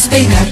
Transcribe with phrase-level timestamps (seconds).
[0.00, 0.46] despeinar.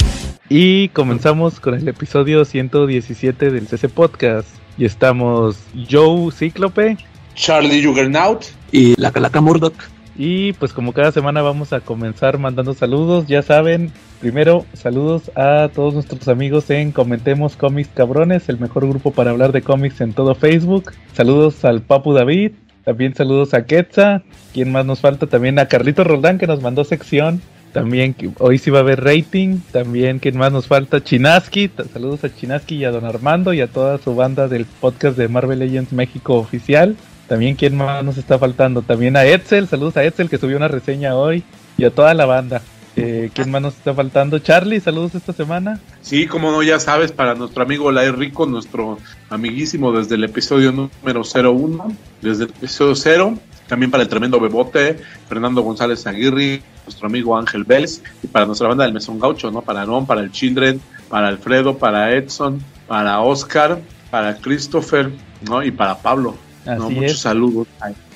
[0.51, 4.47] Y comenzamos con el episodio 117 del CC Podcast.
[4.77, 5.57] Y estamos
[5.91, 6.99] Joe Cíclope.
[7.35, 8.45] Charlie Juggernaut.
[8.73, 9.73] Y la Calaca Murdoch.
[10.19, 13.27] Y pues como cada semana vamos a comenzar mandando saludos.
[13.27, 13.91] Ya saben,
[14.21, 19.53] primero saludos a todos nuestros amigos en Comentemos Cómics Cabrones, el mejor grupo para hablar
[19.53, 20.93] de cómics en todo Facebook.
[21.15, 22.53] Saludos al Papu David.
[22.85, 24.25] También saludos a Quetza.
[24.53, 25.27] ¿Quién más nos falta?
[25.27, 27.41] También a Carlito Roldán que nos mandó sección.
[27.73, 29.59] También hoy sí va a haber rating.
[29.73, 31.03] También, ¿quién más nos falta?
[31.03, 31.71] Chinaski.
[31.93, 35.29] Saludos a Chinaski y a Don Armando y a toda su banda del podcast de
[35.29, 36.97] Marvel Legends México oficial.
[37.29, 38.83] También, ¿quién más nos está faltando?
[38.83, 39.69] También a Edsel.
[39.69, 41.45] Saludos a Edsel que subió una reseña hoy.
[41.77, 42.63] Y a toda la banda.
[43.01, 44.41] Eh, ¿Quién más nos está faltando?
[44.41, 45.79] Charlie, saludos esta semana.
[46.01, 48.99] Sí, como no, ya sabes, para nuestro amigo Lai Rico, nuestro
[49.31, 53.39] amiguísimo desde el episodio número 01, desde el episodio 0.
[53.69, 58.69] También para el tremendo Bebote, Fernando González Aguirre, nuestro amigo Ángel Vélez, y para nuestra
[58.69, 59.63] banda del Mesón Gaucho, ¿no?
[59.63, 63.79] Para Non, para el Children, para Alfredo, para Edson, para Oscar,
[64.11, 65.11] para Christopher,
[65.49, 65.63] ¿no?
[65.63, 66.35] Y para Pablo.
[66.65, 66.73] ¿no?
[66.73, 67.19] Así Muchos es.
[67.19, 67.69] saludos.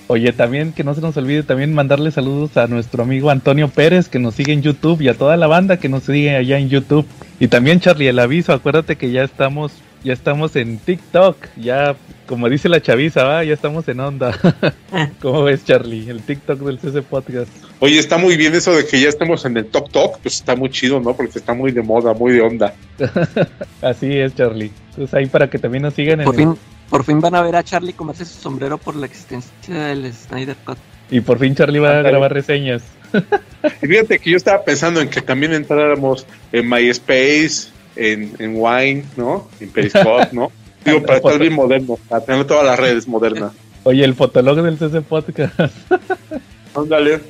[0.08, 4.08] Oye, también que no se nos olvide también mandarle saludos a nuestro amigo Antonio Pérez
[4.08, 6.68] que nos sigue en YouTube y a toda la banda que nos sigue allá en
[6.68, 7.06] YouTube.
[7.40, 9.72] Y también Charlie, el aviso, acuérdate que ya estamos
[10.04, 11.94] ya estamos en TikTok, ya
[12.26, 13.44] como dice la chaviza, ¿va?
[13.44, 14.36] ya estamos en onda.
[15.20, 16.08] ¿Cómo ves Charlie?
[16.08, 17.50] El TikTok del CC Podcast.
[17.80, 20.54] Oye, está muy bien eso de que ya estemos en el Talk Talk, pues está
[20.56, 21.14] muy chido, ¿no?
[21.16, 22.74] Porque está muy de moda, muy de onda.
[23.82, 24.70] Así es Charlie.
[24.90, 26.54] Entonces ahí para que también nos sigan en Por el- fin,
[26.90, 30.56] por fin van a ver a Charlie comerse su sombrero por la existencia del Snyder
[30.64, 30.78] Cut.
[31.10, 32.82] y por fin Charlie va a grabar reseñas.
[33.82, 39.04] Y fíjate que yo estaba pensando en que también entráramos en MySpace, en, en Wine,
[39.16, 39.48] ¿no?
[39.60, 40.50] En Periscope, ¿no?
[40.84, 43.52] Digo, para estar bien moderno, para tener todas las redes modernas.
[43.84, 45.54] Oye, el fotolog del CC Podcast.
[46.74, 47.20] Ándale.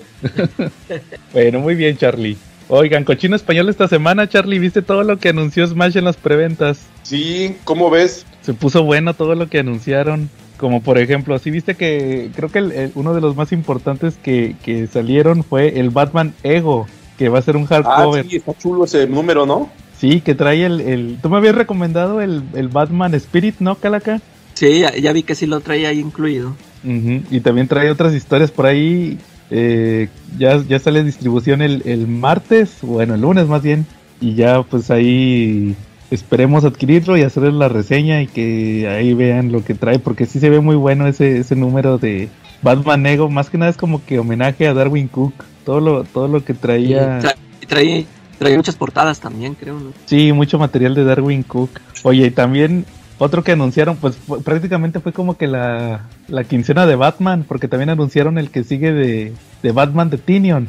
[1.33, 2.36] Bueno, muy bien, Charlie.
[2.68, 6.86] Oigan, cochino español esta semana, Charlie, ¿viste todo lo que anunció Smash en las preventas?
[7.02, 8.24] Sí, ¿cómo ves?
[8.42, 10.30] Se puso bueno todo lo que anunciaron.
[10.56, 14.14] Como por ejemplo, sí viste que creo que el- el- uno de los más importantes
[14.22, 16.86] que, que salieron fue el Batman Ego,
[17.18, 18.27] que va a ser un Ah, hardcover.
[18.28, 19.70] sí, está chulo ese número, ¿no?
[20.11, 20.20] Sí.
[20.20, 21.18] que trae el, el...
[21.23, 24.20] Tú me habías recomendado el, el Batman Spirit, ¿no, Calaca?
[24.55, 26.55] Sí, ya, ya vi que sí lo traía ahí incluido.
[26.85, 29.18] Y también trae otras historias por ahí.
[29.51, 30.08] eh,
[30.39, 33.86] ya, ya sale distribución el, el martes, bueno, el lunes más bien.
[34.20, 35.74] Y ya pues ahí
[36.11, 40.39] esperemos adquirirlo y hacerles la reseña y que ahí vean lo que trae, porque sí
[40.40, 42.29] se ve muy bueno ese, ese número de
[42.63, 43.30] Batman Ego.
[43.30, 45.34] Más que nada es como que homenaje a Darwin Cook.
[45.64, 47.20] Todo lo, todo lo que traía.
[47.63, 48.07] Y tra- y
[48.42, 49.92] trae, muchas portadas también, creo, ¿no?
[50.07, 51.70] Sí, mucho material de Darwin Cook.
[52.03, 52.85] Oye, y también
[53.19, 57.69] otro que anunciaron, pues fue- prácticamente fue como que la, la quincena de Batman, porque
[57.69, 59.33] también anunciaron el que sigue de,
[59.63, 60.69] de Batman de Tinion,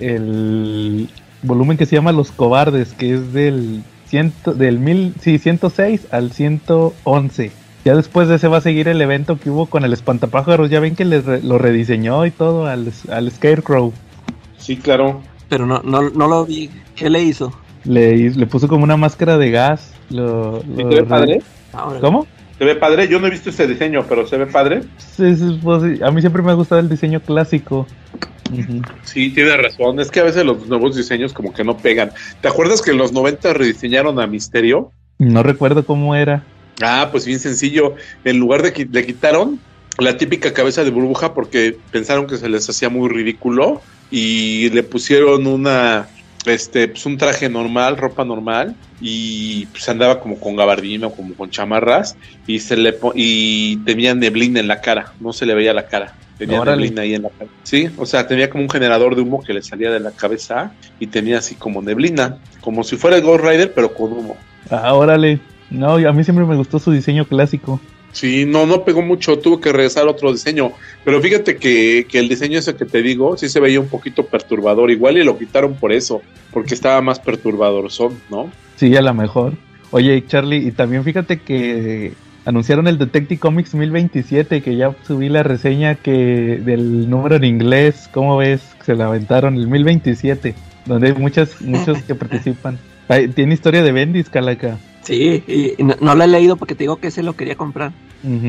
[0.00, 1.08] el
[1.42, 6.32] volumen que se llama Los Cobardes, que es del, ciento, del mil, sí, 106 al
[6.32, 7.50] 111.
[7.84, 10.78] Ya después de ese va a seguir el evento que hubo con el espantapájaros, ya
[10.78, 13.92] ven que les re- lo rediseñó y todo al, al Scarecrow.
[14.58, 15.20] Sí, claro.
[15.52, 16.70] Pero no, no, no lo vi.
[16.96, 17.52] ¿Qué le hizo?
[17.84, 19.92] Le, le puso como una máscara de gas.
[20.08, 21.42] Lo, ¿Sí lo se ve re- padre?
[21.74, 22.26] Ahora, ¿Cómo?
[22.56, 23.06] ¿Se ve padre?
[23.06, 24.80] Yo no he visto ese diseño, pero ¿se ve padre?
[24.96, 26.02] Sí, sí, pues, sí.
[26.02, 27.86] a mí siempre me ha gustado el diseño clásico.
[29.04, 30.00] Sí, tiene razón.
[30.00, 32.12] Es que a veces los nuevos diseños como que no pegan.
[32.40, 34.90] ¿Te acuerdas que en los 90 rediseñaron a Misterio?
[35.18, 36.44] No recuerdo cómo era.
[36.82, 37.94] Ah, pues bien sencillo.
[38.24, 39.60] En lugar de que le quitaron
[39.98, 44.82] la típica cabeza de burbuja porque pensaron que se les hacía muy ridículo y le
[44.82, 46.06] pusieron una
[46.44, 51.34] este pues un traje normal, ropa normal y pues andaba como con gabardina o como
[51.34, 55.72] con chamarras y se le y tenía neblina en la cara, no se le veía
[55.72, 56.14] la cara.
[56.36, 56.82] Tenía Órale.
[56.82, 57.50] neblina ahí en la cara.
[57.62, 60.72] Sí, o sea, tenía como un generador de humo que le salía de la cabeza
[60.98, 64.36] y tenía así como neblina, como si fuera el Ghost Rider pero con humo.
[64.70, 65.40] Ah, órale.
[65.70, 67.80] No, a mí siempre me gustó su diseño clásico.
[68.12, 70.72] Sí, no, no pegó mucho, tuvo que regresar a otro diseño.
[71.04, 74.26] Pero fíjate que, que el diseño ese que te digo, sí se veía un poquito
[74.26, 74.90] perturbador.
[74.90, 76.22] Igual y lo quitaron por eso,
[76.52, 78.50] porque estaba más perturbador, son, ¿no?
[78.76, 79.54] Sí, a lo mejor.
[79.90, 82.12] Oye, Charlie, y también fíjate que
[82.44, 88.08] anunciaron el Detective Comics 1027, que ya subí la reseña que del número en inglés,
[88.12, 88.62] ¿cómo ves?
[88.84, 90.54] Se la aventaron el 1027,
[90.86, 92.78] donde hay muchas, muchos que participan.
[93.08, 94.78] Ay, Tiene historia de Bendis, Calaca.
[95.02, 97.92] Sí, y, no, no lo he leído porque te digo que se lo quería comprar.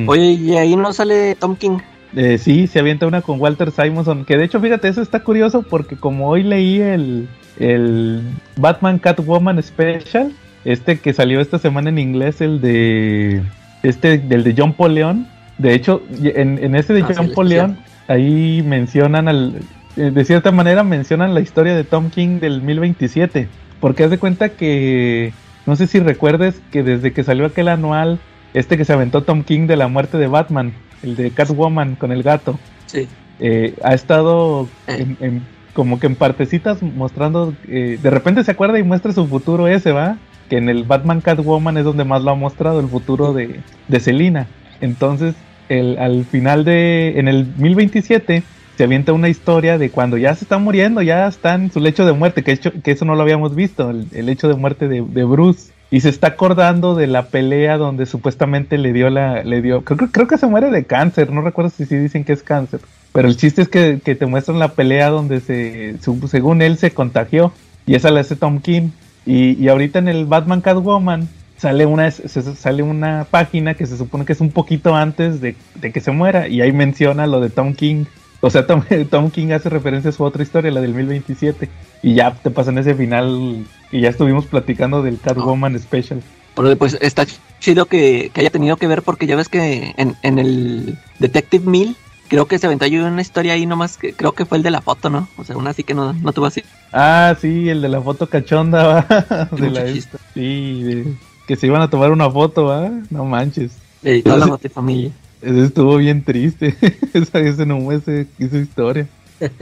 [0.08, 1.80] Oye, y ahí no sale Tom King.
[2.16, 5.64] Eh, sí, se avienta una con Walter Simonson, que de hecho, fíjate, eso está curioso
[5.64, 7.28] porque como hoy leí el,
[7.60, 8.22] el
[8.56, 10.32] Batman Catwoman Special,
[10.64, 13.42] este que salió esta semana en inglés, el de
[13.82, 15.28] este del de John Paul León,
[15.58, 17.50] de hecho, en, en ese de Ah, John Paul.
[17.50, 17.78] León,
[18.08, 19.56] ahí mencionan al,
[19.98, 23.48] eh, de cierta manera mencionan la historia de Tom King del 1027,
[23.80, 25.34] Porque haz de cuenta que,
[25.66, 28.20] no sé si recuerdes que desde que salió aquel anual,
[28.54, 30.74] este que se aventó Tom King de la muerte de Batman,
[31.04, 33.08] el de Catwoman con el gato, Sí.
[33.40, 34.98] eh, ha estado Eh.
[35.00, 35.42] en- en-
[35.74, 39.92] como que en partecitas mostrando, eh, de repente se acuerda y muestra su futuro ese,
[39.92, 40.18] ¿va?
[40.50, 44.00] Que en el Batman Catwoman es donde más lo ha mostrado, el futuro de, de
[44.00, 44.46] Selina.
[44.82, 45.34] Entonces,
[45.70, 48.44] el, al final de, en el 1027,
[48.78, 52.06] se avienta una historia de cuando ya se está muriendo, ya está en su lecho
[52.06, 54.88] de muerte, que, hecho, que eso no lo habíamos visto, el, el hecho de muerte
[54.88, 55.72] de, de Bruce.
[55.94, 60.10] Y se está acordando de la pelea donde supuestamente le dio la, le dio, creo,
[60.10, 62.80] creo que se muere de cáncer, no recuerdo si sí dicen que es cáncer.
[63.12, 65.98] Pero el chiste es que, que te muestran la pelea donde se,
[66.28, 67.54] según él se contagió.
[67.86, 68.90] Y esa la hace Tom King.
[69.24, 74.26] Y, y ahorita en el Batman Catwoman sale una, sale una página que se supone
[74.26, 76.48] que es un poquito antes de, de que se muera.
[76.48, 78.06] Y ahí menciona lo de Tom King.
[78.46, 81.70] O sea, Tom, Tom King hace referencia a su otra historia, la del 1027.
[82.02, 83.66] Y ya te pasan ese final.
[83.92, 86.22] Y ya estuvimos platicando del Catwoman Special.
[86.56, 87.26] Pero, Pues está
[87.60, 91.66] chido que, que haya tenido que ver porque ya ves que en, en el Detective
[91.66, 91.96] Mill
[92.28, 94.72] creo que se aventó ahí una historia ahí nomás que creo que fue el de
[94.72, 95.28] la foto, ¿no?
[95.38, 96.64] O sea, una así que no, no tuvo así.
[96.92, 99.48] Ah, sí, el de la foto cachonda.
[99.52, 99.86] De la.
[100.34, 101.14] Sí, de-
[101.48, 102.90] que se iban a tomar una foto, ¿va?
[103.10, 103.72] No manches.
[104.02, 105.12] De toda la Entonces- familia.
[105.44, 106.76] Eso estuvo bien triste,
[107.14, 109.08] esa, ese, no, ese, esa historia.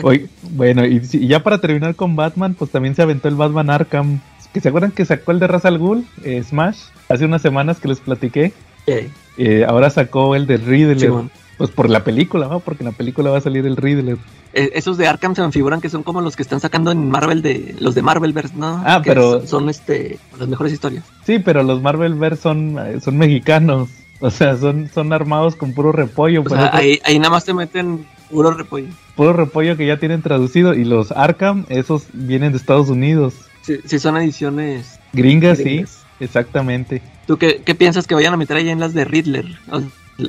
[0.03, 4.19] Oye, bueno, y, ya para terminar con Batman, pues también se aventó el Batman Arkham.
[4.53, 6.77] ¿Que se acuerdan que sacó el de Ra's al Ghul, eh, Smash?
[7.09, 8.53] Hace unas semanas que les platiqué.
[8.85, 10.99] Eh, Eh, ahora sacó el de Riddler.
[10.99, 11.31] Simón.
[11.57, 12.59] pues por la película, ¿no?
[12.59, 14.17] Porque en la película va a salir el Riddler.
[14.53, 17.09] Eh, Esos de Arkham se me figuran que son como los que están sacando en
[17.09, 18.83] Marvel de los de Marvelverse, ¿no?
[18.85, 21.05] Ah, Que pero- son, son, este las mejores historias.
[21.25, 23.89] Sí, pero los Marvelverse son, son mexicanos.
[24.27, 26.43] O sea, son, son armados con puro repollo.
[26.45, 28.87] O sea, otro- ahí, ahí nada más te meten puro repollo.
[29.15, 30.73] puro repollo que ya tienen traducido.
[30.73, 33.33] Y los Arkham, esos vienen de Estados Unidos.
[33.63, 34.99] Sí, sí son ediciones.
[35.13, 35.85] Gringas, sí,
[36.19, 37.01] exactamente.
[37.27, 39.45] ¿Tú qué, qué piensas que vayan a meter ahí en las de Riddler?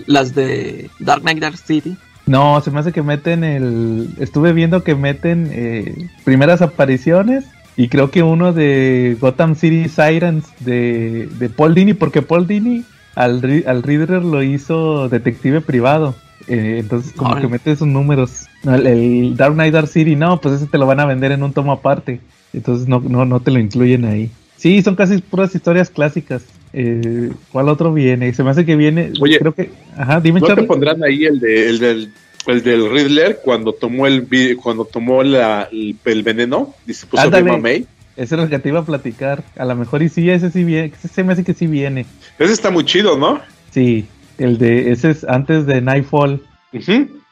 [0.06, 1.96] Las de Dark Knight Dark City.
[2.26, 4.08] No, se me hace que meten el.
[4.18, 7.44] Estuve viendo que meten eh, primeras apariciones.
[7.76, 12.84] Y creo que uno de Gotham City Sirens de, de Paul Dini, porque Paul Dini
[13.14, 16.14] al, al Riddler lo hizo detective privado.
[16.48, 17.46] Eh, entonces, como Órale.
[17.46, 18.46] que mete esos números.
[18.64, 21.42] El, el Dark Knight Dark City, no, pues ese te lo van a vender en
[21.42, 22.20] un tomo aparte.
[22.52, 24.30] Entonces, no, no, no te lo incluyen ahí.
[24.56, 26.42] Sí, son casi puras historias clásicas.
[26.72, 28.32] Eh, ¿Cuál otro viene?
[28.32, 29.12] Se me hace que viene.
[29.20, 29.70] Oye, creo que.
[29.96, 32.12] Ajá, dime, ¿No te pondrán ahí el, de, el, del,
[32.46, 34.26] el del Riddler cuando tomó el
[34.62, 36.74] cuando tomó la, el, el veneno?
[36.86, 37.58] Dice, puso Ándale.
[37.58, 37.86] May.
[38.16, 39.42] Ese es lo que te iba a platicar.
[39.56, 40.92] A lo mejor y sí, ese sí viene.
[40.96, 42.06] Ese se me hace que sí viene.
[42.38, 43.40] Ese está muy chido, ¿no?
[43.70, 44.06] Sí,
[44.38, 46.42] el de ese es antes de Nightfall,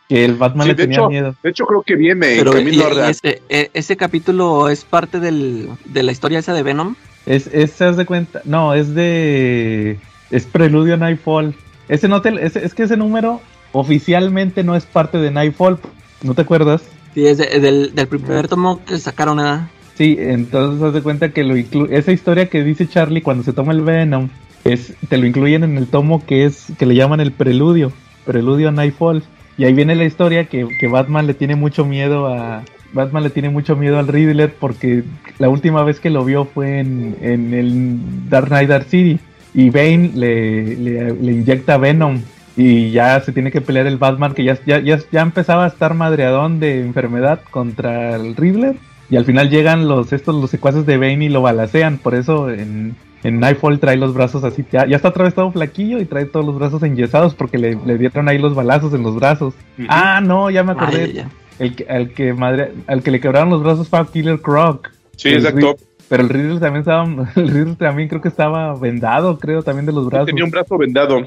[0.08, 1.34] que el Batman Sí, le de tenía hecho, miedo.
[1.42, 3.10] De hecho, creo que viene Pero en y- camino y real.
[3.10, 6.94] ese, e- ese capítulo es parte del, de la historia esa de Venom.
[7.26, 9.98] Es, es, se de cuenta, no, es de,
[10.30, 11.54] es Preludio a Nightfall.
[11.88, 13.40] Ese no te, ese- es que ese número
[13.72, 15.78] oficialmente no es parte de Nightfall,
[16.22, 16.82] ¿no te acuerdas?
[17.14, 19.68] Sí, es de- del, del primer tomo que sacaron nada.
[20.00, 23.52] Sí, entonces haz de cuenta que lo inclu esa historia que dice Charlie cuando se
[23.52, 24.30] toma el Venom,
[24.64, 27.92] es, te lo incluyen en el tomo que es, que le llaman el Preludio,
[28.24, 29.22] Preludio a Nightfall.
[29.58, 32.62] Y ahí viene la historia que, que Batman le tiene mucho miedo a,
[32.94, 35.04] Batman le tiene mucho miedo al Riddler porque
[35.38, 39.20] la última vez que lo vio fue en, en el Dark Knight Dark City.
[39.52, 42.22] Y Bane le, le, le inyecta Venom.
[42.56, 45.68] Y ya se tiene que pelear el Batman que ya, ya, ya, ya empezaba a
[45.68, 48.76] estar madreadón de enfermedad contra el Riddler.
[49.10, 51.98] Y al final llegan los estos los secuaces de Bane y lo balacean.
[51.98, 54.64] Por eso en, en Nightfall trae los brazos así.
[54.70, 57.76] Ya, ya está otra vez todo flaquillo y trae todos los brazos enyesados porque le,
[57.84, 59.54] le dieron ahí los balazos en los brazos.
[59.88, 61.12] Ah, no, ya me acordé.
[61.12, 61.30] ya, ya.
[61.58, 64.90] El que, al, que madre, al que le quebraron los brazos fue a Killer Croc.
[65.16, 65.76] Sí, el exacto.
[66.08, 67.04] Pero el Riddler también estaba,
[67.36, 70.26] el Riddler también creo que estaba vendado, creo, también de los brazos.
[70.26, 71.18] Tenía un brazo vendado.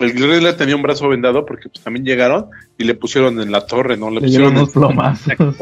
[0.00, 2.46] El Riddler tenía un brazo vendado porque pues, también llegaron
[2.78, 4.08] y le pusieron en la torre, ¿no?
[4.08, 5.28] Le, Le pusieron unos plomazos.
[5.38, 5.54] el.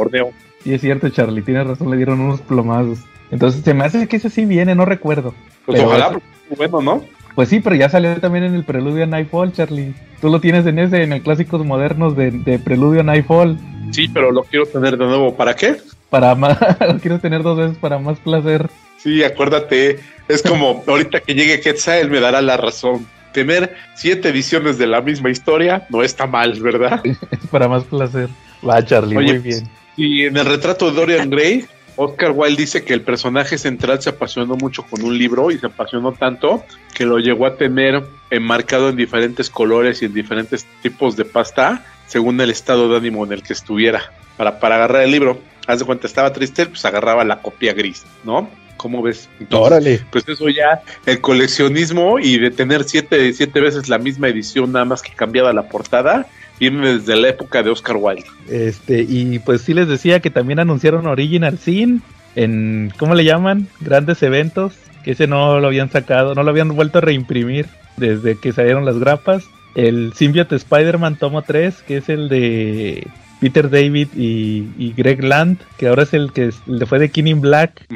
[0.62, 2.98] Sí, es cierto, Charlie, tienes razón, le dieron unos plomazos.
[3.30, 5.34] Entonces se me hace que ese sí viene, no recuerdo.
[5.64, 7.04] Pues Pero ojalá, es bueno, ¿no?
[7.34, 9.94] Pues sí, pero ya salió también en el Preludio a Nightfall, Charlie.
[10.20, 13.56] Tú lo tienes en ese, en el Clásicos Modernos de, de Preludio a Nightfall.
[13.92, 15.36] Sí, pero lo quiero tener de nuevo.
[15.36, 15.76] ¿Para qué?
[16.10, 18.68] Para más, lo quiero tener dos veces para más placer.
[18.98, 20.00] Sí, acuérdate.
[20.28, 23.06] Es como ahorita que llegue Quetzal, me dará la razón.
[23.32, 27.00] Tener siete ediciones de la misma historia no está mal, ¿verdad?
[27.50, 28.28] para más placer.
[28.68, 29.79] Va, Charlie, Oye, muy bien.
[30.00, 31.66] Y en el retrato de Dorian Gray,
[31.96, 35.66] Oscar Wilde dice que el personaje central se apasionó mucho con un libro y se
[35.66, 36.64] apasionó tanto
[36.94, 41.84] que lo llegó a tener enmarcado en diferentes colores y en diferentes tipos de pasta
[42.06, 44.10] según el estado de ánimo en el que estuviera.
[44.38, 48.02] Para, para agarrar el libro, haz de cuenta, estaba triste, pues agarraba la copia gris,
[48.24, 48.48] ¿no?
[48.78, 49.28] ¿Cómo ves?
[49.50, 50.00] Órale.
[50.10, 54.86] Pues eso ya, el coleccionismo y de tener siete, siete veces la misma edición, nada
[54.86, 56.26] más que cambiada la portada,
[56.60, 58.26] viene desde la época de Oscar Wilde.
[58.48, 62.02] Este, y pues sí les decía que también anunciaron Original Sin
[62.36, 63.66] en, ¿cómo le llaman?
[63.80, 68.38] Grandes eventos, que ese no lo habían sacado, no lo habían vuelto a reimprimir desde
[68.38, 69.44] que salieron las grapas.
[69.74, 73.06] El Symbiote Spider-Man tomo 3, que es el de
[73.40, 77.86] Peter David y, Greg Land, que ahora es el que le fue de King Black.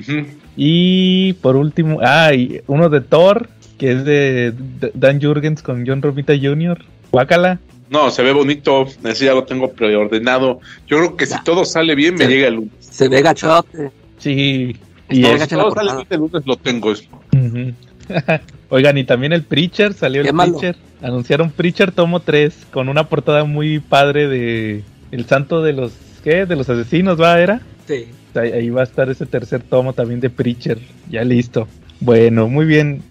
[0.56, 4.54] Y por último, ah, y uno de Thor, que es de
[4.94, 6.78] Dan Jurgens con John Romita Jr.
[7.10, 7.58] Guácala.
[7.90, 10.60] No, se ve bonito, ese ya lo tengo preordenado.
[10.86, 12.72] Yo creo que si todo sale bien, me llega el lunes.
[12.80, 13.90] Se ve gachote.
[14.18, 14.76] Sí.
[15.10, 16.92] Y si todo sale bien, el lunes lo tengo.
[18.70, 20.76] Oigan, y también el Preacher, salió el Preacher.
[21.02, 25.92] Anunciaron Preacher tomo 3 con una portada muy padre de El Santo de los
[26.24, 26.46] ¿qué?
[26.46, 27.38] De los asesinos, ¿va?
[27.38, 27.60] ¿Era?
[27.86, 28.06] Sí.
[28.34, 30.78] Ahí va a estar ese tercer tomo también de Preacher.
[31.08, 31.68] Ya listo.
[32.00, 33.02] Bueno, muy bien.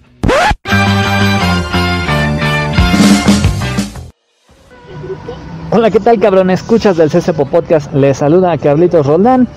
[5.75, 6.51] Hola, ¿qué tal cabrón?
[6.51, 7.91] Escuchas del CCPO Podcast.
[7.95, 9.47] Les saluda a Carlitos Roldán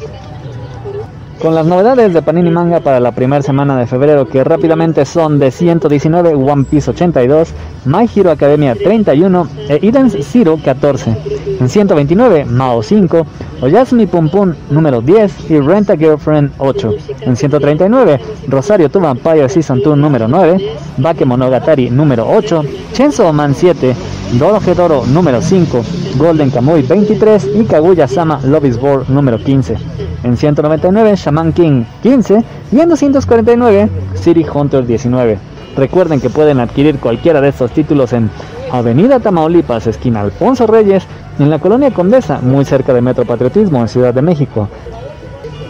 [1.42, 5.38] con las novedades de Panini Manga para la primera semana de febrero que rápidamente son
[5.38, 7.52] de 119 One Piece 82,
[7.84, 11.14] My Hero Academia 31 e Eden Zero 14.
[11.60, 13.26] En 129 Mao 5,
[13.60, 16.94] Oyasumi Pum Pum número 10 y Rent a Girlfriend 8.
[17.20, 22.62] En 139 Rosario to Vampire Season 2 número 9, Bakemonogatari número 8,
[22.94, 23.94] Chainsaw Man 7,
[24.32, 25.82] Doro número 5,
[26.18, 29.76] Golden Kamuy 23 y Kaguya Sama Love is War número 15.
[30.24, 35.38] En 199 Shaman King 15 y en 249 City Hunter 19.
[35.76, 38.28] Recuerden que pueden adquirir cualquiera de estos títulos en
[38.72, 41.04] Avenida Tamaulipas, esquina Alfonso Reyes,
[41.38, 44.68] en la colonia Condesa, muy cerca de Metro Patriotismo, en Ciudad de México.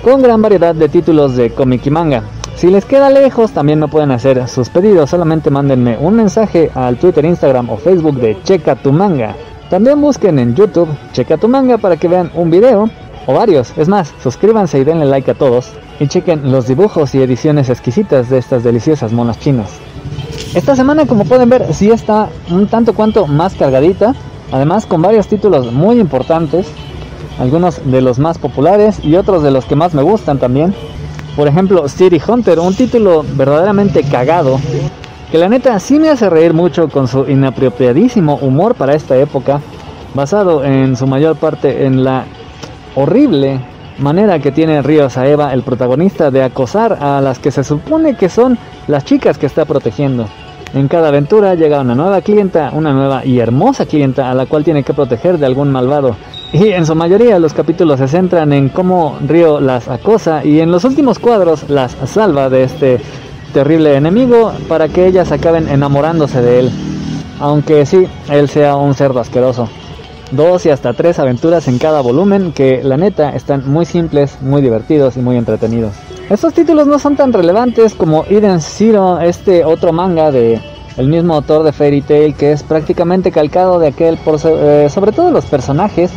[0.03, 2.23] Con gran variedad de títulos de cómic y manga.
[2.57, 6.97] Si les queda lejos, también no pueden hacer sus pedidos, solamente mándenme un mensaje al
[6.97, 9.37] Twitter, Instagram o Facebook de Checa tu Manga.
[9.69, 12.89] También busquen en YouTube Checa tu Manga para que vean un video
[13.27, 13.77] o varios.
[13.77, 18.31] Es más, suscríbanse y denle like a todos y chequen los dibujos y ediciones exquisitas
[18.31, 19.79] de estas deliciosas monas chinas.
[20.55, 24.15] Esta semana, como pueden ver, sí está un tanto cuanto más cargadita,
[24.51, 26.67] además con varios títulos muy importantes,
[27.39, 30.75] algunos de los más populares y otros de los que más me gustan también.
[31.37, 34.59] Por ejemplo, City Hunter, un título verdaderamente cagado,
[35.31, 39.61] que la neta sí me hace reír mucho con su inapropiadísimo humor para esta época,
[40.15, 42.25] basado en su mayor parte en la
[42.95, 43.61] horrible
[43.99, 48.31] manera que tiene Río Saeva, el protagonista, de acosar a las que se supone que
[48.31, 50.27] son las chicas que está protegiendo.
[50.73, 54.65] En cada aventura llega una nueva clienta, una nueva y hermosa clienta a la cual
[54.65, 56.17] tiene que proteger de algún malvado.
[56.53, 60.71] Y en su mayoría los capítulos se centran en cómo Río las acosa y en
[60.71, 63.01] los últimos cuadros las salva de este
[63.53, 66.71] terrible enemigo para que ellas acaben enamorándose de él.
[67.41, 69.69] Aunque sí, él sea un cerdo asqueroso.
[70.31, 74.63] Dos y hasta tres aventuras en cada volumen que la neta están muy simples, muy
[74.63, 75.95] divertidos y muy entretenidos.
[76.31, 80.61] Estos títulos no son tan relevantes como Eden Zero, este otro manga de
[80.97, 85.13] el mismo autor de Fairy Tail que es prácticamente calcado de aquel por eh, sobre
[85.13, 86.11] todo los personajes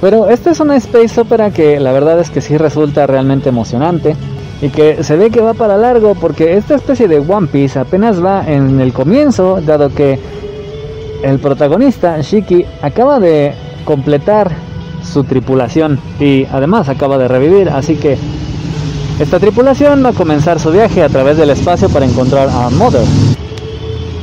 [0.00, 4.16] pero esta es una space opera que la verdad es que sí resulta realmente emocionante
[4.62, 8.24] y que se ve que va para largo porque esta especie de One Piece apenas
[8.24, 10.18] va en el comienzo, dado que
[11.22, 13.52] el protagonista, Shiki, acaba de
[13.84, 14.50] completar
[15.02, 18.16] su tripulación y además acaba de revivir, así que
[19.18, 23.04] esta tripulación va a comenzar su viaje a través del espacio para encontrar a Mother,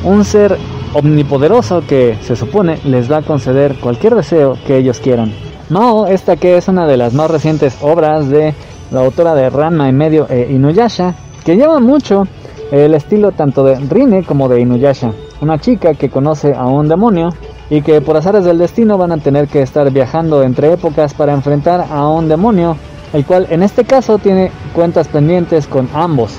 [0.03, 0.57] un ser
[0.93, 5.46] omnipoderoso que se supone les va a conceder cualquier deseo que ellos quieran.
[5.69, 8.53] Mao, esta que es una de las más recientes obras de
[8.89, 12.25] la autora de Ranma y medio e Inuyasha, que lleva mucho
[12.71, 17.33] el estilo tanto de Rine como de Inuyasha, una chica que conoce a un demonio
[17.69, 21.33] y que por azares del destino van a tener que estar viajando entre épocas para
[21.33, 22.77] enfrentar a un demonio,
[23.11, 26.37] el cual en este caso tiene cuentas pendientes con ambos.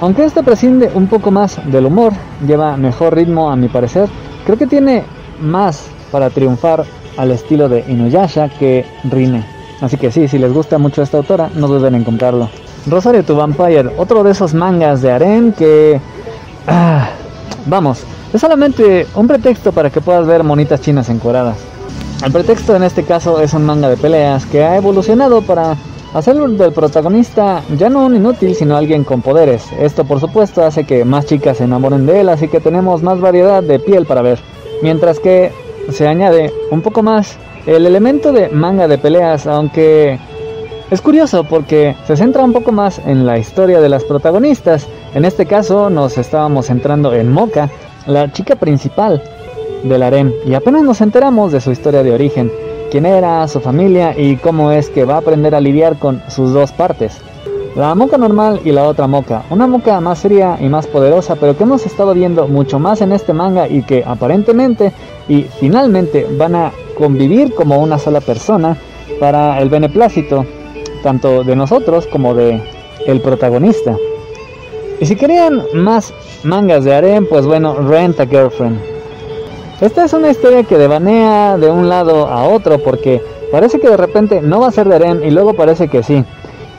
[0.00, 2.12] Aunque este prescinde un poco más del humor,
[2.46, 4.08] lleva mejor ritmo a mi parecer,
[4.46, 5.02] creo que tiene
[5.40, 6.84] más para triunfar
[7.20, 9.44] al estilo de Inuyasha que Rine.
[9.82, 12.48] Así que sí, si les gusta mucho esta autora, no duden en comprarlo.
[12.86, 16.00] Rosario to Vampire, otro de esos mangas de Aren que...
[16.66, 17.10] Ah,
[17.66, 21.58] vamos, es solamente un pretexto para que puedas ver monitas chinas encueradas.
[22.24, 25.76] El pretexto en este caso es un manga de peleas que ha evolucionado para
[26.14, 29.64] hacer del protagonista ya no un inútil, sino alguien con poderes.
[29.78, 33.20] Esto por supuesto hace que más chicas se enamoren de él, así que tenemos más
[33.20, 34.38] variedad de piel para ver.
[34.82, 35.52] Mientras que
[35.90, 40.18] se añade un poco más el elemento de manga de peleas, aunque
[40.90, 44.88] Es curioso porque se centra un poco más en la historia de las protagonistas.
[45.14, 47.70] En este caso nos estábamos centrando en Moka,
[48.06, 49.22] la chica principal
[49.84, 52.50] del harem, y apenas nos enteramos de su historia de origen,
[52.90, 56.52] quién era, su familia y cómo es que va a aprender a lidiar con sus
[56.52, 57.20] dos partes.
[57.76, 59.44] La moca normal y la otra moca.
[59.48, 63.12] Una moca más fría y más poderosa, pero que hemos estado viendo mucho más en
[63.12, 64.92] este manga y que aparentemente
[65.28, 68.76] y finalmente van a convivir como una sola persona
[69.20, 70.44] para el beneplácito
[71.02, 72.60] tanto de nosotros como de
[73.06, 73.96] el protagonista.
[75.00, 76.12] Y si querían más
[76.42, 78.78] mangas de harem, pues bueno, Rent a Girlfriend.
[79.80, 83.96] Esta es una historia que devanea de un lado a otro porque parece que de
[83.96, 86.24] repente no va a ser de harem y luego parece que sí.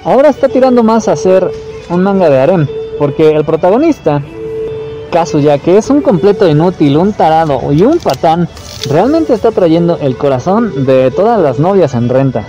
[0.03, 1.51] Ahora está tirando más a ser
[1.89, 2.67] un manga de harem
[2.98, 4.22] porque el protagonista,
[5.12, 8.48] Kazuya, que es un completo inútil, un tarado y un patán,
[8.89, 12.46] realmente está trayendo el corazón de todas las novias en renta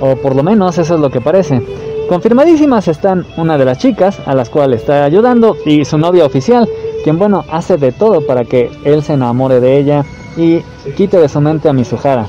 [0.00, 1.62] o por lo menos eso es lo que parece.
[2.08, 6.68] Confirmadísimas están una de las chicas a las cuales está ayudando y su novia oficial,
[7.02, 10.04] quien bueno hace de todo para que él se enamore de ella
[10.36, 10.60] y
[10.96, 12.26] quite de su mente a Mizuhara.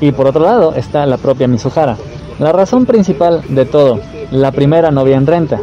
[0.00, 1.96] Y por otro lado está la propia Mizuhara,
[2.38, 4.00] la razón principal de todo,
[4.30, 5.60] la primera novia en renta,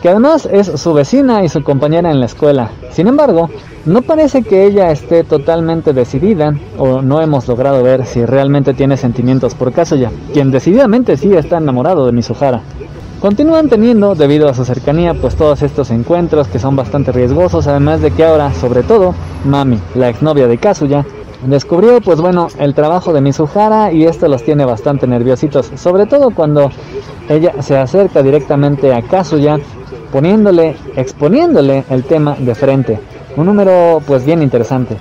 [0.00, 2.70] que además es su vecina y su compañera en la escuela.
[2.90, 3.50] Sin embargo,
[3.84, 8.96] no parece que ella esté totalmente decidida o no hemos logrado ver si realmente tiene
[8.96, 12.62] sentimientos por Kazuya, quien decididamente sí está enamorado de Mizuhara.
[13.20, 18.00] Continúan teniendo, debido a su cercanía, pues todos estos encuentros que son bastante riesgosos, además
[18.00, 19.12] de que ahora, sobre todo,
[19.44, 21.04] Mami, la exnovia de Kazuya,
[21.44, 26.30] descubrió pues bueno el trabajo de Mizuhara y esto los tiene bastante nerviositos, sobre todo
[26.30, 26.70] cuando
[27.28, 29.58] ella se acerca directamente a Kazuya
[30.12, 33.00] poniéndole, exponiéndole el tema de frente.
[33.36, 34.96] Un número pues bien interesante.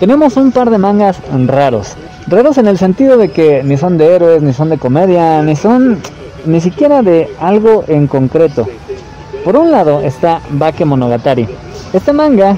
[0.00, 1.94] Tenemos un par de mangas raros.
[2.26, 5.56] Raros en el sentido de que ni son de héroes, ni son de comedia, ni
[5.56, 5.98] son
[6.46, 8.66] ni siquiera de algo en concreto.
[9.44, 11.48] Por un lado está Bake Monogatari.
[11.92, 12.56] Este manga,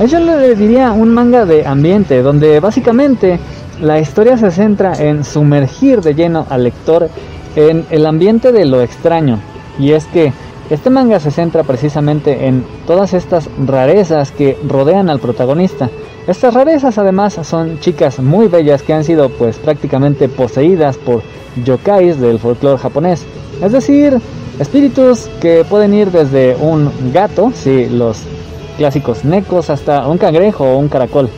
[0.00, 3.38] yo le diría un manga de ambiente, donde básicamente
[3.80, 7.08] la historia se centra en sumergir de lleno al lector
[7.56, 9.38] en el ambiente de lo extraño,
[9.78, 10.32] y es que
[10.70, 15.90] este manga se centra precisamente en todas estas rarezas que rodean al protagonista.
[16.26, 21.22] Estas rarezas además son chicas muy bellas que han sido pues prácticamente poseídas por
[21.64, 23.24] yokais del folclore japonés.
[23.62, 24.18] Es decir,
[24.58, 28.22] espíritus que pueden ir desde un gato, sí, los
[28.76, 31.28] clásicos necos, hasta un cangrejo o un caracol.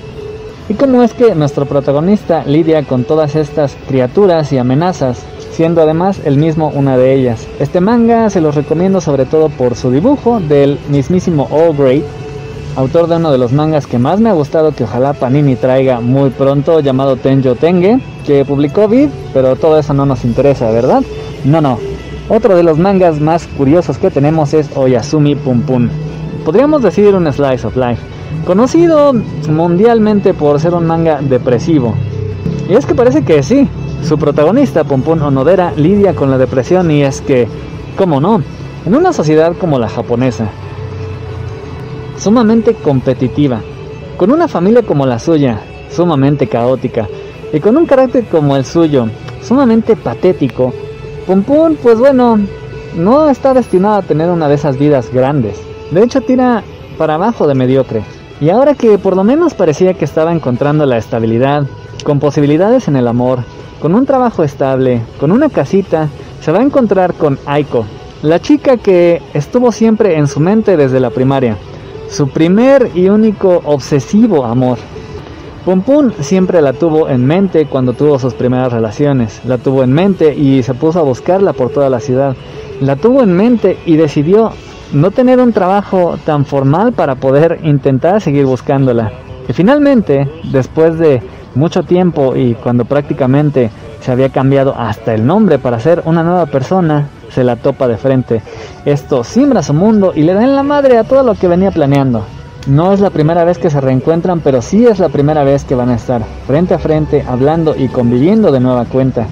[0.69, 5.25] ¿Y cómo es que nuestro protagonista lidia con todas estas criaturas y amenazas
[5.57, 7.47] siendo además el mismo una de ellas.
[7.59, 12.05] Este manga se los recomiendo sobre todo por su dibujo del mismísimo Great,
[12.77, 16.01] autor de uno de los mangas que más me ha gustado que ojalá Panini traiga
[16.01, 21.03] muy pronto, llamado Tenjo Tenge, que publicó Vid, pero todo eso no nos interesa, ¿verdad?
[21.45, 21.79] No, no.
[22.29, 25.89] Otro de los mangas más curiosos que tenemos es Oyasumi Pum Pum.
[26.47, 28.01] Podríamos decir un slice of life,
[28.47, 29.13] conocido
[29.49, 31.93] mundialmente por ser un manga depresivo.
[32.69, 33.69] Y es que parece que sí,
[34.05, 37.49] su protagonista, Pompón Onodera, lidia con la depresión y es que,
[37.99, 38.43] ¿cómo no?
[38.87, 40.47] En una sociedad como la japonesa,
[42.17, 43.61] sumamente competitiva,
[44.17, 45.59] con una familia como la suya,
[45.91, 47.09] sumamente caótica,
[47.53, 49.09] y con un carácter como el suyo,
[49.43, 50.73] sumamente patético,
[51.27, 52.39] Pompón, pues bueno,
[52.97, 55.66] no está destinado a tener una de esas vidas grandes.
[55.91, 56.63] De hecho, tira
[56.99, 58.03] para abajo de mediocre.
[58.41, 61.67] Y ahora que por lo menos parecía que estaba encontrando la estabilidad,
[62.05, 63.41] con posibilidades en el amor,
[63.81, 66.09] con un trabajo estable, con una casita,
[66.41, 67.87] se va a encontrar con Aiko,
[68.23, 71.57] la chica que estuvo siempre en su mente desde la primaria,
[72.09, 74.79] su primer y único obsesivo amor.
[75.65, 79.93] Pum Pum siempre la tuvo en mente cuando tuvo sus primeras relaciones, la tuvo en
[79.93, 82.37] mente y se puso a buscarla por toda la ciudad.
[82.81, 84.53] La tuvo en mente y decidió
[84.93, 89.13] no tener un trabajo tan formal para poder intentar seguir buscándola.
[89.49, 91.23] Y finalmente, después de
[91.55, 93.71] mucho tiempo y cuando prácticamente
[94.01, 97.97] se había cambiado hasta el nombre para ser una nueva persona, se la topa de
[97.97, 98.43] frente.
[98.85, 101.71] Esto simbra su mundo y le da en la madre a todo lo que venía
[101.71, 102.25] planeando.
[102.67, 105.77] No es la primera vez que se reencuentran, pero sí es la primera vez que
[105.77, 109.27] van a estar frente a frente, hablando y conviviendo de nueva cuenta.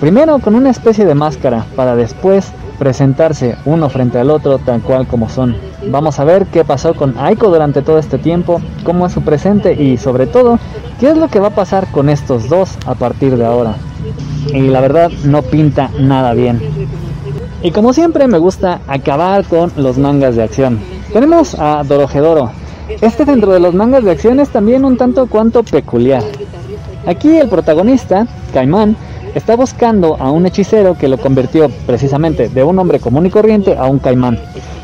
[0.00, 5.08] Primero con una especie de máscara, para después presentarse uno frente al otro tal cual
[5.08, 5.56] como son.
[5.90, 9.72] Vamos a ver qué pasó con Aiko durante todo este tiempo, cómo es su presente
[9.72, 10.60] y sobre todo
[11.00, 13.74] qué es lo que va a pasar con estos dos a partir de ahora.
[14.54, 16.60] Y la verdad no pinta nada bien.
[17.64, 20.78] Y como siempre me gusta acabar con los mangas de acción.
[21.12, 22.52] Tenemos a Dorohedoro.
[23.00, 26.22] Este dentro de los mangas de acción es también un tanto cuanto peculiar.
[27.04, 28.96] Aquí el protagonista, Caimán,
[29.34, 33.76] está buscando a un hechicero que lo convirtió precisamente de un hombre común y corriente
[33.76, 34.38] a un caimán.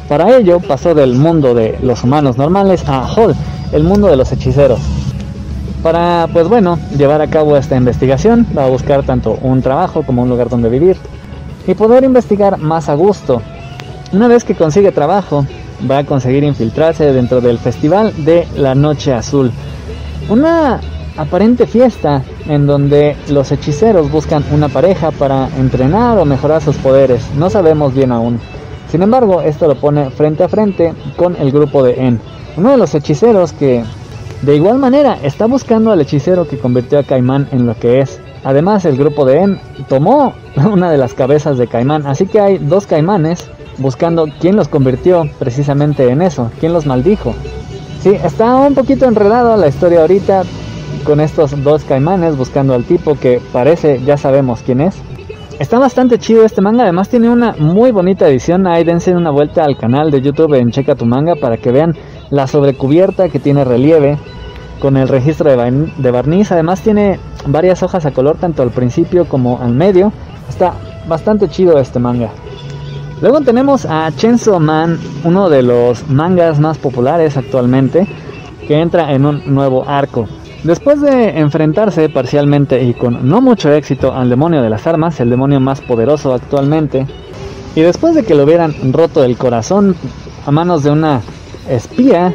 [0.08, 3.34] Para ello pasó del mundo de los humanos normales a Hall,
[3.72, 4.80] el mundo de los hechiceros.
[5.82, 10.22] Para, pues bueno, llevar a cabo esta investigación, va a buscar tanto un trabajo como
[10.22, 10.96] un lugar donde vivir
[11.66, 13.42] y poder investigar más a gusto.
[14.12, 15.46] Una vez que consigue trabajo,
[15.90, 19.50] va a conseguir infiltrarse dentro del Festival de la Noche Azul.
[20.28, 20.80] Una
[21.16, 27.24] aparente fiesta en donde los hechiceros buscan una pareja para entrenar o mejorar sus poderes.
[27.36, 28.40] No sabemos bien aún.
[28.90, 32.20] Sin embargo, esto lo pone frente a frente con el grupo de En.
[32.56, 33.84] Uno de los hechiceros que
[34.42, 38.20] de igual manera está buscando al hechicero que convirtió a Caimán en lo que es.
[38.44, 42.58] Además, el grupo de En tomó una de las cabezas de Caimán, así que hay
[42.58, 47.34] dos Caimanes buscando quién los convirtió precisamente en eso, quién los maldijo.
[48.00, 50.42] Sí, está un poquito enredado la historia ahorita
[51.04, 54.96] con estos dos caimanes buscando al tipo que parece ya sabemos quién es.
[55.60, 58.66] Está bastante chido este manga, además tiene una muy bonita edición.
[58.66, 61.94] Ahí dense una vuelta al canal de YouTube en Checa tu manga para que vean
[62.30, 64.18] la sobrecubierta que tiene relieve
[64.80, 66.50] con el registro de, barniz.
[66.50, 70.12] Además tiene varias hojas a color tanto al principio como al medio.
[70.48, 70.74] Está
[71.06, 72.30] bastante chido este manga.
[73.20, 78.08] Luego tenemos a Chainsaw Man, uno de los mangas más populares actualmente,
[78.66, 80.26] que entra en un nuevo arco.
[80.64, 85.28] Después de enfrentarse parcialmente y con no mucho éxito al demonio de las armas, el
[85.28, 87.06] demonio más poderoso actualmente,
[87.76, 89.94] y después de que lo hubieran roto el corazón
[90.46, 91.20] a manos de una
[91.68, 92.32] espía,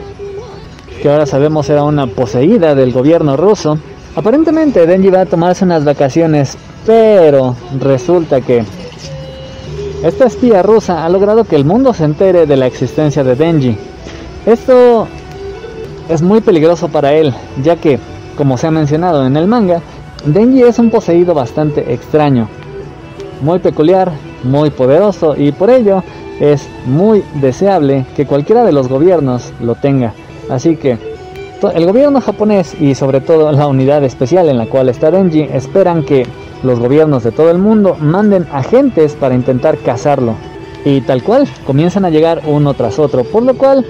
[1.02, 3.80] que ahora sabemos era una poseída del gobierno ruso,
[4.16, 8.64] aparentemente Denji va a tomarse unas vacaciones, pero resulta que
[10.04, 13.76] esta espía rusa ha logrado que el mundo se entere de la existencia de Denji.
[14.46, 15.08] Esto
[16.10, 18.00] es muy peligroso para él, ya que,
[18.40, 19.82] como se ha mencionado en el manga,
[20.24, 22.48] Denji es un poseído bastante extraño,
[23.42, 26.04] muy peculiar, muy poderoso y por ello
[26.40, 30.14] es muy deseable que cualquiera de los gobiernos lo tenga.
[30.50, 30.98] Así que
[31.76, 36.06] el gobierno japonés y sobre todo la unidad especial en la cual está Denji esperan
[36.06, 36.26] que
[36.64, 40.36] los gobiernos de todo el mundo manden agentes para intentar cazarlo.
[40.86, 43.86] Y tal cual, comienzan a llegar uno tras otro, por lo cual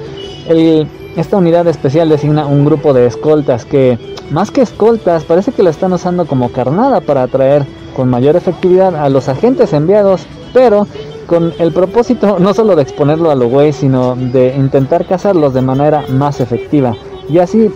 [1.20, 3.98] esta unidad especial designa un grupo de escoltas que,
[4.32, 8.96] más que escoltas, parece que lo están usando como carnada para atraer con mayor efectividad
[8.96, 10.88] a los agentes enviados, pero
[11.28, 15.62] con el propósito no solo de exponerlo a lo güey, sino de intentar cazarlos de
[15.62, 16.96] manera más efectiva
[17.30, 17.70] y así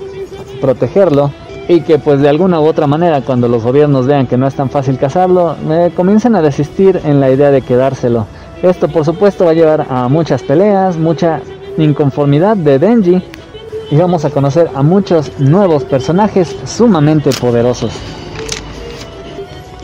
[0.59, 1.31] protegerlo
[1.67, 4.55] y que pues de alguna u otra manera cuando los gobiernos vean que no es
[4.55, 8.25] tan fácil cazarlo, eh, comiencen a desistir en la idea de quedárselo.
[8.61, 11.41] Esto por supuesto va a llevar a muchas peleas, mucha
[11.77, 13.21] inconformidad de Denji
[13.91, 17.91] y vamos a conocer a muchos nuevos personajes sumamente poderosos.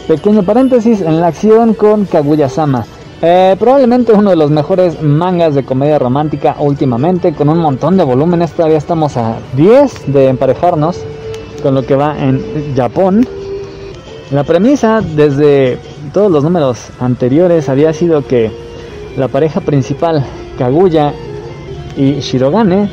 [0.08, 2.86] Pequeño paréntesis en la acción con Kaguya-sama.
[3.22, 8.04] Eh, probablemente uno de los mejores mangas de comedia romántica últimamente, con un montón de
[8.04, 8.52] volúmenes.
[8.54, 11.04] Todavía estamos a 10 de emparejarnos
[11.62, 13.28] con lo que va en Japón.
[14.32, 15.78] La premisa desde
[16.14, 18.52] todos los números anteriores había sido que
[19.18, 20.26] la pareja principal,
[20.58, 21.14] Kaguya
[22.00, 22.90] y Shirogane,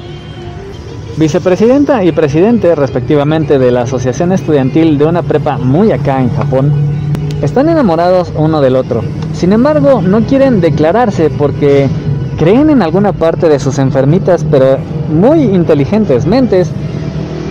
[1.16, 6.72] vicepresidenta y presidente respectivamente de la asociación estudiantil de una prepa muy acá en Japón,
[7.40, 9.02] están enamorados uno del otro.
[9.32, 11.88] Sin embargo, no quieren declararse porque
[12.36, 16.70] creen en alguna parte de sus enfermitas pero muy inteligentes mentes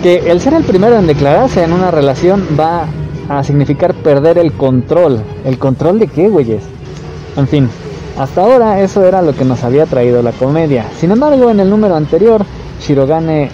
[0.02, 2.84] que el ser el primero en declararse en una relación va
[3.30, 5.22] a significar perder el control.
[5.44, 6.62] ¿El control de qué, güeyes?
[7.36, 7.68] En fin,
[8.18, 10.86] hasta ahora eso era lo que nos había traído la comedia.
[10.98, 12.44] Sin embargo, en el número anterior,
[12.80, 13.50] Shirogane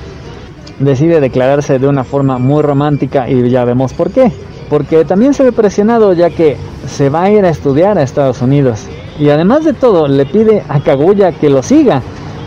[0.79, 4.33] decide declararse de una forma muy romántica y ya vemos por qué.
[4.71, 8.41] Porque también se ve presionado ya que se va a ir a estudiar a Estados
[8.41, 8.87] Unidos.
[9.19, 12.03] Y además de todo, le pide a Kaguya que lo siga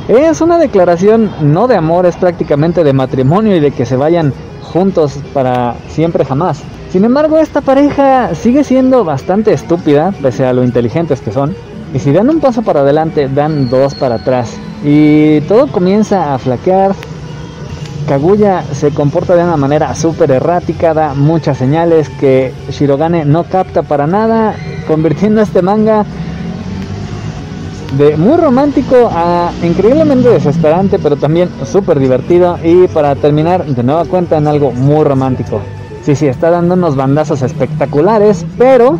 [0.07, 4.33] es una declaración no de amor, es prácticamente de matrimonio y de que se vayan
[4.61, 6.61] juntos para siempre jamás.
[6.91, 11.55] Sin embargo, esta pareja sigue siendo bastante estúpida, pese a lo inteligentes que son.
[11.95, 14.57] Y si dan un paso para adelante, dan dos para atrás.
[14.83, 16.93] Y todo comienza a flaquear.
[18.05, 23.81] Kaguya se comporta de una manera súper errática, da muchas señales que Shirogane no capta
[23.81, 24.55] para nada,
[24.87, 26.03] convirtiendo este manga
[27.97, 32.59] de muy romántico a increíblemente desesperante, pero también súper divertido.
[32.61, 35.61] Y para terminar, de nueva cuenta, en algo muy romántico.
[36.03, 38.99] Sí, sí, está dando unos bandazos espectaculares, pero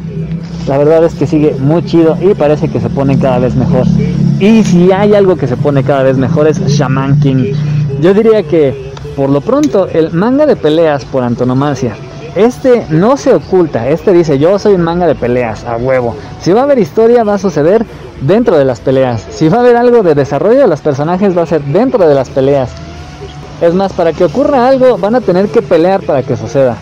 [0.67, 3.85] la verdad es que sigue muy chido y parece que se pone cada vez mejor.
[4.39, 7.53] Y si hay algo que se pone cada vez mejor es Shaman King.
[8.01, 11.95] Yo diría que, por lo pronto, el manga de peleas por antonomasia.
[12.35, 16.15] este no se oculta, este dice yo soy un manga de peleas, a huevo.
[16.41, 17.85] Si va a haber historia va a suceder
[18.21, 19.25] dentro de las peleas.
[19.29, 22.15] Si va a haber algo de desarrollo de los personajes va a ser dentro de
[22.15, 22.71] las peleas.
[23.61, 26.75] Es más, para que ocurra algo van a tener que pelear para que suceda.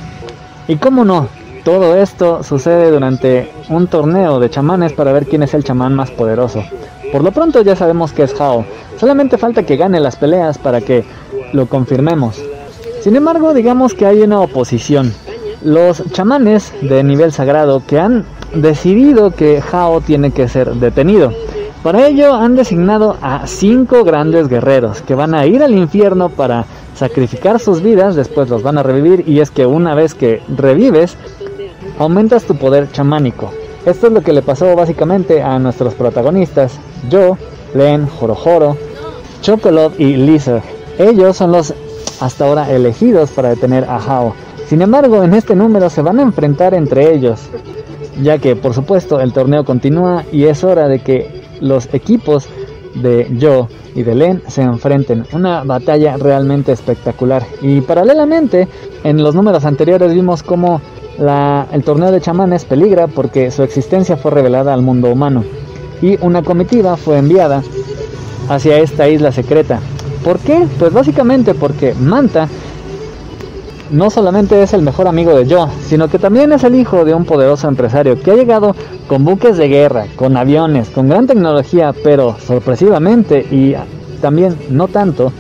[0.68, 1.28] Y cómo no,
[1.64, 6.12] todo esto sucede durante un torneo de chamanes para ver quién es el chamán más
[6.12, 6.64] poderoso.
[7.12, 8.66] Por lo pronto ya sabemos que es Hao,
[8.98, 11.06] solamente falta que gane las peleas para que
[11.54, 12.42] lo confirmemos.
[13.02, 15.14] Sin embargo, digamos que hay una oposición.
[15.64, 21.32] Los chamanes de nivel sagrado que han decidido que Hao tiene que ser detenido.
[21.84, 26.66] Para ello han designado a cinco grandes guerreros que van a ir al infierno para
[26.96, 31.18] sacrificar sus vidas, después los van a revivir y es que una vez que revives,
[32.00, 33.52] aumentas tu poder chamánico.
[33.86, 36.80] Esto es lo que le pasó básicamente a nuestros protagonistas,
[37.10, 37.38] Yo,
[37.74, 38.78] Len, Jorojoro,
[39.42, 40.64] Chocolate y Lizard.
[40.98, 41.74] Ellos son los
[42.20, 44.34] hasta ahora elegidos para detener a Hao.
[44.68, 47.42] Sin embargo, en este número se van a enfrentar entre ellos,
[48.22, 52.48] ya que por supuesto el torneo continúa y es hora de que los equipos
[52.96, 55.26] de Yo y de Len se enfrenten.
[55.34, 57.44] Una batalla realmente espectacular.
[57.62, 58.68] Y paralelamente,
[59.04, 60.82] en los números anteriores vimos cómo
[61.18, 65.44] el torneo de chamanes peligra porque su existencia fue revelada al mundo humano.
[66.02, 67.64] Y una comitiva fue enviada
[68.50, 69.80] hacia esta isla secreta.
[70.24, 70.66] ¿Por qué?
[70.80, 72.48] Pues básicamente porque Manta
[73.92, 77.14] no solamente es el mejor amigo de Joe, sino que también es el hijo de
[77.14, 78.76] un poderoso empresario que ha llegado
[79.08, 83.76] con buques de guerra, con aviones, con gran tecnología, pero sorpresivamente y
[84.20, 85.32] también no tanto,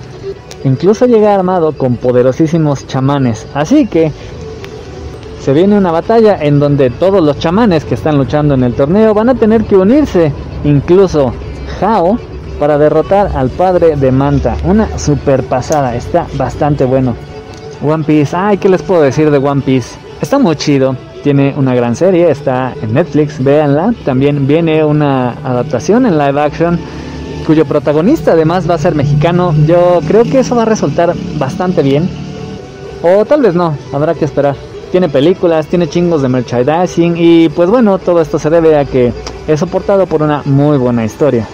[0.63, 3.47] incluso llega armado con poderosísimos chamanes.
[3.55, 4.12] Así que
[5.43, 9.13] se viene una batalla en donde todos los chamanes que están luchando en el torneo
[9.13, 10.32] van a tener que unirse,
[10.63, 11.34] incluso
[11.82, 12.17] Hao,
[12.62, 14.56] para derrotar al padre de Manta.
[14.63, 17.13] Una super pasada, está bastante bueno.
[17.86, 19.99] One Piece, ay, ¿qué les puedo decir de One Piece?
[20.21, 23.93] Está muy chido, tiene una gran serie, está en Netflix, véanla.
[24.06, 26.79] También viene una adaptación en live action
[27.45, 29.53] cuyo protagonista además va a ser mexicano.
[29.67, 32.08] Yo creo que eso va a resultar bastante bien.
[33.01, 34.56] O tal vez no, habrá que esperar.
[34.93, 39.12] Tiene películas, tiene chingos de merchandising y pues bueno, todo esto se debe a que
[39.47, 41.47] es soportado por una muy buena historia.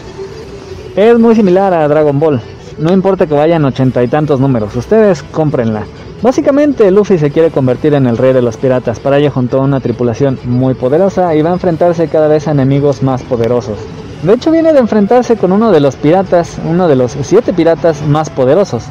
[0.93, 2.41] Es muy similar a Dragon Ball.
[2.79, 5.83] No importa que vayan ochenta y tantos números, ustedes cómprenla.
[6.21, 9.79] Básicamente Luffy se quiere convertir en el rey de los piratas, para ello juntó una
[9.79, 13.77] tripulación muy poderosa y va a enfrentarse cada vez a enemigos más poderosos.
[14.21, 18.01] De hecho viene de enfrentarse con uno de los piratas, uno de los siete piratas
[18.01, 18.83] más poderosos,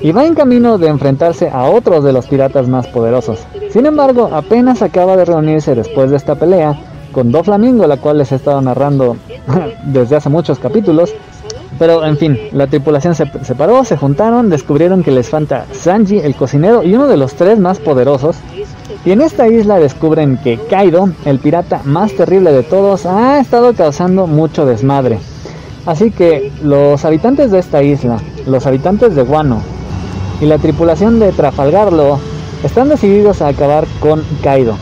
[0.00, 3.40] y va en camino de enfrentarse a otros de los piratas más poderosos.
[3.70, 6.78] Sin embargo, apenas acaba de reunirse después de esta pelea
[7.12, 9.16] con Doflamingo, la cual les he estado narrando
[9.84, 11.14] desde hace muchos capítulos,
[11.78, 16.34] pero en fin, la tripulación se separó, se juntaron, descubrieron que les falta Sanji, el
[16.34, 18.36] cocinero y uno de los tres más poderosos.
[19.04, 23.72] Y en esta isla descubren que Kaido, el pirata más terrible de todos, ha estado
[23.74, 25.18] causando mucho desmadre.
[25.84, 29.62] Así que los habitantes de esta isla, los habitantes de Guano
[30.40, 32.18] y la tripulación de Trafalgarlo
[32.62, 34.76] están decididos a acabar con Kaido.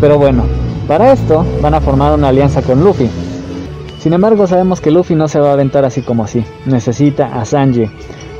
[0.00, 0.44] Pero bueno,
[0.86, 3.10] para esto van a formar una alianza con Luffy,
[3.98, 6.44] sin embargo, sabemos que Luffy no se va a aventar así como así.
[6.66, 7.90] Necesita a Sanji.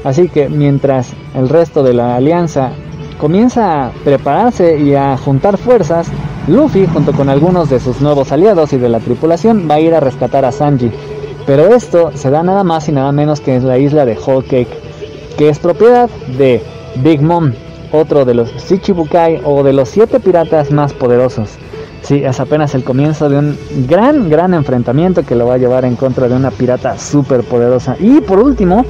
[0.05, 2.71] Así que mientras el resto de la alianza
[3.19, 6.07] comienza a prepararse y a juntar fuerzas,
[6.47, 9.95] Luffy, junto con algunos de sus nuevos aliados y de la tripulación, va a ir
[9.95, 10.93] a rescatar a Sanji.
[11.45, 14.47] Pero esto se da nada más y nada menos que en la isla de Whole
[14.47, 14.88] Cake,
[15.39, 16.61] que es propiedad de
[16.97, 17.53] Big Mom,
[17.93, 21.51] otro de los Shichibukai o de los siete piratas más poderosos.
[22.03, 23.57] Sí, es apenas el comienzo de un
[23.89, 27.97] gran, gran enfrentamiento que lo va a llevar en contra de una pirata súper poderosa.
[28.01, 28.85] Y por último,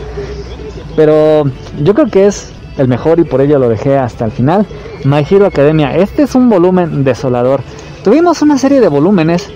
[0.96, 1.44] pero
[1.82, 4.66] yo creo que es el mejor y por ello lo dejé hasta el final,
[5.04, 5.96] My Hero Academia.
[5.96, 7.60] Este es un volumen desolador.
[8.02, 9.50] Tuvimos una serie de volúmenes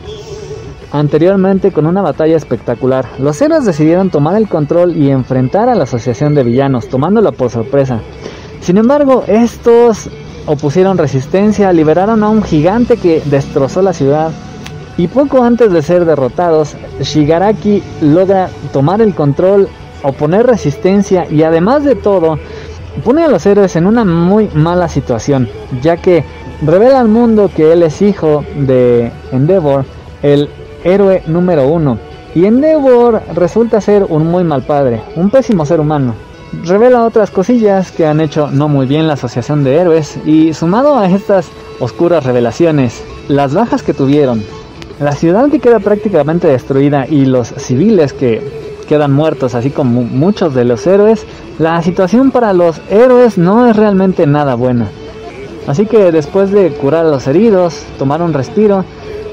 [0.92, 3.06] anteriormente con una batalla espectacular.
[3.18, 7.50] Los héroes decidieron tomar el control y enfrentar a la asociación de villanos, tomándola por
[7.50, 8.00] sorpresa.
[8.60, 10.10] Sin embargo, estos
[10.46, 14.30] opusieron resistencia, liberaron a un gigante que destrozó la ciudad
[14.96, 19.68] y poco antes de ser derrotados, Shigaraki logra tomar el control,
[20.02, 22.38] oponer resistencia y además de todo,
[23.02, 25.48] pone a los héroes en una muy mala situación,
[25.80, 26.24] ya que
[26.60, 29.86] revela al mundo que él es hijo de Endeavor,
[30.22, 30.50] el
[30.84, 31.98] héroe número uno.
[32.34, 36.14] Y Endeavor resulta ser un muy mal padre, un pésimo ser humano
[36.64, 40.98] revela otras cosillas que han hecho no muy bien la Asociación de Héroes y sumado
[40.98, 41.48] a estas
[41.80, 44.42] oscuras revelaciones, las bajas que tuvieron,
[45.00, 48.42] la ciudad que queda prácticamente destruida y los civiles que
[48.88, 51.24] quedan muertos, así como muchos de los héroes,
[51.58, 54.88] la situación para los héroes no es realmente nada buena.
[55.66, 58.84] Así que después de curar a los heridos, tomar un respiro,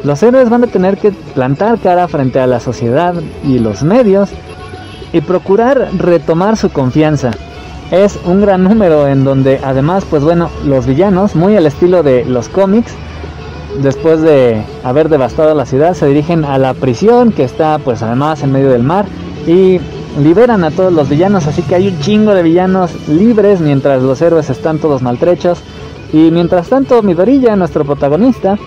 [0.03, 4.29] los héroes van a tener que plantar cara frente a la sociedad y los medios
[5.11, 7.31] y procurar retomar su confianza.
[7.91, 12.23] Es un gran número en donde además, pues bueno, los villanos, muy al estilo de
[12.23, 12.93] los cómics,
[13.81, 18.43] después de haber devastado la ciudad, se dirigen a la prisión que está pues además
[18.43, 19.05] en medio del mar
[19.47, 19.79] y
[20.21, 24.21] liberan a todos los villanos, así que hay un chingo de villanos libres mientras los
[24.21, 25.59] héroes están todos maltrechos.
[26.11, 28.57] Y mientras tanto, Midorilla, nuestro protagonista,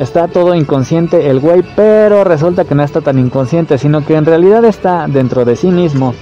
[0.00, 4.24] está todo inconsciente el güey, pero resulta que no está tan inconsciente, sino que en
[4.24, 6.14] realidad está dentro de sí mismo,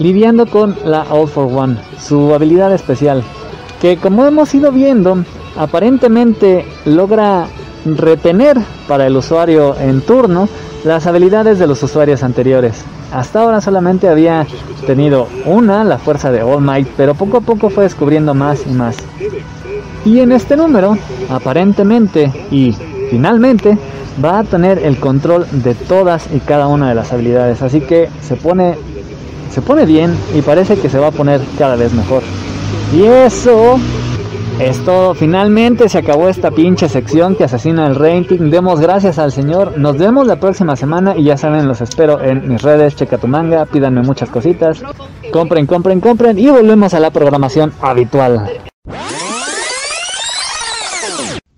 [0.00, 3.22] lidiando con la All for One, su habilidad especial,
[3.80, 5.24] que como hemos ido viendo,
[5.56, 7.46] aparentemente logra
[7.84, 10.48] retener para el usuario en turno
[10.84, 12.84] las habilidades de los usuarios anteriores.
[13.12, 14.46] Hasta ahora solamente había
[14.86, 18.70] tenido una, la fuerza de All Might, pero poco a poco fue descubriendo más y
[18.70, 18.96] más.
[20.04, 20.96] Y en este número,
[21.28, 22.74] aparentemente y
[23.10, 23.76] finalmente,
[24.22, 27.62] va a tener el control de todas y cada una de las habilidades.
[27.62, 28.76] Así que se pone,
[29.50, 32.22] se pone bien y parece que se va a poner cada vez mejor.
[32.94, 33.78] Y eso
[34.60, 35.14] es todo.
[35.14, 38.50] Finalmente se acabó esta pinche sección que asesina el rating.
[38.50, 39.78] Demos gracias al Señor.
[39.78, 42.96] Nos vemos la próxima semana y ya saben, los espero en mis redes.
[42.96, 44.82] Checa tu manga, pídanme muchas cositas.
[45.32, 48.69] Compren, compren, compren y volvemos a la programación habitual.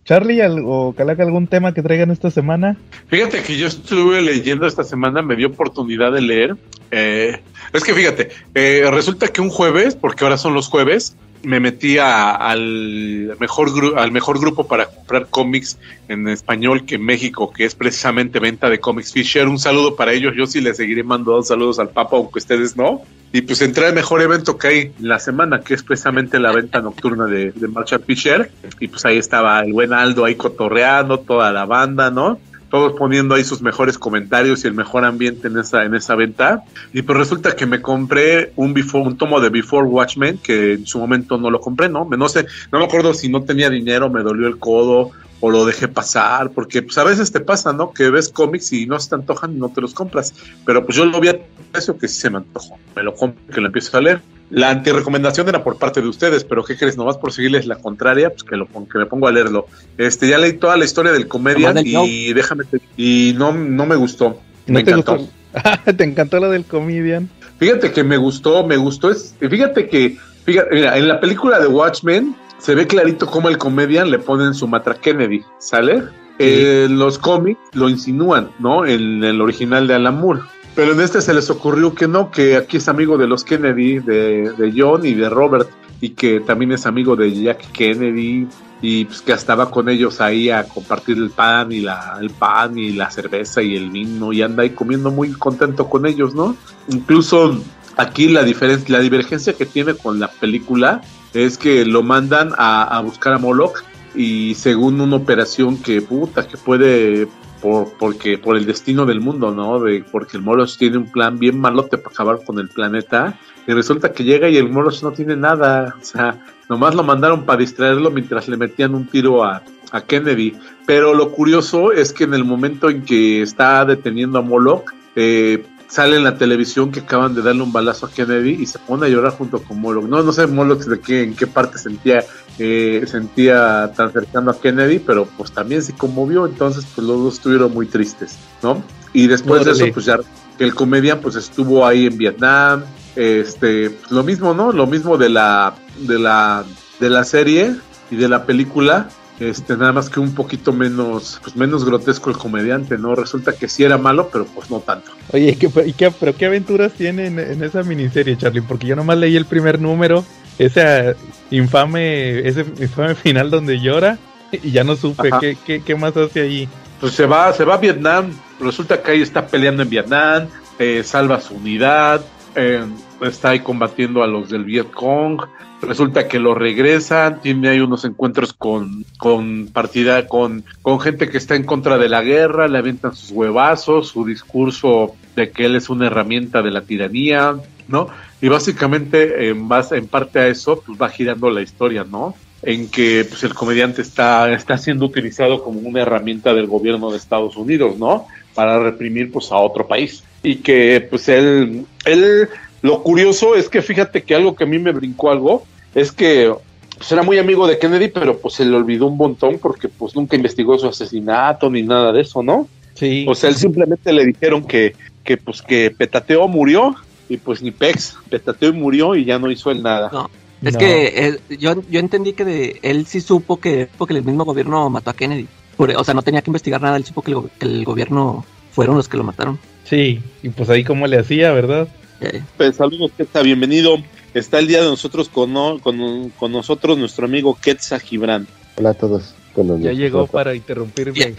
[0.04, 2.76] Charlie o Calaca, algún tema que traigan esta semana.
[3.06, 6.56] Fíjate que yo estuve leyendo esta semana, me dio oportunidad de leer.
[6.90, 7.40] Eh,
[7.72, 11.98] es que fíjate, eh, resulta que un jueves, porque ahora son los jueves, me metí
[11.98, 15.78] al mejor al mejor grupo para comprar cómics
[16.08, 19.48] en español que México, que es precisamente venta de Comics Fisher.
[19.48, 20.34] Un saludo para ellos.
[20.36, 23.02] Yo sí les seguiré mandando saludos al Papa, aunque ustedes no.
[23.32, 26.52] Y pues entré al mejor evento que hay en la semana, que es precisamente la
[26.52, 28.50] venta nocturna de, de Marshall Fisher.
[28.78, 32.38] Y pues ahí estaba el buen Aldo ahí cotorreando, toda la banda, ¿no?
[32.72, 36.64] Todos poniendo ahí sus mejores comentarios y el mejor ambiente en esa, en esa venta.
[36.94, 40.86] Y pues resulta que me compré un before, un tomo de Before Watchmen, que en
[40.86, 42.08] su momento no lo compré, ¿no?
[42.08, 45.10] No sé, no me acuerdo si no tenía dinero, me dolió el codo
[45.44, 47.92] o lo dejé pasar, porque pues a veces te pasa, ¿no?
[47.92, 50.32] Que ves cómics y no se te antojan y no te los compras.
[50.64, 51.38] Pero pues yo lo vi a
[51.72, 52.78] precio que sí se me antojó.
[52.94, 54.20] Me lo compro, que lo empiezo a leer.
[54.50, 56.96] La antirecomendación era por parte de ustedes, pero ¿qué crees?
[56.96, 59.66] Nomás por seguirles la contraria, pues que, lo, que me pongo a leerlo.
[59.98, 62.62] Este, ya leí toda la historia del comedian y déjame
[62.96, 64.38] y no, no me gustó.
[64.66, 65.26] me encantó.
[65.96, 67.28] ¿Te encantó la del comedian?
[67.58, 69.10] Fíjate que me gustó, me gustó.
[69.10, 73.58] Es, fíjate que, fíjate, mira, en la película de Watchmen se ve clarito cómo el
[73.58, 76.04] comedian le ponen su matra Kennedy, ¿sale?
[76.38, 78.86] Eh, los cómics lo insinúan, ¿no?
[78.86, 80.42] En el original de Alan Moore.
[80.76, 83.98] Pero en este se les ocurrió que no, que aquí es amigo de los Kennedy,
[83.98, 85.68] de, John y de Robert,
[86.00, 88.46] y que también es amigo de Jack Kennedy,
[88.80, 92.78] y pues que estaba con ellos ahí a compartir el pan y la, el pan
[92.78, 96.56] y la cerveza y el vino, y anda ahí comiendo muy contento con ellos, ¿no?
[96.88, 97.60] Incluso
[97.96, 101.02] aquí la diferencia, la divergencia que tiene con la película
[101.34, 103.82] es que lo mandan a, a buscar a Moloch
[104.14, 107.28] y según una operación que puta que puede
[107.62, 109.78] por, porque, por el destino del mundo, ¿no?
[109.80, 113.38] De, porque el Moros tiene un plan bien malote para acabar con el planeta.
[113.66, 115.94] Y resulta que llega y el Moros no tiene nada.
[116.00, 120.54] O sea, nomás lo mandaron para distraerlo mientras le metían un tiro a, a Kennedy.
[120.84, 125.64] Pero lo curioso es que en el momento en que está deteniendo a Moloch, eh,
[125.92, 129.04] sale en la televisión que acaban de darle un balazo a Kennedy y se pone
[129.04, 130.06] a llorar junto con Moloch.
[130.06, 132.24] No, no sé Moloch de qué, en qué parte sentía,
[132.58, 137.34] eh, sentía tan cercano a Kennedy, pero pues también se conmovió, entonces pues los dos
[137.34, 138.82] estuvieron muy tristes, ¿no?
[139.12, 140.18] Y después de eso, pues ya
[140.58, 144.72] el comedian pues estuvo ahí en Vietnam, este, pues, lo mismo, ¿no?
[144.72, 146.64] Lo mismo de la, de la,
[147.00, 147.76] de la serie
[148.10, 149.10] y de la película,
[149.48, 153.14] este, nada más que un poquito menos, pues menos grotesco el comediante, ¿no?
[153.14, 155.12] Resulta que sí era malo, pero pues no tanto.
[155.32, 158.62] Oye, ¿qué, y qué, pero qué aventuras tiene en, esa miniserie, Charlie?
[158.62, 160.24] Porque yo nomás leí el primer número,
[160.58, 161.16] ese
[161.50, 164.18] infame, ese infame final donde llora,
[164.52, 166.68] y ya no supe qué, qué, qué, más hace ahí.
[167.00, 170.46] Pues se va, se va a Vietnam, resulta que ahí está peleando en Vietnam,
[170.78, 172.24] eh, salva su unidad,
[172.54, 172.84] eh,
[173.22, 175.40] está ahí combatiendo a los del Vietcong,
[175.82, 181.38] resulta que lo regresan, tiene ahí unos encuentros con, con partida, con, con gente que
[181.38, 185.76] está en contra de la guerra, le avientan sus huevazos, su discurso de que él
[185.76, 187.56] es una herramienta de la tiranía,
[187.88, 188.08] ¿no?
[188.40, 192.34] Y básicamente en base, en parte a eso, pues va girando la historia, ¿no?
[192.62, 197.16] En que pues, el comediante está, está siendo utilizado como una herramienta del gobierno de
[197.16, 198.26] Estados Unidos, ¿no?
[198.54, 200.22] Para reprimir pues a otro país.
[200.44, 202.48] Y que pues él, él
[202.82, 205.64] lo curioso es que fíjate que algo que a mí me brincó algo
[205.94, 206.52] es que
[206.96, 210.14] pues era muy amigo de Kennedy, pero pues se le olvidó un montón porque pues
[210.14, 212.68] nunca investigó su asesinato ni nada de eso, ¿no?
[212.94, 213.24] Sí.
[213.28, 216.94] O sea, él simplemente le dijeron que, que pues que Petateo murió
[217.28, 220.10] y pues ni Pex, Petateo murió y ya no hizo él nada.
[220.12, 220.30] No.
[220.62, 220.78] Es No.
[220.78, 224.88] que eh, yo, yo entendí que de, él sí supo que porque el mismo gobierno
[224.90, 225.48] mató a Kennedy.
[225.76, 227.84] Por- o sea, no tenía que investigar nada, él supo que el, go- que el
[227.84, 229.58] gobierno fueron los que lo mataron.
[229.84, 231.88] Sí, y pues ahí como le hacía, ¿verdad?
[232.20, 233.96] Eh, Pues saludos, Quetza, bienvenido.
[234.34, 238.46] Está el día de nosotros con, no- con, con nosotros nuestro amigo Quetza Gibran.
[238.76, 239.34] Hola a todos.
[239.80, 241.34] Ya llegó para interrumpirme.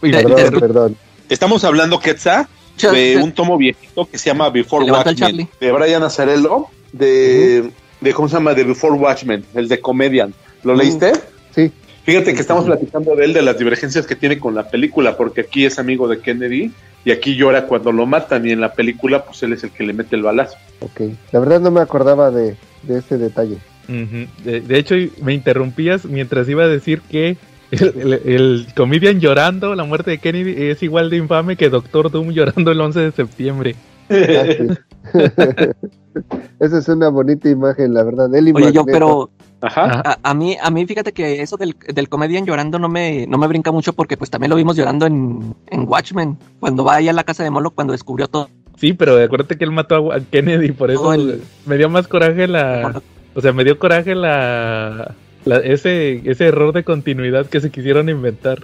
[0.00, 0.96] Perdón, perdón.
[1.28, 6.02] Estamos hablando, Quetza, Cha- de un tomo viejito que se llama Before Watchmen, de Brian
[6.04, 7.70] Azarello, de,
[8.00, 8.54] de, ¿cómo se llama?
[8.54, 10.32] De Before Watchmen, el de Comedian.
[10.62, 10.78] ¿Lo Mm.
[10.78, 11.12] leíste?
[11.52, 11.72] Sí.
[12.04, 15.40] Fíjate que estamos platicando de él, de las divergencias que tiene con la película, porque
[15.42, 16.70] aquí es amigo de Kennedy
[17.04, 19.84] y aquí llora cuando lo matan y en la película pues él es el que
[19.84, 20.56] le mete el balazo.
[20.80, 21.00] Ok.
[21.32, 23.58] La verdad no me acordaba de, de ese detalle.
[23.88, 27.36] De, de hecho, me interrumpías mientras iba a decir que
[27.70, 32.10] el, el, el comedian llorando la muerte de Kennedy es igual de infame que Doctor
[32.10, 33.76] Doom llorando el 11 de septiembre.
[34.08, 34.76] Ah.
[36.60, 38.34] Esa es una bonita imagen, la verdad.
[38.34, 39.30] Él y Oye, yo, pero
[39.62, 40.02] Ajá.
[40.04, 43.38] A, a mí, a mí fíjate que eso del, del comedian llorando no me, no
[43.38, 47.08] me brinca mucho porque pues también lo vimos llorando en, en Watchmen, cuando va ahí
[47.08, 48.50] a la casa de Moloch cuando descubrió todo.
[48.76, 52.08] Sí, pero acuérdate que él mató a, Kennedy, por eso No, el- me dio más
[52.08, 53.00] coraje la...
[53.34, 55.14] O sea, me dio coraje la...
[55.44, 58.60] la- ese, ese error de continuidad que se quisieron inventar.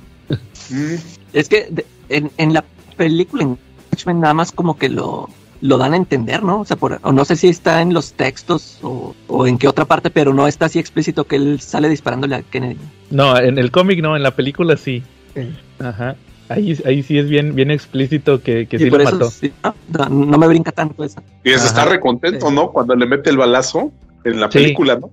[0.71, 0.95] Mm.
[1.33, 2.65] Es que de- en, en la
[2.97, 3.59] película en
[3.93, 5.29] Watchmen nada más como que lo,
[5.61, 6.61] lo dan a entender, ¿no?
[6.61, 9.67] O sea, por, o no sé si está en los textos o, o en qué
[9.69, 12.77] otra parte, pero no está así explícito que él sale disparándole a Kennedy.
[13.11, 15.03] No, en el cómic no, en la película sí.
[15.35, 15.49] Sí.
[15.81, 16.17] Ajá.
[16.49, 19.31] Ahí, ahí sí es bien, bien explícito que, que y sí lo por eso mató.
[19.31, 19.53] sí,
[20.09, 21.21] no, me brinca tanto eso.
[21.45, 22.71] Y se está recontento, ¿no?
[22.73, 23.93] Cuando le mete el balazo
[24.25, 24.59] en la Sí.
[24.59, 25.11] película, ¿no?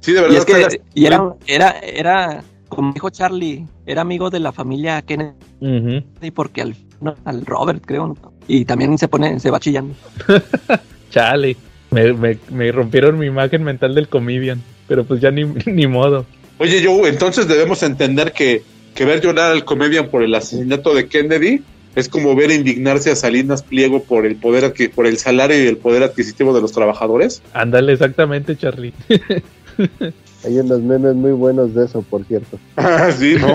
[0.00, 0.38] Sí, de Y verdad.
[0.38, 5.32] es que y era, era, era, como dijo Charlie, era amigo de la familia Kennedy
[5.60, 6.04] Ujú.
[6.32, 8.34] porque al, no, al Robert, creo, ¿no?
[8.46, 9.94] y también se pone, se va chillando.
[11.10, 11.56] Chale.
[11.90, 14.62] Me, me, me rompieron mi imagen mental del comedian.
[14.88, 16.26] Pero pues ya ni, ni modo.
[16.58, 18.62] Oye, yo, entonces debemos entender que,
[18.94, 21.62] que ver llorar al comedian por el asesinato de Kennedy
[21.94, 25.76] es como ver indignarse a Salinas Pliego por el poder por el salario y el
[25.76, 27.40] poder adquisitivo de los trabajadores.
[27.52, 28.92] Ándale, exactamente, Charlie.
[30.44, 32.58] Hay unos memes muy buenos de eso, por cierto.
[32.76, 33.54] Ah, sí, ¿no?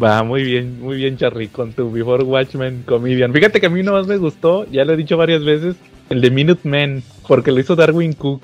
[0.00, 3.32] Va, muy bien, muy bien, Charlie, con tu Before Watchmen Comedian.
[3.32, 5.76] Fíjate que a mí nomás me gustó, ya lo he dicho varias veces,
[6.08, 8.40] el de Minutemen, porque lo hizo Darwin Cook.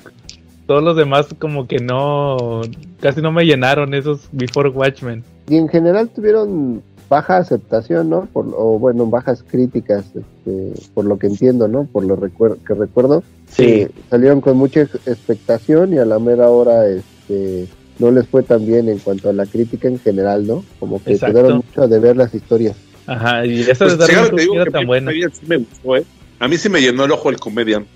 [0.66, 2.60] Todos los demás como que no,
[3.00, 5.24] casi no me llenaron esos Before Watchmen.
[5.48, 8.26] Y en general tuvieron baja aceptación, ¿no?
[8.30, 11.84] Por, o bueno, bajas críticas, este, por lo que entiendo, ¿no?
[11.84, 13.22] Por lo recuer- que recuerdo.
[13.50, 17.66] Sí, que salieron con mucha ex- expectación y a la mera hora este,
[17.98, 20.64] no les fue tan bien en cuanto a la crítica en general, ¿no?
[20.78, 21.36] Como que Exacto.
[21.38, 22.76] quedaron mucho de ver las historias.
[23.06, 25.06] ajá, y esa Pues, de te digo que tan buena.
[25.10, 26.04] Comedian sí me gustó, ¿eh?
[26.40, 27.86] A mí sí me llenó el ojo el comedian.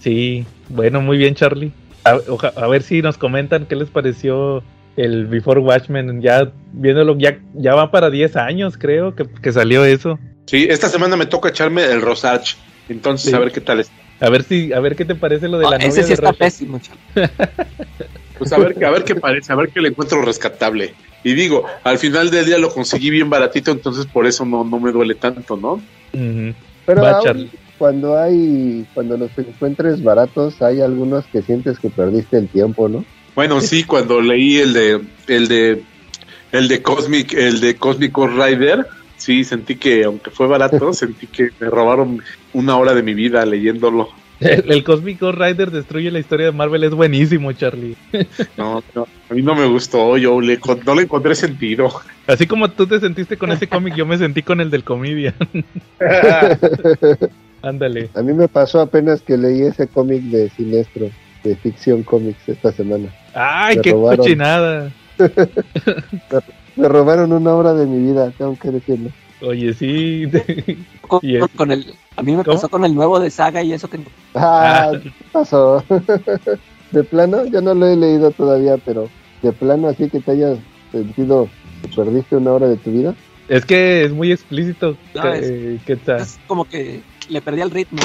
[0.00, 1.72] Sí, bueno, muy bien, Charlie.
[2.04, 4.62] A, oja- a ver si nos comentan qué les pareció
[4.96, 6.20] el Before Watchmen.
[6.20, 10.18] Ya viéndolo, ya, ya va para 10 años, creo, que, que salió eso.
[10.46, 12.56] Sí, esta semana me toca echarme el Rosarch.
[12.88, 13.36] Entonces, Sí.
[13.36, 13.90] a ver qué tal es.
[14.20, 16.08] A ver si, a ver qué te parece lo de la Ah, novia ese sí
[16.08, 16.38] de está Rachel.
[16.46, 17.30] pésimo, Charlie.
[18.40, 20.94] Pues a ver, a ver qué parece, a ver qué le encuentro rescatable.
[21.22, 24.80] Y digo, al final del día lo conseguí bien baratito, entonces por eso no, no
[24.80, 25.82] me duele tanto, ¿no?
[26.86, 32.48] Pero aún cuando hay, cuando los encuentres baratos, hay algunos que sientes que perdiste el
[32.48, 33.04] tiempo, ¿no?
[33.34, 35.82] Bueno, sí, cuando leí el de, el de,
[36.52, 38.86] el de Cosmic, el de Cosmic Rider,
[39.18, 42.22] sí sentí que, aunque fue barato, sentí que me robaron
[42.54, 44.08] una hora de mi vida leyéndolo.
[44.40, 47.96] El, el Cosmic Ghost Rider destruye la historia de Marvel, es buenísimo, Charlie.
[48.56, 51.88] No, no, a mí no me gustó, yo le, no le encontré sentido.
[52.26, 55.34] Así como tú te sentiste con ese cómic, yo me sentí con el del Comedian.
[57.62, 58.08] Ándale.
[58.14, 61.10] A mí me pasó apenas que leí ese cómic de Sinestro,
[61.44, 63.08] de Ficción Comics, esta semana.
[63.34, 64.16] ¡Ay, Me qué robaron.
[64.24, 64.90] cochinada!
[66.76, 69.10] Me robaron una hora de mi vida, tengo que decirlo.
[69.42, 70.28] Oye, sí.
[71.02, 72.56] Con, Y es- con el, a mí me ¿Cómo?
[72.56, 73.98] pasó con el nuevo de Saga y eso que
[74.34, 74.98] Ah, Ah.
[75.02, 75.82] ¿qué pasó?
[76.90, 79.08] de plano, yo no lo he leído todavía, pero
[79.42, 80.58] de plano así que te hayas
[80.92, 81.48] sentido
[81.82, 83.14] que perdiste una hora de tu vida.
[83.48, 84.96] Es que es muy explícito.
[85.14, 86.20] No, que- es- que tal.
[86.20, 88.02] es como que le perdí el ritmo.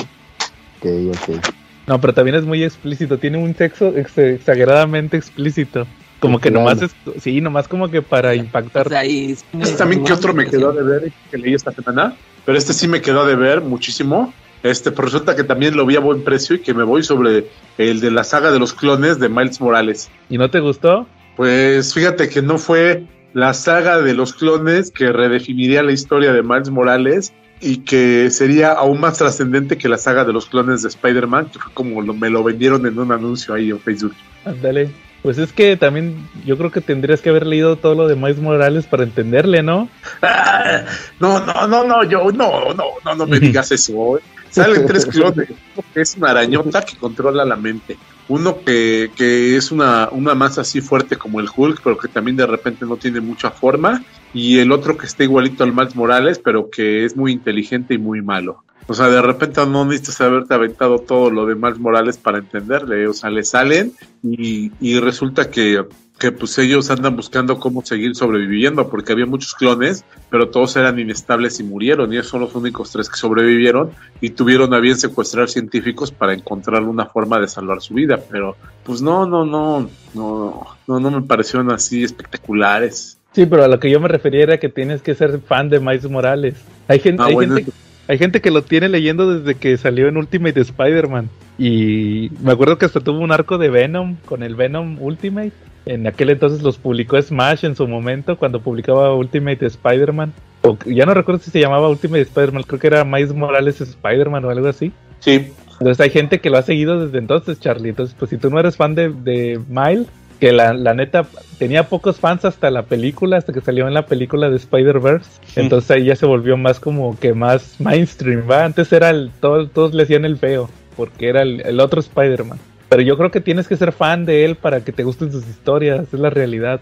[0.79, 1.45] Ok, ok.
[1.87, 3.19] No, pero también es muy explícito.
[3.19, 5.85] Tiene un sexo ex- exageradamente explícito.
[6.25, 6.95] Como que nomás es.
[7.21, 8.87] Sí, nomás como que para impactar.
[8.87, 12.15] O sea, y- Este también que otro me quedó de ver que leí esta semana,
[12.45, 14.33] pero este sí me quedó de ver muchísimo.
[14.63, 17.45] Este, pero resulta que también lo vi a buen precio y que me voy sobre
[17.77, 20.09] el de la saga de los clones de Miles Morales.
[20.29, 21.05] ¿Y no te gustó?
[21.35, 23.03] Pues fíjate que no fue
[23.33, 28.71] la saga de los clones que redefiniría la historia de Miles Morales y que sería
[28.71, 32.13] aún más trascendente que la saga de los clones de Spider-Man, que fue como lo-
[32.13, 34.15] me lo vendieron en un anuncio ahí en Facebook.
[34.45, 34.89] Ándale.
[35.25, 38.37] Pues es que también yo creo que tendrías que haber leído todo lo de Miles
[38.37, 39.89] Morales para entenderle, ¿no?
[40.21, 40.83] Ah,
[41.19, 44.19] no, no, no, no, yo, no, no, no, no me digas eso.
[44.51, 45.49] Salen tres clones.
[45.95, 47.97] Es una arañota que controla la mente.
[48.27, 52.37] Uno que, que es una, una masa así fuerte como el Hulk, pero que también
[52.37, 54.03] de repente no tiene mucha forma.
[54.33, 57.97] Y el otro que está igualito al Miles Morales, pero que es muy inteligente y
[57.97, 58.63] muy malo.
[58.87, 63.07] O sea, de repente no necesitas haberte aventado todo lo de Miles Morales para entenderle.
[63.07, 65.83] O sea, le salen y, y resulta que,
[66.17, 70.97] que pues ellos andan buscando cómo seguir sobreviviendo, porque había muchos clones, pero todos eran
[70.97, 72.11] inestables y murieron.
[72.11, 73.91] Y ellos son los únicos tres que sobrevivieron
[74.21, 78.19] y tuvieron a bien secuestrar científicos para encontrar una forma de salvar su vida.
[78.29, 83.17] Pero, pues no, no, no, no, no, no me parecieron así espectaculares.
[83.33, 85.81] Sí, pero a lo que yo me refería era que tienes que ser fan de
[85.81, 86.55] Miles Morales.
[86.87, 87.71] Hay gente, Ah, hay bueno, gente,
[88.07, 91.29] hay gente que lo tiene leyendo desde que salió en Ultimate Spider-Man.
[91.57, 95.51] Y me acuerdo que hasta tuvo un arco de Venom con el Venom Ultimate.
[95.85, 100.33] En aquel entonces los publicó Smash en su momento cuando publicaba Ultimate Spider-Man.
[100.63, 104.45] O ya no recuerdo si se llamaba Ultimate Spider-Man, creo que era Miles Morales Spider-Man
[104.45, 104.91] o algo así.
[105.19, 107.89] Sí, Entonces hay gente que lo ha seguido desde entonces, Charlie.
[107.89, 110.07] Entonces, pues si tú no eres fan de, de Miles,
[110.39, 111.25] que la, la neta
[111.59, 115.29] tenía pocos fans hasta la película, hasta que salió en la película de Spider-Verse.
[115.55, 118.65] Entonces ahí ya se volvió más como que más mainstream, ¿va?
[118.65, 122.57] Antes era el, todo- todos le hacían el feo, porque era el, el otro Spider-Man.
[122.89, 125.47] Pero yo creo que tienes que ser fan de él para que te gusten sus
[125.47, 126.79] historias, es la realidad.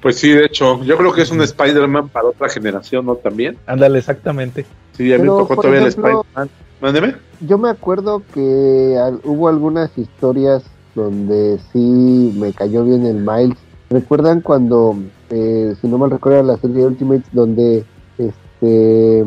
[0.00, 3.14] pues sí, de hecho, yo creo que es un Spider-Man para otra generación, ¿no?
[3.14, 3.56] También.
[3.66, 4.66] Ándale, exactamente.
[4.96, 6.50] Sí, a mí me tocó todavía ejemplo- el Spider-Man.
[6.80, 7.14] Mándeme.
[7.40, 10.64] Yo me acuerdo que al- hubo algunas historias
[10.96, 13.56] donde sí me cayó bien el Miles.
[13.90, 14.96] ¿Recuerdan cuando,
[15.30, 17.84] eh, si no mal recuerdo, la serie Ultimates, donde
[18.18, 19.24] este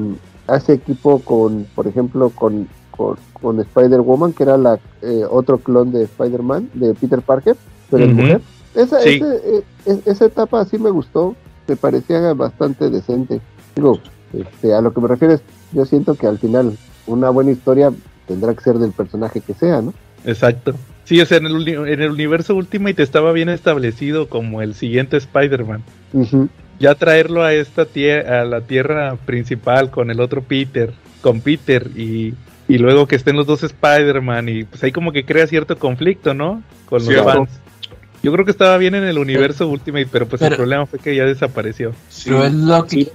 [0.47, 5.91] hace equipo con, por ejemplo, con, con, con Spider-Woman, que era la eh, otro clon
[5.91, 7.55] de Spider-Man, de Peter Parker,
[7.89, 8.21] pero en Ujú.
[8.21, 8.41] mujer?
[8.75, 9.21] Esa, Sí.
[9.21, 11.35] ese, eh, esa etapa sí me gustó,
[11.67, 13.41] me parecía bastante decente.
[13.75, 13.99] Digo,
[14.33, 15.41] este, a lo que me refieres,
[15.71, 16.77] yo siento que al final
[17.07, 17.91] una buena historia
[18.27, 19.93] tendrá que ser del personaje que sea, ¿no?
[20.25, 20.73] Exacto.
[21.03, 25.17] Sí, o sea, en el, en el universo Ultimate estaba bien establecido como el siguiente
[25.17, 25.83] Spider-Man.
[26.79, 30.91] Ya traerlo a esta tierra, a la tierra principal con el otro Peter,
[31.21, 32.33] con Peter y,
[32.67, 36.33] y luego que estén los dos Spider-Man y pues ahí como que crea cierto conflicto,
[36.33, 36.63] ¿no?
[36.87, 37.25] Con los Cierto.
[37.31, 37.49] fans.
[38.23, 40.97] Yo creo que estaba bien en el universo Ultimate, pero pues el Pero- problema fue
[40.99, 41.93] que ya desapareció.
[42.09, 43.11] Sí, Pero es lo que sí.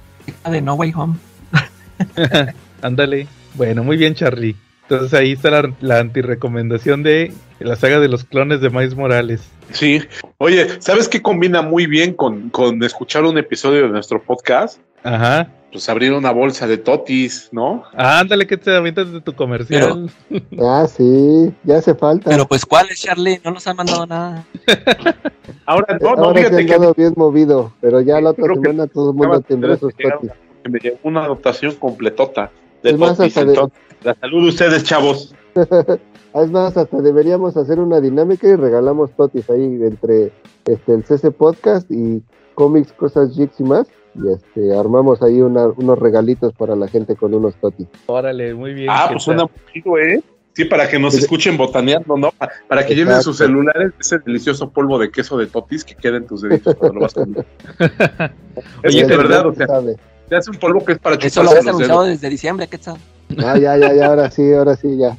[0.48, 1.14] de No Way Home.
[2.82, 3.26] Ándale.
[3.54, 4.56] Bueno, muy bien, Charlie.
[4.82, 9.40] Entonces ahí está la, la antirecomendación de la saga de los clones de Miles Morales.
[9.72, 10.02] Sí.
[10.38, 14.80] Oye, ¿sabes qué combina muy bien con, con escuchar un episodio de nuestro podcast?
[15.04, 15.48] Ajá.
[15.72, 17.84] Pues abrir una bolsa de totis, ¿no?
[17.94, 20.10] Ah, ándale que te avientas de tu comercial.
[20.58, 22.28] Ah, sí, ya hace falta.
[22.28, 23.40] Pero pues, ¿cuál es, Charlie?
[23.44, 24.44] No nos han mandado nada.
[25.66, 28.56] Ahora, no, no, Ahora se fíjate han que bien movido, pero ya la otra Creo
[28.60, 30.30] que semana todo el mundo tendrá sus totis.
[30.62, 32.50] que me llegó una anotación completota
[32.82, 33.36] de Es más, totis.
[33.36, 35.34] hasta de- entonces, la salud de ustedes, chavos.
[36.32, 40.30] Es más, hasta deberíamos hacer una dinámica y regalamos totis ahí entre
[40.64, 42.22] este el CC Podcast y
[42.54, 43.88] cómics, cosas, jigs y más.
[44.14, 47.86] Y este armamos ahí una- unos regalitos para la gente con unos totis.
[48.06, 48.88] Órale, muy bien.
[48.90, 50.22] Ah, ¿qué pues suena muy chido, ¿eh?
[50.52, 51.20] Sí, para que nos Sí.
[51.20, 52.30] escuchen botaneando, ¿no?
[52.32, 53.30] Pa- Para que lleven Exacto.
[53.30, 56.94] sus celulares ese delicioso polvo de queso de totis que queda en tus deditos cuando
[56.96, 57.46] lo vas a comer.
[57.78, 57.78] Es
[58.94, 59.96] Oye, que de verdad, o sea, se sabe.
[60.28, 62.96] te hace un polvo que es para Eso lo habías anunciado desde diciembre, ¿qué tal?
[63.38, 65.16] Ah, ya, ya, ya, ahora sí, ahora sí, ya.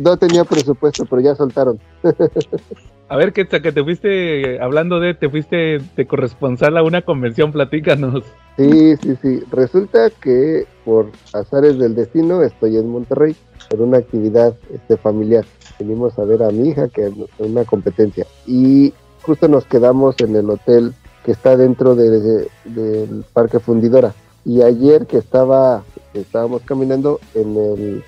[0.00, 1.78] No tenía presupuesto, pero ya soltaron.
[3.10, 7.02] A ver, que que te fuiste, eh, hablando de, te fuiste de corresponsal a una
[7.02, 8.22] convención, platícanos.
[8.58, 9.42] Sí, sí, sí.
[9.50, 13.34] Resulta que por azares del destino estoy en Monterrey
[13.70, 15.44] por una actividad este, familiar.
[15.78, 18.92] Venimos a ver a mi hija que en una competencia y
[19.22, 20.92] justo nos quedamos en el hotel
[21.24, 24.12] que está dentro de- de- del Parque Fundidora.
[24.44, 25.82] Y ayer que estaba,
[26.14, 28.04] estábamos caminando en el,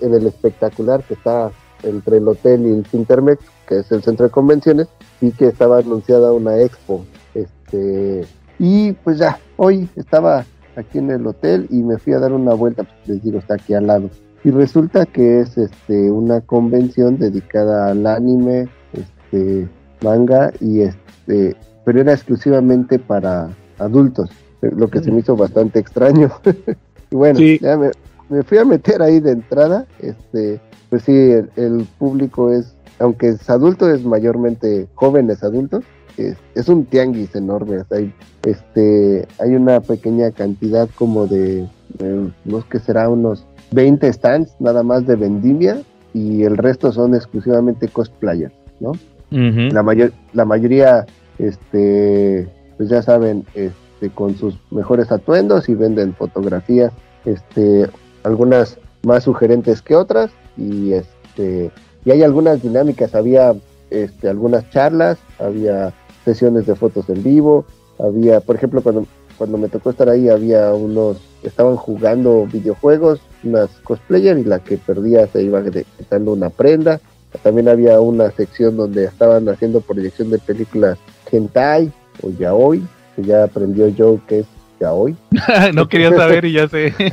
[0.00, 1.50] en el espectacular que está
[1.82, 4.88] entre el hotel y el Cintermex, que es el centro de convenciones,
[5.20, 7.04] y que estaba anunciada una expo.
[7.34, 8.26] Este,
[8.58, 10.44] y pues ya, hoy estaba
[10.76, 13.54] aquí en el hotel y me fui a dar una vuelta, pues les digo, está
[13.54, 14.10] aquí al lado.
[14.44, 19.68] Y resulta que es este una convención dedicada al anime, este
[20.02, 23.48] manga y este, pero era exclusivamente para
[23.78, 26.30] adultos, lo que se me hizo bastante extraño.
[27.10, 27.58] y bueno, Sí.
[27.60, 27.90] ya me,
[28.28, 30.60] me fui a meter ahí de entrada, este,
[30.90, 35.84] pues sí, el, el público es, aunque es adulto, es mayormente jóvenes adultos,
[36.16, 38.12] es, es un tianguis enorme, o sea, hay,
[38.44, 41.68] este, hay una pequeña cantidad como de,
[41.98, 45.82] de, no sé qué será, unos 20 stands nada más de vendimia
[46.12, 48.92] y el resto son exclusivamente cosplayers, ¿no?
[49.30, 51.06] La, mayor, la mayoría,
[51.40, 56.92] este, pues ya saben, este, con sus mejores atuendos y venden fotografías,
[57.24, 57.88] este,
[58.22, 61.72] algunas más sugerentes que otras y este,
[62.04, 63.54] y hay algunas dinámicas, había
[63.90, 65.92] este, algunas charlas, había
[66.24, 67.64] sesiones de fotos en vivo,
[67.98, 69.06] había, por ejemplo, cuando,
[69.38, 74.78] cuando me tocó estar ahí había unos, estaban jugando videojuegos, unas cosplayer y la que
[74.78, 77.00] perdía se iba quitando una prenda.
[77.42, 80.98] También había una sección donde estaban haciendo proyección de películas
[81.30, 81.92] hentai
[82.22, 82.82] o yaoi,
[83.16, 84.46] que ya aprendió Joe que es
[84.80, 85.16] yaoi.
[85.74, 86.94] no quería saber y ya sé.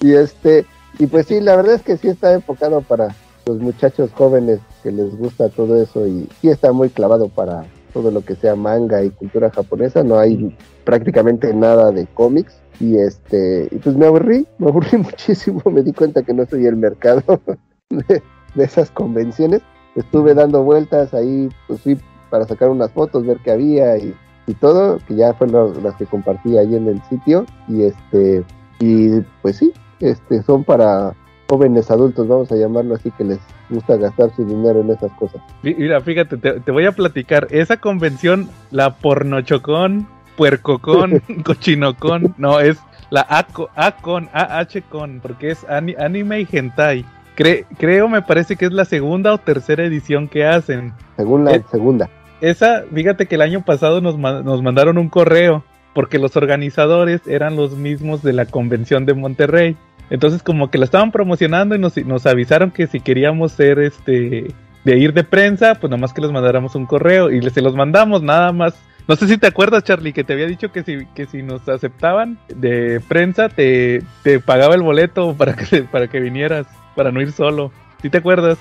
[0.00, 0.66] Y este,
[0.98, 3.14] y pues sí, la verdad es que sí está enfocado para
[3.46, 8.10] los muchachos jóvenes que les gusta todo eso y sí está muy clavado para todo
[8.10, 13.68] lo que sea manga y cultura japonesa, no hay prácticamente nada de cómics y este,
[13.70, 17.22] y pues me aburrí, me aburrí muchísimo, me di cuenta que no soy el mercado
[17.90, 18.22] de,
[18.56, 19.62] esas convenciones,
[19.94, 21.98] estuve dando vueltas ahí, pues fui
[22.30, 24.14] para sacar unas fotos, ver qué había y,
[24.46, 28.44] y todo, que ya fueron las que compartí ahí en el sitio y este,
[28.80, 31.14] y pues sí, este, son para
[31.48, 33.38] jóvenes adultos, vamos a llamarlo así, que les
[33.70, 35.40] gusta gastar su dinero en esas cosas.
[35.62, 37.46] Mira, fíjate, te, te voy a platicar.
[37.50, 42.78] Esa convención, la pornochocón, puercocón, cochinocón, no, es
[43.10, 47.04] la ACO, ACON, AHCON, porque es ani- anime y hentai.
[47.36, 50.92] Cre- creo, me parece que es la segunda o tercera edición que hacen.
[51.16, 51.64] Según la Eh.
[51.70, 52.08] segunda.
[52.40, 55.64] Esa, fíjate que el año pasado nos, ma- nos mandaron un correo,
[55.94, 59.76] porque los organizadores eran los mismos de la convención de Monterrey.
[60.10, 64.48] Entonces como que la estaban promocionando y nos, avisaron que si queríamos ser este
[64.84, 68.22] de ir de prensa, pues nomás que les mandáramos un correo y se los mandamos
[68.22, 68.74] nada más.
[69.08, 71.66] No sé si te acuerdas, Charlie, que te había dicho que si, que si nos
[71.68, 77.20] aceptaban de prensa, te, te pagaba el boleto para que, para que vinieras, para no
[77.20, 77.72] ir solo.
[78.02, 78.58] ¿Sí te acuerdas?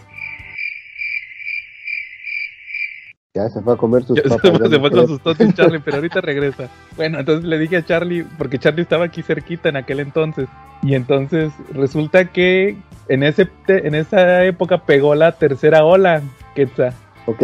[3.36, 4.70] Ya se fue a comer sus se, papas.
[4.70, 6.70] se fue con sus totis Charlie, pero ahorita regresa.
[6.96, 10.48] Bueno, entonces le dije a Charlie, porque Charlie estaba aquí cerquita en aquel entonces.
[10.84, 12.78] Y entonces resulta que
[13.10, 16.22] en, ese, en esa época pegó la tercera ola,
[16.54, 16.94] Quetzal.
[17.26, 17.42] Ok,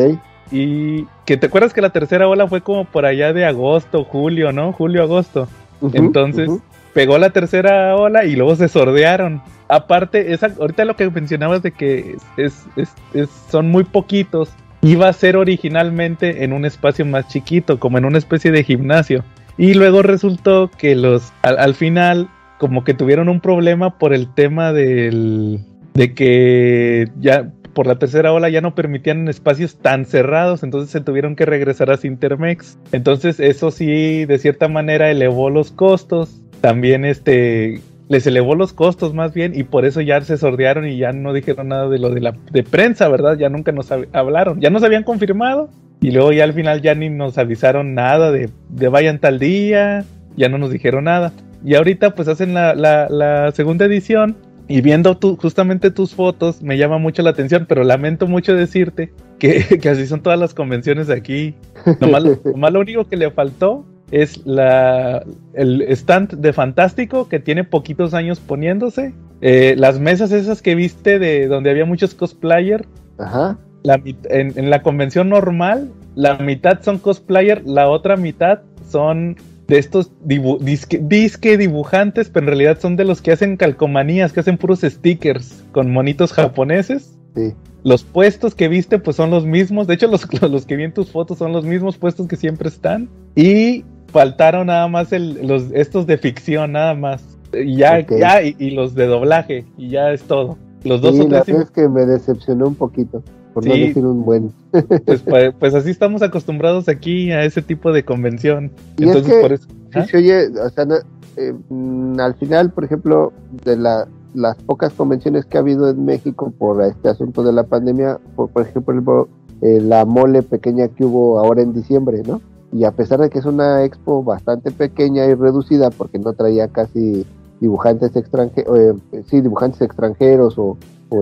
[0.51, 4.51] Y que te acuerdas que la tercera ola fue como por allá de agosto, julio,
[4.51, 4.71] ¿no?
[4.73, 5.47] Julio, agosto.
[5.93, 6.51] Entonces
[6.93, 9.41] pegó la tercera ola y luego se sordearon.
[9.67, 14.49] Aparte, esa, ahorita lo que mencionabas de que es, es- es- son muy poquitos,
[14.81, 19.23] iba a ser originalmente en un espacio más chiquito, como en una especie de gimnasio.
[19.57, 24.33] Y luego resultó que los, al, al final, como que tuvieron un problema por el
[24.33, 25.59] tema del,
[25.93, 31.01] de que ya por la tercera ola ya no permitían espacios tan cerrados, entonces se
[31.01, 32.77] tuvieron que regresar a Cintermex.
[32.91, 36.41] Entonces eso sí, de cierta manera elevó los costos.
[36.61, 40.97] También este les elevó los costos más bien y por eso ya se sordearon y
[40.97, 43.37] ya no dijeron nada de lo de la de prensa, ¿verdad?
[43.37, 45.69] Ya nunca nos hab- hablaron, ya nos habían confirmado
[46.01, 50.03] y luego ya al final ya ni nos avisaron nada de, de vayan tal día,
[50.35, 51.31] ya no nos dijeron nada.
[51.63, 54.35] Y ahorita pues hacen la, la, la segunda edición
[54.67, 59.11] y viendo tu, justamente tus fotos me llama mucho la atención, pero lamento mucho decirte
[59.39, 61.53] que, que así son todas las convenciones aquí.
[61.99, 67.63] Nomás, nomás lo único que le faltó es la, el stand de Fantástico que tiene
[67.63, 69.13] poquitos años poniéndose.
[69.41, 72.85] Eh, las mesas esas que viste de donde había muchos cosplayers
[73.17, 79.37] Ajá, la en, en la convención normal, la mitad son cosplayer, la otra mitad son
[79.67, 84.33] de estos dibu- disque, disque dibujantes, pero en realidad son de los que hacen calcomanías,
[84.33, 87.15] que hacen puros stickers con monitos japoneses.
[87.35, 87.53] sí.
[87.81, 90.93] Los puestos que viste pues son los mismos, de hecho los, los que vi en
[90.93, 93.07] tus fotos son los mismos puestos que siempre están.
[93.37, 97.23] Y faltaron nada más el, los, estos de ficción, nada más.
[97.53, 100.57] Y ya, ya, y, y los de doblaje, y ya es todo.
[100.83, 104.23] Los dos Sí, la verdad es que me decepcionó un poquito, por no decir un
[104.23, 104.51] buen.
[105.05, 108.71] Pues, pues, pues así estamos acostumbrados aquí a ese tipo de convención.
[108.97, 109.67] Y es Entonces, que- por eso.
[109.67, 110.05] Sí, ¿Ah?
[110.15, 110.95] oye, o sea, no-
[111.37, 113.33] eh, mm, al final, por ejemplo,
[113.65, 117.63] de la, las pocas convenciones que ha habido en México por este asunto de la
[117.63, 119.27] pandemia, por, por ejemplo,
[119.61, 122.41] eh, la mole pequeña que hubo ahora en diciembre, ¿no?
[122.71, 126.67] Y a pesar de que es una expo bastante pequeña y reducida, porque no traía
[126.67, 127.25] casi
[127.59, 130.77] dibujantes extranjeros, sí, dibujantes extranjeros o,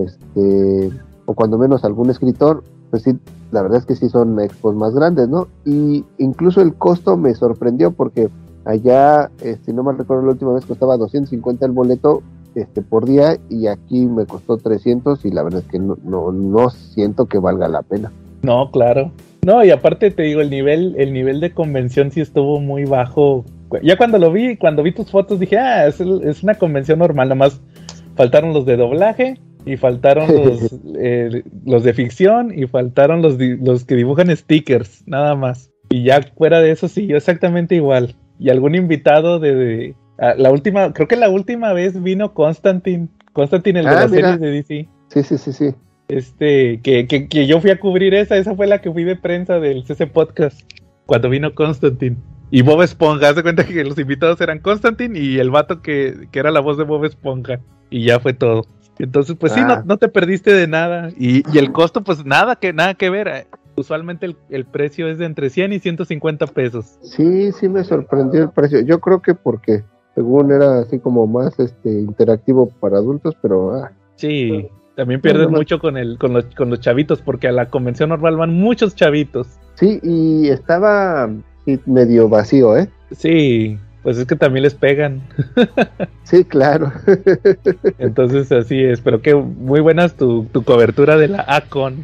[0.05, 0.91] este,
[1.25, 3.17] o cuando menos algún escritor, pues sí,
[3.51, 5.47] la verdad es que sí son expos más grandes, ¿no?
[5.65, 8.29] Y incluso el costo me sorprendió porque
[8.67, 12.21] Allá, este, no me recuerdo la última vez costaba 250 el boleto
[12.53, 16.33] este por día y aquí me costó 300 y la verdad es que no, no,
[16.33, 18.11] no siento que valga la pena.
[18.41, 19.11] No, claro.
[19.47, 23.45] No, y aparte te digo, el nivel, el nivel de convención sí estuvo muy bajo.
[23.81, 27.29] Ya cuando lo vi, cuando vi tus fotos dije, ah, es, es una convención normal,
[27.29, 27.61] nomás
[28.17, 33.85] faltaron los de doblaje y faltaron los, eh, los de ficción y faltaron los, los
[33.85, 35.71] que dibujan stickers, nada más.
[35.91, 38.17] Y ya fuera de eso siguió exactamente igual.
[38.39, 43.85] Y algún invitado de, la última, creo que la última vez vino Constantine, Constantine el
[43.85, 44.89] de ah, las series de DC.
[45.07, 45.75] Sí, sí, sí, sí.
[46.07, 49.17] Este, que, que, que, yo fui a cubrir esa, esa fue la que fui de
[49.17, 50.61] prensa del CC Podcast,
[51.05, 52.17] cuando vino Constantine.
[52.49, 56.29] Y Bob Esponja, haz de cuenta que los invitados eran Constantine y el vato que,
[56.31, 57.59] que era la voz de Bob Esponja.
[57.89, 58.65] Y ya fue todo.
[58.99, 59.83] Entonces, pues sí, no, ah.
[59.85, 61.09] no, te perdiste de nada.
[61.17, 63.27] Y, y, el costo, pues nada que, nada que ver.
[63.27, 63.47] Eh.
[63.75, 66.97] Usualmente el, el, precio es de entre 100 y 150 pesos.
[67.01, 68.79] Sí, sí me sorprendió el precio.
[68.81, 69.83] Yo creo que porque
[70.15, 73.75] según era así como más este interactivo para adultos, pero...
[73.75, 74.67] Ah, sí,
[74.97, 78.35] también pierdes mucho con, el, con, los, con los chavitos, porque a la convención normal
[78.35, 79.47] van muchos chavitos.
[79.75, 81.29] Sí, y estaba
[81.85, 82.89] medio vacío, ¿eh?
[83.11, 85.21] Sí, pues es que también les pegan.
[86.23, 86.91] sí, claro.
[87.99, 92.03] Entonces así es, pero qué muy buenas tu, tu cobertura de la ACON.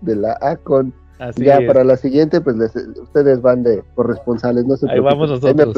[0.00, 0.92] de la ACON.
[1.20, 2.56] Así ya para la siguiente, pues
[3.00, 5.76] ustedes van de corresponsales, no se Ahí vamos nosotros.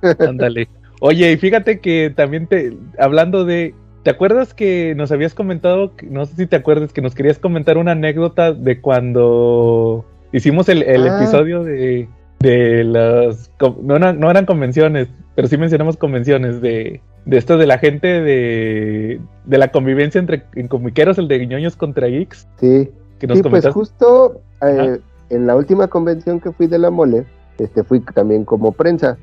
[0.26, 0.68] Ándale.
[1.02, 6.26] Oye, y fíjate que también te, hablando de, ¿te acuerdas que nos habías comentado, no
[6.26, 11.18] sé si te acuerdas, que nos querías comentar una anécdota de cuando hicimos el, ah.
[11.18, 12.08] episodio de,
[12.40, 13.50] de las,
[13.82, 19.20] no, no, eran convenciones, pero sí mencionamos convenciones de, de esto de la gente de,
[19.44, 22.48] de la convivencia entre en comiqueros, el de ñoños contra geeks.
[22.58, 24.98] Sí, que nos sí, pues justo eh,
[25.30, 27.24] en la última convención que fui de la mole,
[27.58, 29.16] este fui también como prensa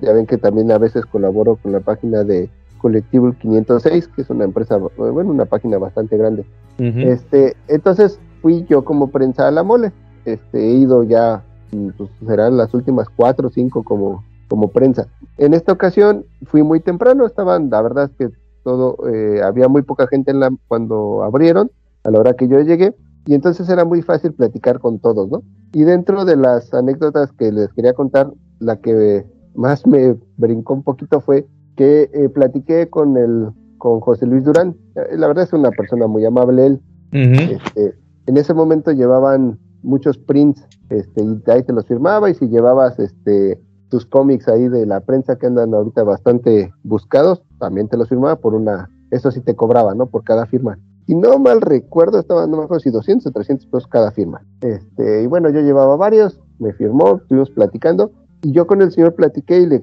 [0.00, 4.30] ya ven que también a veces colaboro con la página de Colectivo 506, que es
[4.30, 6.46] una empresa, bueno, una página bastante grande.
[6.78, 9.92] Este, entonces fui yo como prensa a la mole.
[10.24, 15.08] Este, he ido ya, mm, pues serán las últimas cuatro o cinco como, como prensa.
[15.36, 19.82] En esta ocasión fui muy temprano, estaban, la verdad es que todo, eh, había muy
[19.82, 21.70] poca gente en la, cuando abrieron,
[22.04, 22.94] a la hora que yo llegué,
[23.26, 25.42] y entonces era muy fácil platicar con todos, ¿no?
[25.72, 30.82] Y dentro de las anécdotas que les quería contar, la que más me brincó un
[30.82, 31.46] poquito fue
[31.78, 34.76] que eh, platiqué con el con José Luis Durán.
[34.96, 36.80] Eh, la verdad es una persona muy amable él.
[37.12, 37.94] Este,
[38.26, 42.98] en ese momento llevaban muchos prints este, y ahí te los firmaba y si llevabas
[42.98, 48.08] este, tus cómics ahí de la prensa que andan ahorita bastante buscados, también te los
[48.08, 50.06] firmaba por una, eso sí te cobraba, ¿no?
[50.06, 50.78] Por cada firma.
[51.06, 54.42] Y no mal recuerdo, estaban, no me acuerdo si 200 o 300 pesos cada firma.
[54.60, 58.10] Este, y bueno, yo llevaba varios, me firmó, estuvimos platicando
[58.42, 59.80] yo con el señor platiqué y le,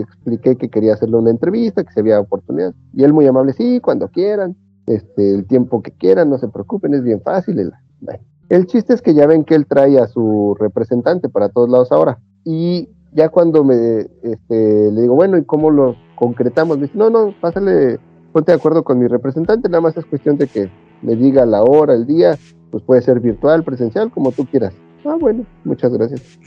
[0.00, 2.74] expliqué que quería hacerle una entrevista, que se había oportunidad.
[2.94, 6.94] Y él muy amable, sí, cuando quieran, este, el tiempo que quieran, no se preocupen,
[6.94, 7.58] es bien fácil.
[7.58, 7.72] El,
[8.48, 11.92] el chiste es que ya ven que él trae a su representante para todos lados
[11.92, 12.18] ahora.
[12.44, 16.78] Y ya cuando me este, le digo, bueno, ¿y cómo lo concretamos?
[16.78, 18.00] Me dice, no, no, pásale,
[18.32, 20.70] ponte de acuerdo con mi representante, nada más es cuestión de que
[21.02, 22.36] me diga la hora, el día,
[22.70, 24.74] pues puede ser virtual, presencial, como tú quieras.
[25.04, 26.38] Ah, bueno, muchas gracias.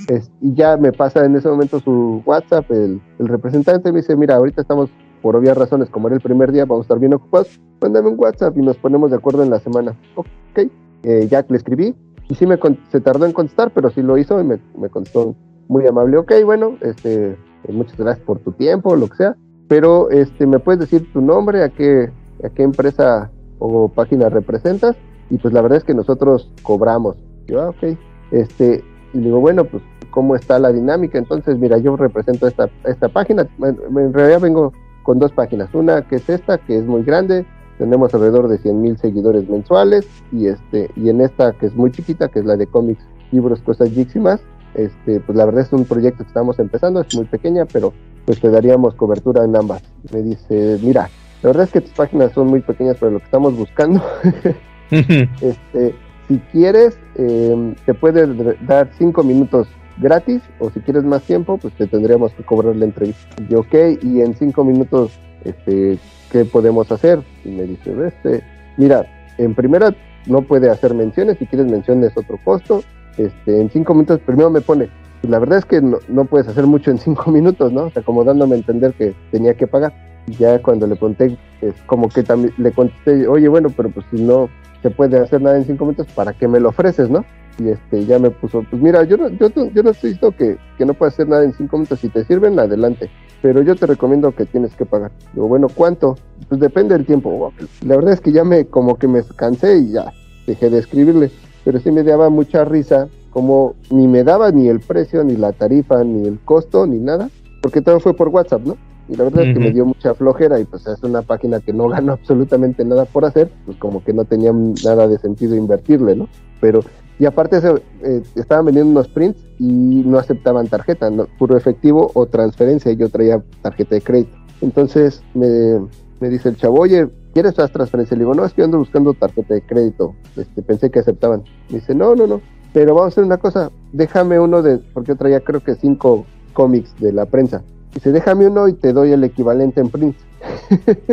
[0.42, 4.62] y ya me pasa en ese momento su WhatsApp, el, representante me dice, mira, ahorita
[4.62, 4.90] estamos
[5.22, 8.20] por obvias razones, como era el primer día, vamos a estar bien ocupados, mándame un
[8.20, 9.96] WhatsApp y nos ponemos de acuerdo en la semana.
[10.16, 10.72] Ok,
[11.04, 11.96] eh, ya le escribí
[12.30, 12.58] y sí me
[12.90, 15.36] se tardó en contestar, pero sí lo hizo y me, me contestó
[15.68, 16.18] muy amable.
[16.18, 17.38] Ok, bueno, este, eh,
[17.72, 19.36] muchas gracias por tu tiempo, lo que sea,
[19.68, 22.12] pero este, me puedes decir tu nombre, a qué,
[22.44, 24.96] a qué empresa o página representas
[25.30, 27.18] y pues la verdad es que nosotros cobramos.
[27.58, 27.98] Ah, ok,
[28.32, 31.18] este, y digo, bueno, pues, ¿cómo está la dinámica?
[31.18, 33.48] Entonces, mira, yo represento esta, esta página.
[33.60, 34.74] En realidad vengo
[35.04, 35.74] con dos páginas.
[35.74, 37.46] Una que es esta, que es muy grande.
[37.78, 40.08] Tenemos alrededor de 100 mil seguidores mensuales.
[40.32, 43.62] Y, este, y en esta, que es muy chiquita, que es la de cómics, libros,
[43.62, 44.42] cosas, geeks y más.
[44.74, 47.94] Este, pues la verdad es un proyecto que estamos empezando, es muy pequeña, pero
[48.26, 49.82] pues te daríamos cobertura en ambas.
[50.12, 51.10] Me dice, mira,
[51.42, 54.04] la verdad es que tus páginas son muy pequeñas para lo que estamos buscando.
[54.92, 55.96] este,
[56.28, 59.68] si quieres, eh, te puede dar cinco minutos
[59.98, 63.36] gratis o si quieres más tiempo, pues te tendríamos que cobrar la entrevista.
[63.48, 65.12] Y ok, y en cinco minutos,
[65.44, 65.98] este,
[66.32, 67.20] ¿qué podemos hacer?
[67.44, 68.44] Y me dice, este,
[68.78, 69.06] mira,
[69.38, 69.96] en primera
[70.26, 72.84] no puede hacer menciones, si quieres menciones otro costo.
[73.18, 74.90] Este, en cinco minutos primero me pone,
[75.22, 77.86] la verdad es que no, no puedes hacer mucho en cinco minutos, ¿no?
[77.86, 79.94] O sea, como dándome a entender que tenía que pagar.
[80.28, 84.22] Ya cuando le conté, es como que también le contesté, oye, bueno, pero pues si
[84.22, 84.50] no,
[84.82, 87.24] se puede hacer nada en cinco minutos, ¿para qué me lo ofreces, no?
[87.58, 90.58] y este ya me puso, pues mira, yo no, yo, yo no estoy diciendo que,
[90.78, 93.10] que no puedes hacer nada en cinco minutos, si te sirven, adelante,
[93.42, 95.12] pero yo te recomiendo que tienes que pagar.
[95.34, 96.18] Digo, bueno, ¿cuánto?
[96.50, 97.54] Pues depende del tiempo.
[97.86, 100.12] La verdad es que ya me, como que me cansé y ya
[100.48, 101.32] dejé de escribirle,
[101.64, 105.52] pero sí me daba mucha risa, como ni me daba ni el precio, ni la
[105.52, 107.30] tarifa, ni el costo, ni nada,
[107.62, 108.78] porque todo fue por WhatsApp, ¿no?
[109.08, 111.74] Y la verdad es que me dio mucha flojera y pues es una página que
[111.74, 114.52] no ganó absolutamente nada por hacer, pues como que no tenía
[114.84, 116.28] nada de sentido invertirle, ¿no?
[116.60, 116.82] Pero,
[117.20, 117.58] y aparte
[118.04, 121.28] eh, estaban vendiendo unos prints y no aceptaban tarjeta, ¿no?
[121.38, 124.36] puro efectivo o transferencia, y yo traía tarjeta de crédito.
[124.62, 125.80] Entonces me,
[126.20, 128.18] me dice el chavo, oye, ¿quieres las transferencias?
[128.18, 131.44] Le digo, no, es que ando buscando tarjeta de crédito, este, pensé que aceptaban.
[131.70, 132.42] Me dice, no, no, no,
[132.74, 136.26] pero vamos a hacer una cosa, déjame uno de, porque yo traía creo que cinco
[136.54, 137.64] cómics de la prensa.
[137.96, 140.24] Dice, déjame uno y te doy el equivalente en prints.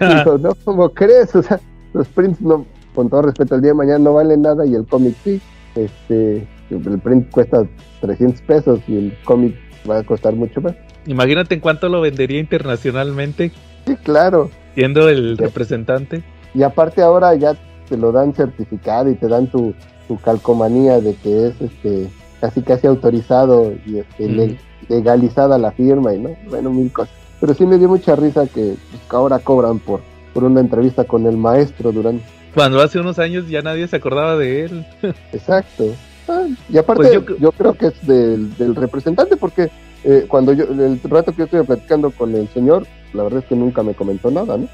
[0.00, 1.34] Digo, no, ¿cómo crees?
[1.34, 1.60] O sea,
[1.92, 2.64] los prints no,
[2.94, 5.40] con todo respeto, el día de mañana no valen nada y el cómic sí.
[5.74, 7.66] Este, el print cuesta
[8.00, 9.56] 300 pesos y el cómic
[9.88, 10.74] va a costar mucho más.
[11.06, 13.52] Imagínate en cuánto lo vendería internacionalmente.
[13.86, 14.50] Sí, claro.
[14.74, 16.22] Siendo el representante.
[16.54, 17.54] Y aparte ahora ya
[17.88, 19.74] te lo dan certificado y te dan tu,
[20.06, 22.08] tu calcomanía de que es este
[22.40, 24.56] casi casi autorizado y este, mm.
[24.88, 27.14] Legalizada la firma y no, bueno, mil cosas.
[27.40, 30.00] Pero sí me dio mucha risa que pues, ahora cobran por,
[30.34, 32.24] por una entrevista con el maestro durante
[32.54, 34.86] cuando hace unos años ya nadie se acordaba de él.
[35.32, 35.94] Exacto.
[36.28, 39.70] Ah, y aparte, pues yo, creo que es del, representante, porque
[40.04, 43.46] eh, cuando yo, el rato que yo estuve platicando con el señor, la verdad es
[43.46, 44.68] que nunca me comentó nada, ¿no?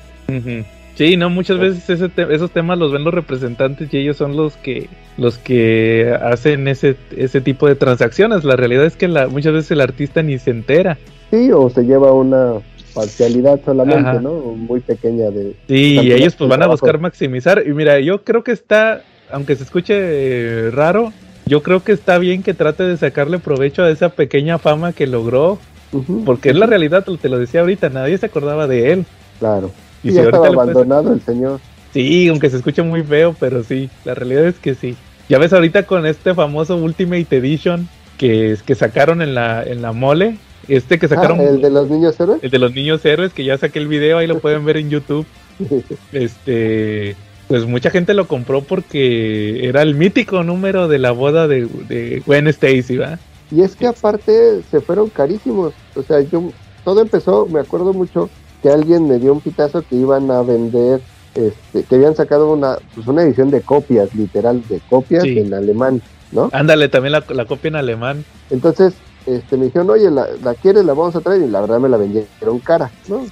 [0.96, 4.88] Sí, no, muchas veces esos temas los ven los representantes y ellos son los que
[5.16, 8.44] los que hacen ese ese tipo de transacciones.
[8.44, 10.98] La realidad es que la, muchas veces el artista ni se entera.
[11.30, 12.60] Sí, o se lleva una
[12.96, 14.32] parcialidad solamente, ¿no?
[14.32, 15.54] Muy pequeña de...
[15.68, 17.62] Sí, y ellos pues van a buscar maximizar.
[17.66, 21.12] Y mira, yo creo que está, aunque se escuche eh, raro,
[21.44, 25.06] yo creo que está bien que trate de sacarle provecho a esa pequeña fama que
[25.06, 25.58] logró.
[26.24, 29.06] Porque es la realidad, te lo decía ahorita, nadie se acordaba de él.
[29.38, 29.70] Claro.
[30.02, 31.60] Y, ya estaba abandonado el señor.
[31.92, 34.96] Sí, aunque se escuche muy feo, pero sí, la realidad es que sí.
[35.28, 39.92] Ya ves ahorita con este famoso Ultimate Edition que, que sacaron en la, en la
[39.92, 41.40] mole, este que sacaron.
[41.40, 42.42] Ah, el de los niños héroes.
[42.42, 44.90] El de los niños héroes, que ya saqué el video, ahí lo pueden ver en
[44.90, 45.26] YouTube.
[46.12, 47.16] este.
[47.48, 52.20] Pues mucha gente lo compró porque era el mítico número de la boda de, de
[52.26, 53.20] Gwen Stacy, ¿va?
[53.52, 55.72] Y es que aparte se fueron carísimos.
[55.94, 56.50] O sea, yo.
[56.84, 58.30] Todo empezó, me acuerdo mucho
[58.62, 61.00] que alguien me dio un pitazo que iban a vender.
[61.36, 66.00] Este, que habían sacado una, pues una edición de copias, literal, de copias en alemán,
[66.32, 66.48] ¿no?
[66.52, 68.24] Ándale, también la, la copia en alemán.
[68.50, 68.94] Entonces,
[69.26, 70.84] este, me dijeron, oye, ¿la, ¿la, quieres?
[70.84, 71.42] La vamos a traer.
[71.42, 73.26] Y la verdad me la vendieron cara, ¿no?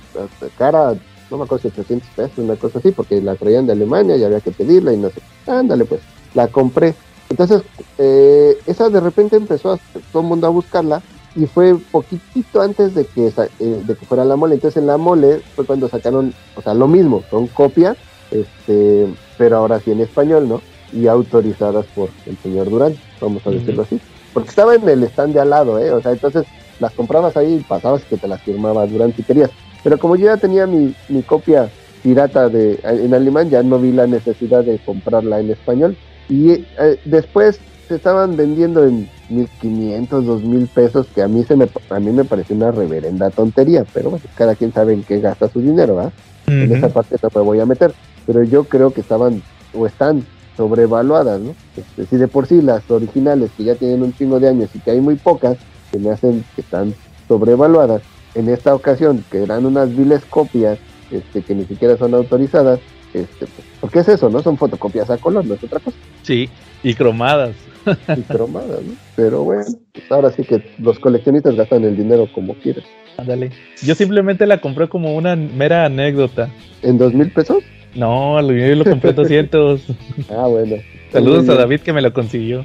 [0.59, 0.95] Cara,
[1.31, 4.25] no me acuerdo si 800 pesos, una cosa así, porque la traían de Alemania y
[4.25, 5.23] había que pedirla y no sé.
[5.47, 6.01] Ándale, pues,
[6.35, 6.95] la compré.
[7.31, 7.63] Entonces,
[7.99, 9.79] eh, esa de repente empezó a,
[10.13, 11.03] todo el mundo a buscarla
[11.37, 14.55] y fue poquitito antes de que, eh, de que fuera la mole.
[14.55, 17.97] Entonces, en la mole fue cuando sacaron, o sea, lo mismo, son copias,
[18.31, 19.07] este,
[19.37, 20.63] pero ahora sí en español, ¿no?
[20.93, 24.01] Y autorizadas por el señor Durán, vamos a decirlo así
[24.35, 25.93] porque estaba en el stand de al lado, ¿eh?
[25.93, 26.45] O sea, entonces
[26.81, 29.51] las comprabas ahí y pasabas que te las firmaba durante y querías.
[29.83, 31.71] Pero como yo ya tenía mi, mi copia
[32.03, 35.97] pirata de en alemán, ya no vi la necesidad de comprarla en español.
[36.29, 41.69] Y eh, después se estaban vendiendo en 1500, 2000 pesos, que a mí, se me,
[41.91, 45.49] a mí me pareció una reverenda tontería, pero bueno, cada quien sabe en qué gasta
[45.49, 46.13] su dinero, ¿ah?
[46.47, 47.95] En esa parte no me voy a meter.
[48.27, 50.25] Pero yo creo que estaban o están
[50.57, 51.55] sobrevaluadas, ¿no?
[51.77, 54.79] Este, si de por sí las originales que ya tienen un chingo de años y
[54.79, 55.57] que hay muy pocas,
[55.91, 56.95] que me hacen que están
[57.29, 58.03] sobrevaluadas,
[58.35, 60.79] en esta ocasión que eran unas viles copias
[61.11, 62.81] este, que ni siquiera son autorizadas,
[63.13, 64.43] este, pues, porque es eso, ¿no?
[64.43, 65.97] Son fotocopias a color, no es otra cosa.
[66.23, 66.49] Sí,
[66.83, 67.55] y cromadas.
[68.17, 68.95] y cromadas, ¿no?
[69.17, 72.85] Pero bueno, pues ahora sí que los coleccionistas gastan el dinero como quieran.
[73.17, 73.51] Ándale.
[73.83, 76.51] Yo simplemente la compré como una mera anécdota.
[76.83, 77.63] ¿En dos mil pesos?
[77.95, 79.83] No, yo lo compré 200.
[80.31, 80.77] ah, bueno.
[81.13, 82.65] Saludos a David que me lo consiguió.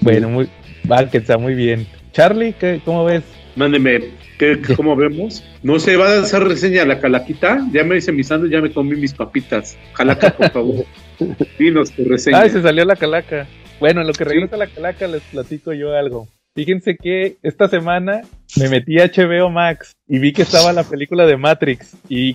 [0.00, 0.48] Bueno, muy,
[0.90, 1.86] va, que está muy bien.
[2.12, 3.22] Charlie, ¿qué, ¿cómo ves?
[3.56, 4.00] Mándeme,
[4.38, 5.44] ¿qué, ¿cómo vemos?
[5.62, 7.66] No se va a hacer reseña a la calaquita.
[7.72, 9.76] Ya me hice mi sándwich, ya me comí mis papitas.
[9.94, 10.84] Calaca, por favor.
[11.58, 12.40] Dinos tu reseña.
[12.40, 13.46] Ay, se salió la calaca.
[13.82, 16.28] Bueno, en lo que regresa la calaca les platico yo algo.
[16.54, 18.20] Fíjense que esta semana
[18.56, 21.96] me metí a HBO Max y vi que estaba la película de Matrix.
[22.08, 22.34] Y,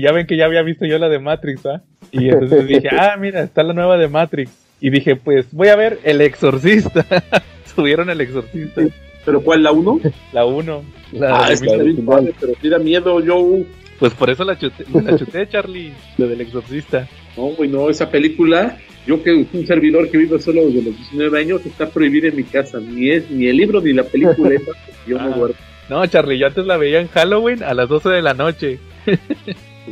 [0.00, 1.82] ya ven que ya había visto yo la de Matrix, ¿ah?
[2.12, 4.50] Y entonces dije, ah, mira, está la nueva de Matrix.
[4.80, 7.04] Y dije, pues voy a ver El Exorcista.
[7.74, 8.80] Subieron El Exorcista.
[9.22, 10.00] ¿Pero cuál, la 1?
[10.32, 10.84] La 1.
[11.20, 13.58] Ah, es pero tira miedo, yo.
[13.98, 17.08] Pues por eso la chuté, la chuté Charlie, la del Exorcista.
[17.36, 21.38] No, güey, no, esa película yo que un servidor que vive solo desde los 19
[21.38, 24.72] años está prohibido en mi casa, ni es ni el libro ni la película esa,
[25.06, 25.36] yo no Ah.
[25.36, 25.54] guardo.
[25.88, 28.80] No, Charlie, yo antes la veía en Halloween a las 12 de la noche.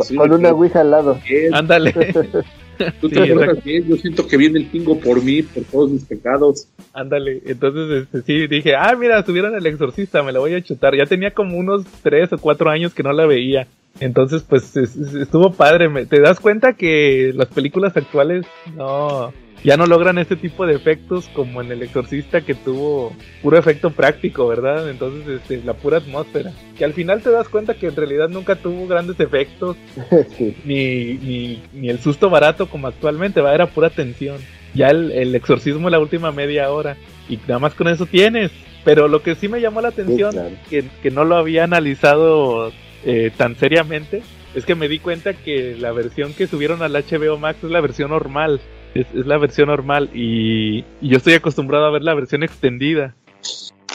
[0.03, 1.21] Sí, Con una ouija al lado.
[1.53, 1.95] Ándale.
[3.01, 5.91] Tú Sí, te acuerdas bien, yo siento que viene el pingo por mí, por todos
[5.91, 6.69] mis pecados.
[6.93, 10.95] Ándale, entonces este, sí dije, ah, mira, subieron el exorcista, me la voy a chutar.
[10.97, 13.67] Ya tenía como unos tres o cuatro años que no la veía.
[14.01, 15.89] Entonces, pues es- es- estuvo padre.
[16.07, 18.45] Te das cuenta que las películas actuales
[18.75, 19.33] no,
[19.65, 23.13] ya no logran este tipo de efectos como en el exorcista que tuvo
[23.43, 24.91] puro efecto práctico, ¿verdad?
[24.91, 26.53] Entonces, este, la pura atmósfera.
[26.77, 29.77] Que al final te das cuenta que en realidad nunca tuvo grandes efectos
[30.37, 30.55] sí.
[30.65, 34.37] ni, ni, ni el susto barato como actualmente, va, era pura tensión.
[34.75, 36.97] Ya el, el exorcismo la última media hora
[37.29, 38.51] y nada más con eso tienes.
[38.85, 40.51] Pero lo que sí me llamó la atención, claro.
[40.69, 42.71] que, que no lo había analizado
[43.05, 44.23] eh, tan seriamente,
[44.55, 47.81] es que me di cuenta que la versión que subieron al HBO Max es la
[47.81, 48.61] versión normal.
[48.95, 53.15] Es, es la versión normal y, y yo estoy acostumbrado a ver la versión extendida.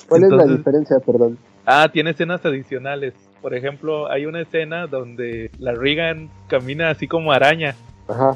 [0.08, 1.38] ¿Cuál es la diferencia, perdón?
[1.66, 3.14] Ah, tiene escenas adicionales.
[3.42, 7.76] Por ejemplo, hay una escena donde la Regan camina así como araña.
[8.08, 8.36] Ajá.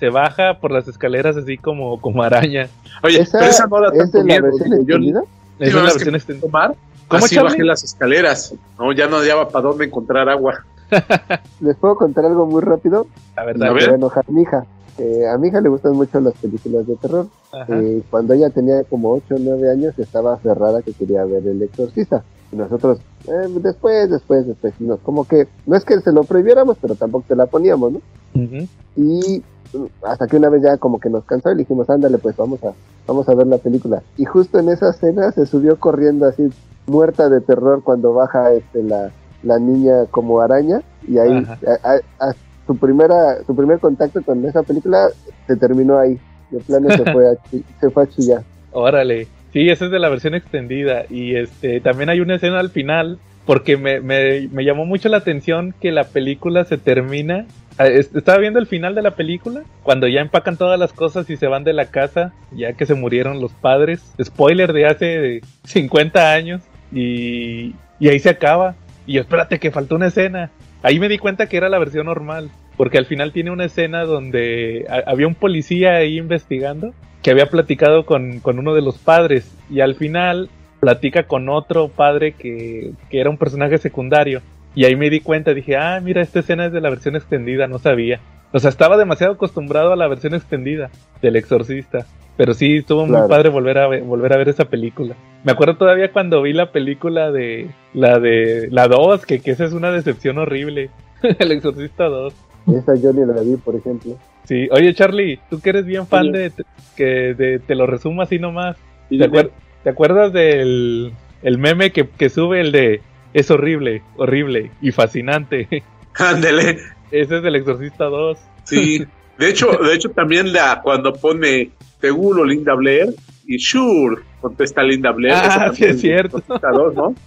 [0.00, 2.68] se baja por las escaleras así como, como araña.
[3.04, 5.22] Oye, ¿Esa pero esa no la es de la versión yo extendida?
[5.60, 6.46] Esa es la versión extendida.
[6.46, 6.74] tomar,
[7.06, 7.50] ¿Cómo, así Charlie?
[7.50, 8.54] bajé las escaleras.
[8.78, 10.64] No, ya no hallaba para dónde encontrar agua.
[11.60, 13.06] ¿Les puedo contar algo muy rápido?
[13.36, 13.82] A ver, A ver.
[13.82, 14.66] Me va a enojar mi hija.
[14.98, 17.26] Eh, a mi hija le gustan mucho las películas de terror.
[17.68, 21.62] Eh, cuando ella tenía como 8 o 9 años estaba aferrada que quería ver El
[21.62, 22.22] Exorcista.
[22.50, 24.74] Y nosotros, eh, después, después, después.
[24.80, 28.00] No, como que no es que se lo prohibiéramos, pero tampoco se la poníamos, ¿no?
[28.34, 28.68] Ujú.
[28.96, 32.18] Y mm, hasta que una vez ya como que nos cansó y le dijimos, ándale,
[32.18, 32.72] pues vamos a,
[33.06, 34.02] vamos a ver la película.
[34.18, 36.50] Y justo en esa escena se subió corriendo así,
[36.86, 39.10] muerta de terror cuando baja este, la,
[39.42, 40.82] la niña como araña.
[41.08, 41.58] Y ahí, Ajá.
[41.84, 42.34] a- a- a-
[42.66, 45.08] su, primera, su primer contacto con esa película
[45.46, 46.18] se terminó ahí.
[46.50, 47.32] De plano se fue a,
[47.80, 48.42] se fue a chillar.
[48.72, 49.26] Órale.
[49.52, 51.04] Sí, esa es de la versión extendida.
[51.10, 53.18] Y este también hay una escena al final.
[53.44, 57.46] Porque me, me, me llamó mucho la atención que la película se termina.
[57.76, 59.62] Ah, es- Estaba viendo el final de la película.
[59.82, 62.32] Cuando ya empacan todas las cosas y se van de la casa.
[62.52, 64.00] Ya que se murieron los padres.
[64.22, 66.60] Spoiler de hace 50 años.
[66.92, 68.76] Y, y ahí se acaba.
[69.06, 70.50] Y yo, espérate, que faltó una escena.
[70.82, 72.50] Ahí me di cuenta que era la versión normal.
[72.76, 77.46] Porque al final tiene una escena donde ha- había un policía ahí investigando que había
[77.46, 80.48] platicado con, con uno de los padres y al final
[80.80, 84.40] platica con otro padre que, que era un personaje secundario
[84.74, 87.68] y ahí me di cuenta, dije, ah, mira, esta escena es de la versión extendida,
[87.68, 88.20] no sabía.
[88.52, 92.06] O sea, estaba demasiado acostumbrado a la versión extendida del exorcista.
[92.36, 95.14] Pero sí, estuvo muy padre volver a, ver, volver a ver esa película.
[95.44, 99.64] Me acuerdo todavía cuando vi la película de la de la 2, que, que esa
[99.64, 100.90] es una decepción horrible.
[101.38, 102.34] El exorcista 2.
[102.74, 104.16] Esa yo ni la vi, por ejemplo.
[104.44, 106.38] Sí, oye Charlie, tú que eres bien fan Oye.
[106.50, 106.52] de
[106.96, 107.04] que
[107.34, 108.76] de, te lo resumo así nomás.
[109.08, 109.50] ¿Te, acuer-
[109.84, 111.12] te acuerdas del
[111.42, 113.02] el meme que, que sube el de
[113.34, 115.82] es horrible, horrible y fascinante?
[116.14, 116.78] Ándele.
[117.10, 118.38] Ese es del Exorcista 2.
[118.64, 119.04] Sí.
[119.38, 121.70] De hecho, de hecho también la cuando pone
[122.02, 123.14] seguro Linda Blair
[123.46, 125.34] y sure contesta Linda Blair.
[125.34, 126.42] Ah, esa sí es cierto.
[126.48, 127.14] dos, ¿no?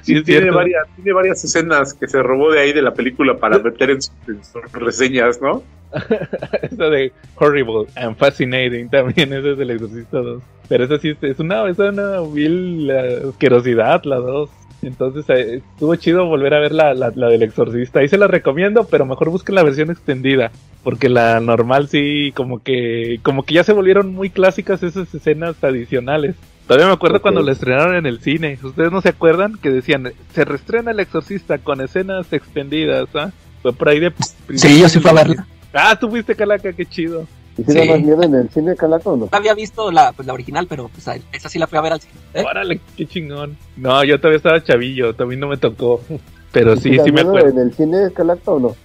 [0.00, 0.56] Sí, es tiene cierto.
[0.56, 4.02] varias, tiene varias escenas que se robó de ahí de la película para meter en
[4.02, 5.62] sus, en sus reseñas, ¿no?
[6.62, 10.42] Esa de horrible and fascinating también, ese es del Exorcista 2.
[10.68, 14.50] Pero esa sí es, es una, es una vil eh, asquerosidad, la 2.
[14.82, 18.00] Entonces eh, estuvo chido volver a ver la, la, la del Exorcista.
[18.00, 20.50] Ahí se la recomiendo, pero mejor busquen la versión extendida.
[20.82, 25.62] Porque la normal sí, como que, como que ya se volvieron muy clásicas esas escenas
[25.62, 26.34] adicionales.
[26.66, 28.58] Todavía me acuerdo cuando la estrenaron en el cine.
[28.62, 29.56] ¿Ustedes no se acuerdan?
[29.56, 33.30] Que decían, se reestrena el Exorcista con escenas extendidas, ¿ah?
[33.62, 34.12] Fue por ahí de...
[34.54, 35.46] Sí, yo sí fui a verla.
[35.72, 37.26] Ah, tú fuiste Calaca, qué chido.
[37.58, 37.78] ¿Y si Sí.
[37.78, 39.28] da más miedo en el cine, Calaco, o no?
[39.32, 42.00] Había visto la, pues, la original, pero pues, esa sí la fui a ver al
[42.00, 42.14] cine.
[42.34, 42.44] ¿Eh?
[42.48, 43.56] Órale, qué chingón.
[43.76, 46.00] No, yo todavía estaba chavillo, también no me tocó.
[46.52, 47.48] Pero ¿Y sí, sí me miedo acuerdo.
[47.48, 48.76] en el cine, Calaco, o no?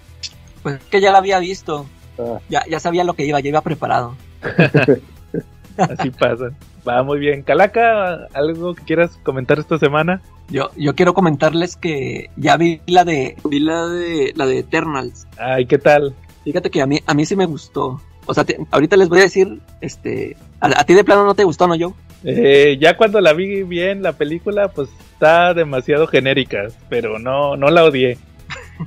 [0.63, 1.86] Pues que ya la había visto.
[2.18, 4.15] Ah, Ya, ya sabía lo que iba, ya iba preparado.
[5.78, 6.51] Así pasa.
[6.88, 7.43] Va muy bien.
[7.43, 10.22] Calaca, ¿algo que quieras comentar esta semana?
[10.49, 15.28] Yo, yo quiero comentarles que ya vi la de vi la de la de Eternals.
[15.38, 16.15] Ay, ¿qué tal?
[16.45, 18.01] Fíjate que a mí a mí sí me gustó.
[18.28, 21.34] O sea, te- ahorita les voy a decir, este, a, a ti de plano no
[21.36, 21.93] te gustó, ¿no, yo?
[22.23, 27.69] Eh, ya cuando la vi bien, la película, pues está demasiado genérica, pero no, no
[27.69, 28.17] la odié.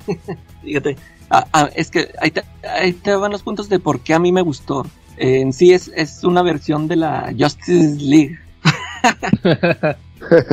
[0.63, 0.97] Fíjate,
[1.31, 4.19] ah, ah, es que ahí te, ahí te van los puntos de por qué a
[4.19, 4.87] mí me gustó.
[5.17, 8.39] Eh, en sí es, es una versión de la Justice League.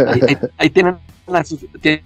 [0.08, 0.98] ahí, ahí- ahí tienen
[1.32, 2.04] a su, tienen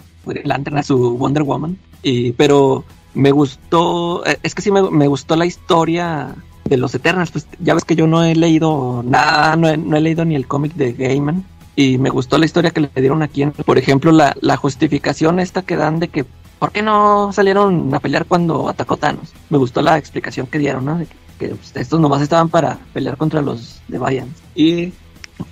[0.78, 1.78] a su Wonder Woman.
[2.04, 6.34] Y, pero me gustó, eh, es que sí me, me gustó la historia
[6.72, 7.32] de los Eternals.
[7.32, 10.36] Pues ya ves que yo no he leído nada, no he, no he leído ni
[10.36, 11.44] el cómic de Gaiman.
[11.76, 13.46] Y me gustó la historia que le dieron aquí.
[13.46, 16.26] Por ejemplo, la, la justificación esta que dan de que
[16.60, 19.34] ¿por qué no salieron a pelear cuando atacó Thanos?
[19.50, 20.98] Me gustó la explicación que dieron, ¿no?
[20.98, 24.32] De que, que, pues, estos nomás estaban para pelear contra los de Valiant.
[24.56, 24.94] Y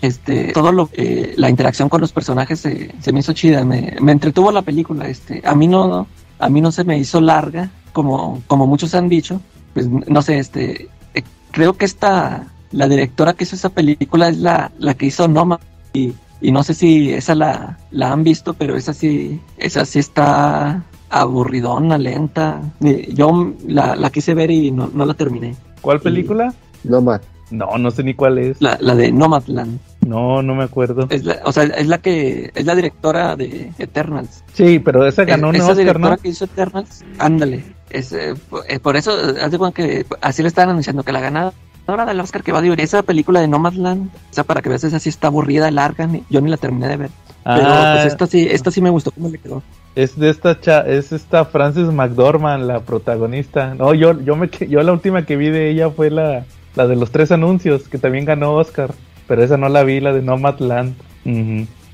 [0.01, 3.95] este todo lo que la interacción con los personajes se, se me hizo chida, me,
[3.99, 6.05] me, entretuvo la película, este, a mí no,
[6.37, 9.41] a mí no se me hizo larga, como, como muchos han dicho,
[9.73, 10.89] pues no sé, este, eh,
[11.51, 15.59] creo que esta, la directora que hizo esa película es la, la que hizo Noma
[15.93, 19.99] y, y no sé si esa la, la han visto, pero esa sí, esa sí
[19.99, 22.61] está aburridona, lenta.
[22.79, 25.55] Yo la, la quise ver y no, no la terminé.
[25.81, 26.53] ¿Cuál película?
[26.83, 27.21] Nomad.
[27.51, 28.61] No, no sé ni cuál es.
[28.61, 29.79] La, la de Nomadland.
[30.05, 31.07] No, no me acuerdo.
[31.09, 34.43] Es la, o sea, es la que es la directora de Eternals.
[34.53, 36.21] Sí, pero esa ganó es, un esa Oscar, directora ¿no?
[36.21, 37.63] que hizo Eternals, ándale.
[37.89, 39.11] Es, eh, por, por eso,
[39.41, 42.59] haz de cuenta que así le estaban anunciando que la ganadora del Oscar que va
[42.59, 45.71] a dividir esa película de Nomadland, o sea, para que veas, esa sí está aburrida,
[45.71, 47.09] larga, ni- yo ni la terminé de ver.
[47.43, 49.63] Pero Ah, pues esta sí, esta sí me gustó cómo le quedó.
[49.95, 53.73] es de esta cha- es esta Frances McDormand, la protagonista.
[53.73, 56.85] No, yo yo me que- yo la última que vi de ella fue la la
[56.87, 58.93] de los tres anuncios que también ganó Oscar,
[59.27, 60.93] pero esa no la vi, la de Nomadland.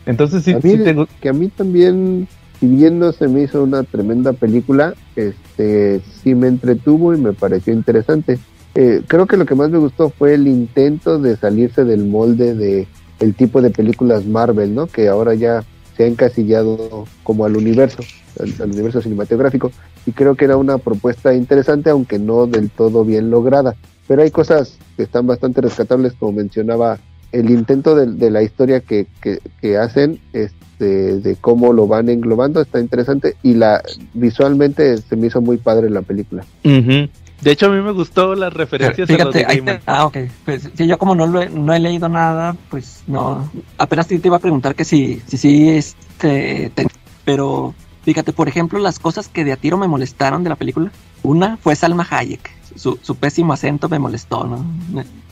[0.06, 2.28] Entonces sí, a mí, sí te gu- que a mí también,
[2.70, 8.40] si se me hizo una tremenda película, este, sí me entretuvo y me pareció interesante.
[8.74, 12.56] Eh, creo que lo que más me gustó fue el intento de salirse del molde
[12.56, 12.88] de
[13.20, 14.88] el tipo de películas Marvel, ¿no?
[14.88, 15.64] Que ahora ya
[15.96, 18.00] se ha encasillado como al universo,
[18.40, 19.72] al universo cinematográfico.
[20.06, 23.76] Y creo que era una propuesta interesante, aunque no del todo bien lograda.
[24.08, 27.00] Pero hay cosas que están bastante rescatables, como mencionaba
[27.40, 32.10] el intento de, de la historia que, que, que hacen, este, de cómo lo van
[32.10, 33.82] englobando, está interesante y la
[34.14, 36.46] visualmente se me hizo muy padre la película.
[36.64, 39.78] De hecho a mí me gustó las referencias a Fíjate, de ahí Gaiman.
[39.78, 40.18] te- ah, ok.
[40.46, 43.50] Pues sí, yo como no, lo he, no he leído nada, pues no.
[43.78, 46.72] Apenas te, te iba a preguntar que si si, si este.
[46.74, 46.88] te-
[47.26, 47.74] pero
[48.04, 50.92] fíjate, por ejemplo, las cosas que de a tiro me molestaron de la película.
[51.24, 52.50] Una fue Salma Hayek.
[52.76, 54.66] Su, su pésimo acento me molestó, ¿no?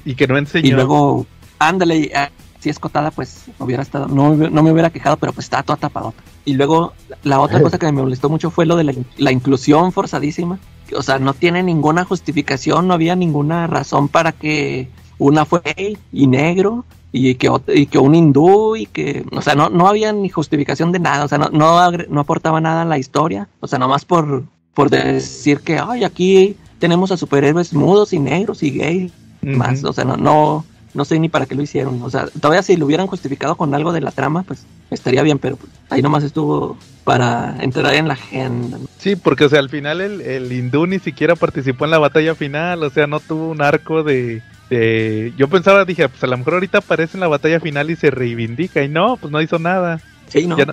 [0.06, 0.68] Y que no enseñó.
[0.68, 1.26] Y luego,
[1.68, 5.45] ándale, y, ah, si escotada, pues hubiera estado, no, no me hubiera quejado, pero pues
[5.45, 6.24] estaba toda tapadota.
[6.45, 6.93] Y luego,
[7.24, 10.59] la otra cosa que me molestó mucho fue lo de la, la inclusión forzadísima.
[10.95, 15.97] O sea, no tiene ninguna justificación, no había ninguna razón para que una fue gay
[16.11, 20.11] y negro y que, y que un hindú y que, o sea, no, no había
[20.14, 23.47] ni justificación de nada, o sea, no, no, agre- no aportaba nada a la historia,
[23.59, 24.43] o sea, nomás por,
[24.74, 29.11] por decir que, ay, aquí tenemos a superhéroes mudos y negros y gays
[29.43, 29.51] Ujú.
[29.57, 29.84] más.
[29.84, 32.02] O sea, no, no, no sé ni para qué lo hicieron.
[32.04, 35.39] O sea, todavía si lo hubieran justificado con algo de la trama, pues estaría bien,
[35.39, 38.78] pero pues, ahí nomás estuvo para entrar en la agenda.
[38.78, 38.86] ¿no?
[38.98, 42.36] Sí, porque o sea, al final el, el hindú ni siquiera participó en la batalla
[42.36, 45.34] final, o sea, no tuvo un arco de, de...
[45.38, 48.12] Yo pensaba, dije, pues a lo mejor ahorita aparece en la batalla final y se
[48.12, 50.00] reivindica, y no, pues no hizo nada.
[50.28, 50.58] Sí, no-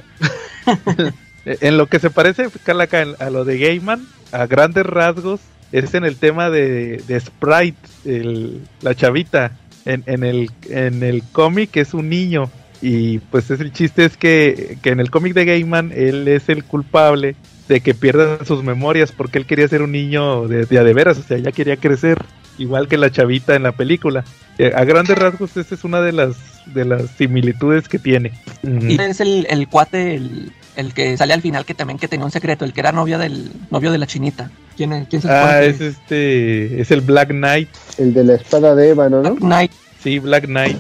[1.45, 5.41] en lo que se parece, Calaca, a lo de Gaiman, a grandes rasgos,
[5.73, 9.53] es en el tema de, de Sprite, el- la chavita.
[9.85, 12.51] En, en el, en el cómic es un niño.
[12.83, 16.49] Y pues es el chiste es que, que en el cómic de Gaiman él es
[16.49, 17.37] el culpable
[17.68, 21.18] de que pierdan sus memorias porque él quería ser un niño de, de de veras,
[21.18, 22.18] o sea, ya quería crecer,
[22.59, 24.24] igual que la chavita en la película.
[24.59, 28.33] Eh, a grandes rasgos esa es una de las de las similitudes que tiene.
[28.62, 32.24] Y es el, el cuate, el, el que sale al final, que también que tenía
[32.24, 34.51] un secreto, el que era novio del novio de la chinita.
[34.76, 37.68] ¿Quién, es- quién se Ah, que es este, es el Black Knight,
[37.99, 39.31] El de la espada de ébano, ¿no?
[39.35, 39.72] Black Knight.
[40.03, 40.76] sí, Black Knight,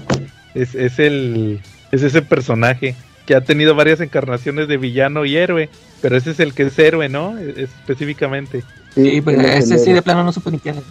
[0.54, 1.60] es, es el,
[1.92, 2.94] es ese personaje
[3.26, 5.68] que ha tenido varias encarnaciones de villano y héroe,
[6.00, 7.38] pero ese es el que es héroe, ¿no?
[7.38, 8.62] Es- específicamente.
[8.94, 10.86] Sí, pues él es el ese sí de plano no supe ni quién era.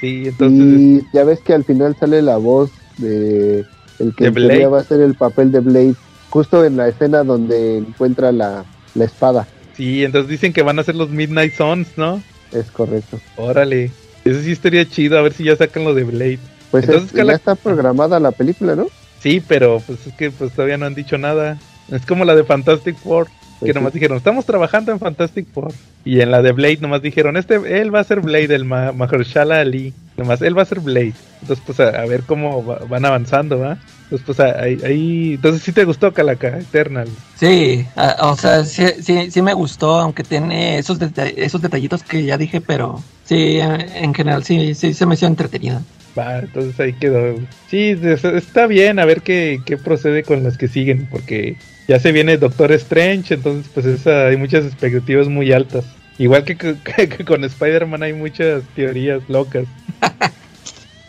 [0.00, 3.64] Sí, entonces, Y ya ves que al final sale la voz de
[3.98, 5.94] el que De va a ser el papel de Blade,
[6.30, 9.46] justo en la escena donde encuentra la, la espada.
[9.74, 12.22] sí, entonces dicen que van a ser los Midnight Suns, ¿no?
[12.52, 13.20] Es correcto.
[13.36, 13.90] Órale,
[14.24, 16.38] eso sí estaría chido, a ver si ya sacan lo de Blade.
[16.70, 18.86] Pues Entonces, es- ya está programada la película, ¿no?
[19.20, 21.58] Sí, pero pues es que pues todavía no han dicho nada.
[21.90, 23.26] Es como la de Fantastic Four,
[23.58, 23.78] Pues que sí.
[23.78, 25.72] nomás dijeron, estamos trabajando en Fantastic Four.
[26.04, 28.92] Y en la de Blade nomás dijeron, este, él va a ser Blade, el Ma
[28.92, 29.92] Mahershala Ali.
[30.20, 31.14] Nomás, él va a ser Blade.
[31.40, 33.78] Entonces, pues a, a ver cómo va- van avanzando, ¿va?
[34.04, 37.08] Entonces, pues ahí, ahí- entonces sí te gustó Calaca, Eternal.
[37.36, 37.86] Sí,
[38.20, 40.98] o sea, sí, sí, sí me gustó, aunque tiene esos,
[41.36, 45.26] esos detallitos que ya dije, pero sí, eh, en general sí, sí se me hizo
[45.26, 45.80] entretenida.
[46.18, 47.36] Va, entonces ahí quedó.
[47.70, 51.56] Sí, es- está bien, a ver qué, qué procede con los que siguen, porque
[51.88, 55.84] ya se viene Doctor Strange, entonces pues esa, hay muchas expectativas muy altas.
[56.18, 59.64] Igual que, que- que con Spider-Man hay muchas teorías locas.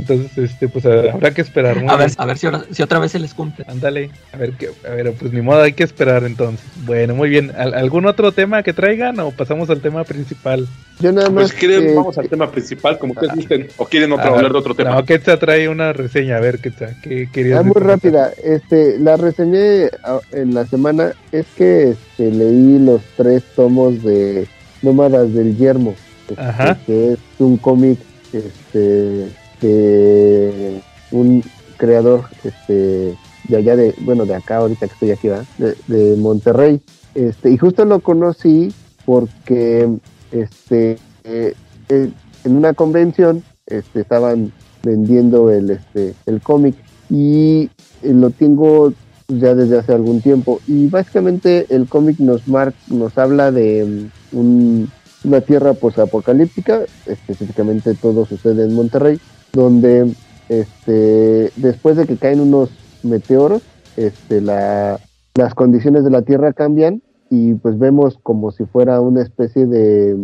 [0.01, 1.77] entonces, este, pues habrá que esperar.
[1.87, 3.65] a ver, a ver si, si, otra vez se les cumple.
[3.67, 6.65] Ándale, a ver, que, a ver, pues ni modo, hay que esperar entonces.
[6.85, 7.51] Bueno, muy bien.
[7.55, 10.67] ¿Algún otro tema que traigan o pasamos al tema principal?
[10.99, 11.51] Yo nada pues, más.
[11.51, 14.75] Pues quieren, vamos al tema principal, como ustedes gusten, o quieren otro, hablar de otro
[14.75, 14.91] tema.
[14.91, 18.31] No, Ketsa trae una reseña, a ver, Ketsa, ¿qué querías ah, muy rápida.
[18.43, 24.47] Este, la reseñé ah, en la semana, es que este, leí los tres tomos de
[24.81, 25.95] Nómadas del Yermo,
[26.27, 27.99] este, que es un cómic
[28.33, 29.29] este,
[29.61, 30.81] de
[31.11, 31.43] un
[31.77, 33.15] creador este,
[33.47, 35.27] de allá de, bueno, de acá ahorita que estoy aquí,
[35.57, 36.81] De, de Monterrey.
[37.15, 38.73] Este, y justo lo conocí
[39.05, 39.89] porque
[40.31, 41.53] este, eh,
[41.89, 44.51] en una convención este, estaban
[44.83, 46.75] vendiendo el, este, el cómic
[47.09, 47.69] y
[48.01, 48.93] eh, lo tengo
[49.27, 50.59] ya desde hace algún tiempo.
[50.67, 54.83] Y básicamente el cómic nos, nos habla de mm,
[55.23, 59.19] una tierra posapocalíptica, específicamente todo sucede en Monterrey,
[59.53, 60.13] donde
[60.49, 62.69] este, después de que caen unos
[63.03, 63.61] meteoros,
[63.97, 64.99] este, la,
[65.35, 70.17] las condiciones de la tierra cambian y pues vemos como si fuera una especie de,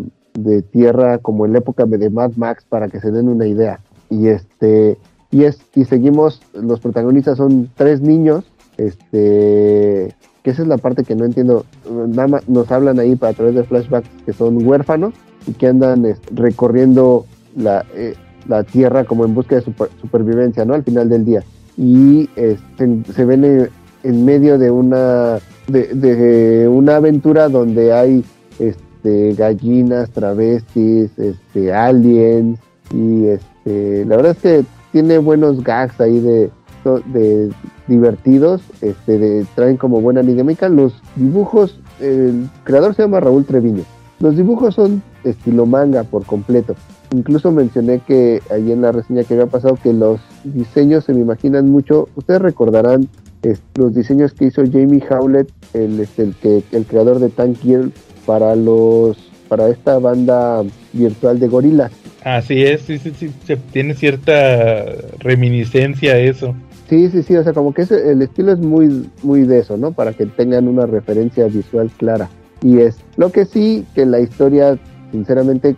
[0.71, 3.79] tierra como en la época de Mad Max para que se den una idea.
[4.09, 4.97] Y este
[5.31, 8.45] y es y seguimos los protagonistas son tres niños,
[8.77, 10.13] este
[10.47, 11.65] que esa es la parte que no entiendo.
[12.07, 15.13] Nada más nos hablan ahí para través de flashbacks que son huérfanos
[15.45, 17.25] y que andan recorriendo
[17.57, 18.13] la, eh,
[18.47, 20.73] la tierra como en busca de supervivencia, ¿no?
[20.73, 21.43] Al final del día.
[21.75, 23.69] Y este, se ven
[24.03, 28.23] en medio de una de, una aventura donde hay
[28.57, 32.57] este, gallinas, travestis, este, aliens
[32.93, 36.49] y este, la verdad es que tiene buenos gags ahí de,
[36.95, 37.49] de
[37.87, 40.69] divertidos, este, de, traen como buena dinámica.
[40.69, 43.83] Los dibujos, el creador se llama Raúl Treviño.
[44.19, 46.75] Los dibujos son estilo manga por completo.
[47.13, 51.21] Incluso mencioné que ahí en la reseña que había pasado que los diseños se me
[51.21, 52.09] imaginan mucho.
[52.15, 53.07] Ustedes recordarán
[53.75, 57.93] los diseños que hizo Jamie Howlett, el, este, el, que, el creador de Tank Girl,
[58.25, 60.61] para los para esta banda
[60.91, 61.91] virtual de gorilas.
[62.23, 64.83] Así es, sí, sí, sí, se tiene cierta
[65.19, 66.53] reminiscencia a eso.
[66.89, 69.91] Sí, sí, sí, o sea, como que el estilo es muy, muy de eso, ¿no?
[69.91, 72.29] Para que tengan una referencia visual clara.
[72.61, 74.79] Y es lo que sí, que la historia,
[75.11, 75.75] sinceramente,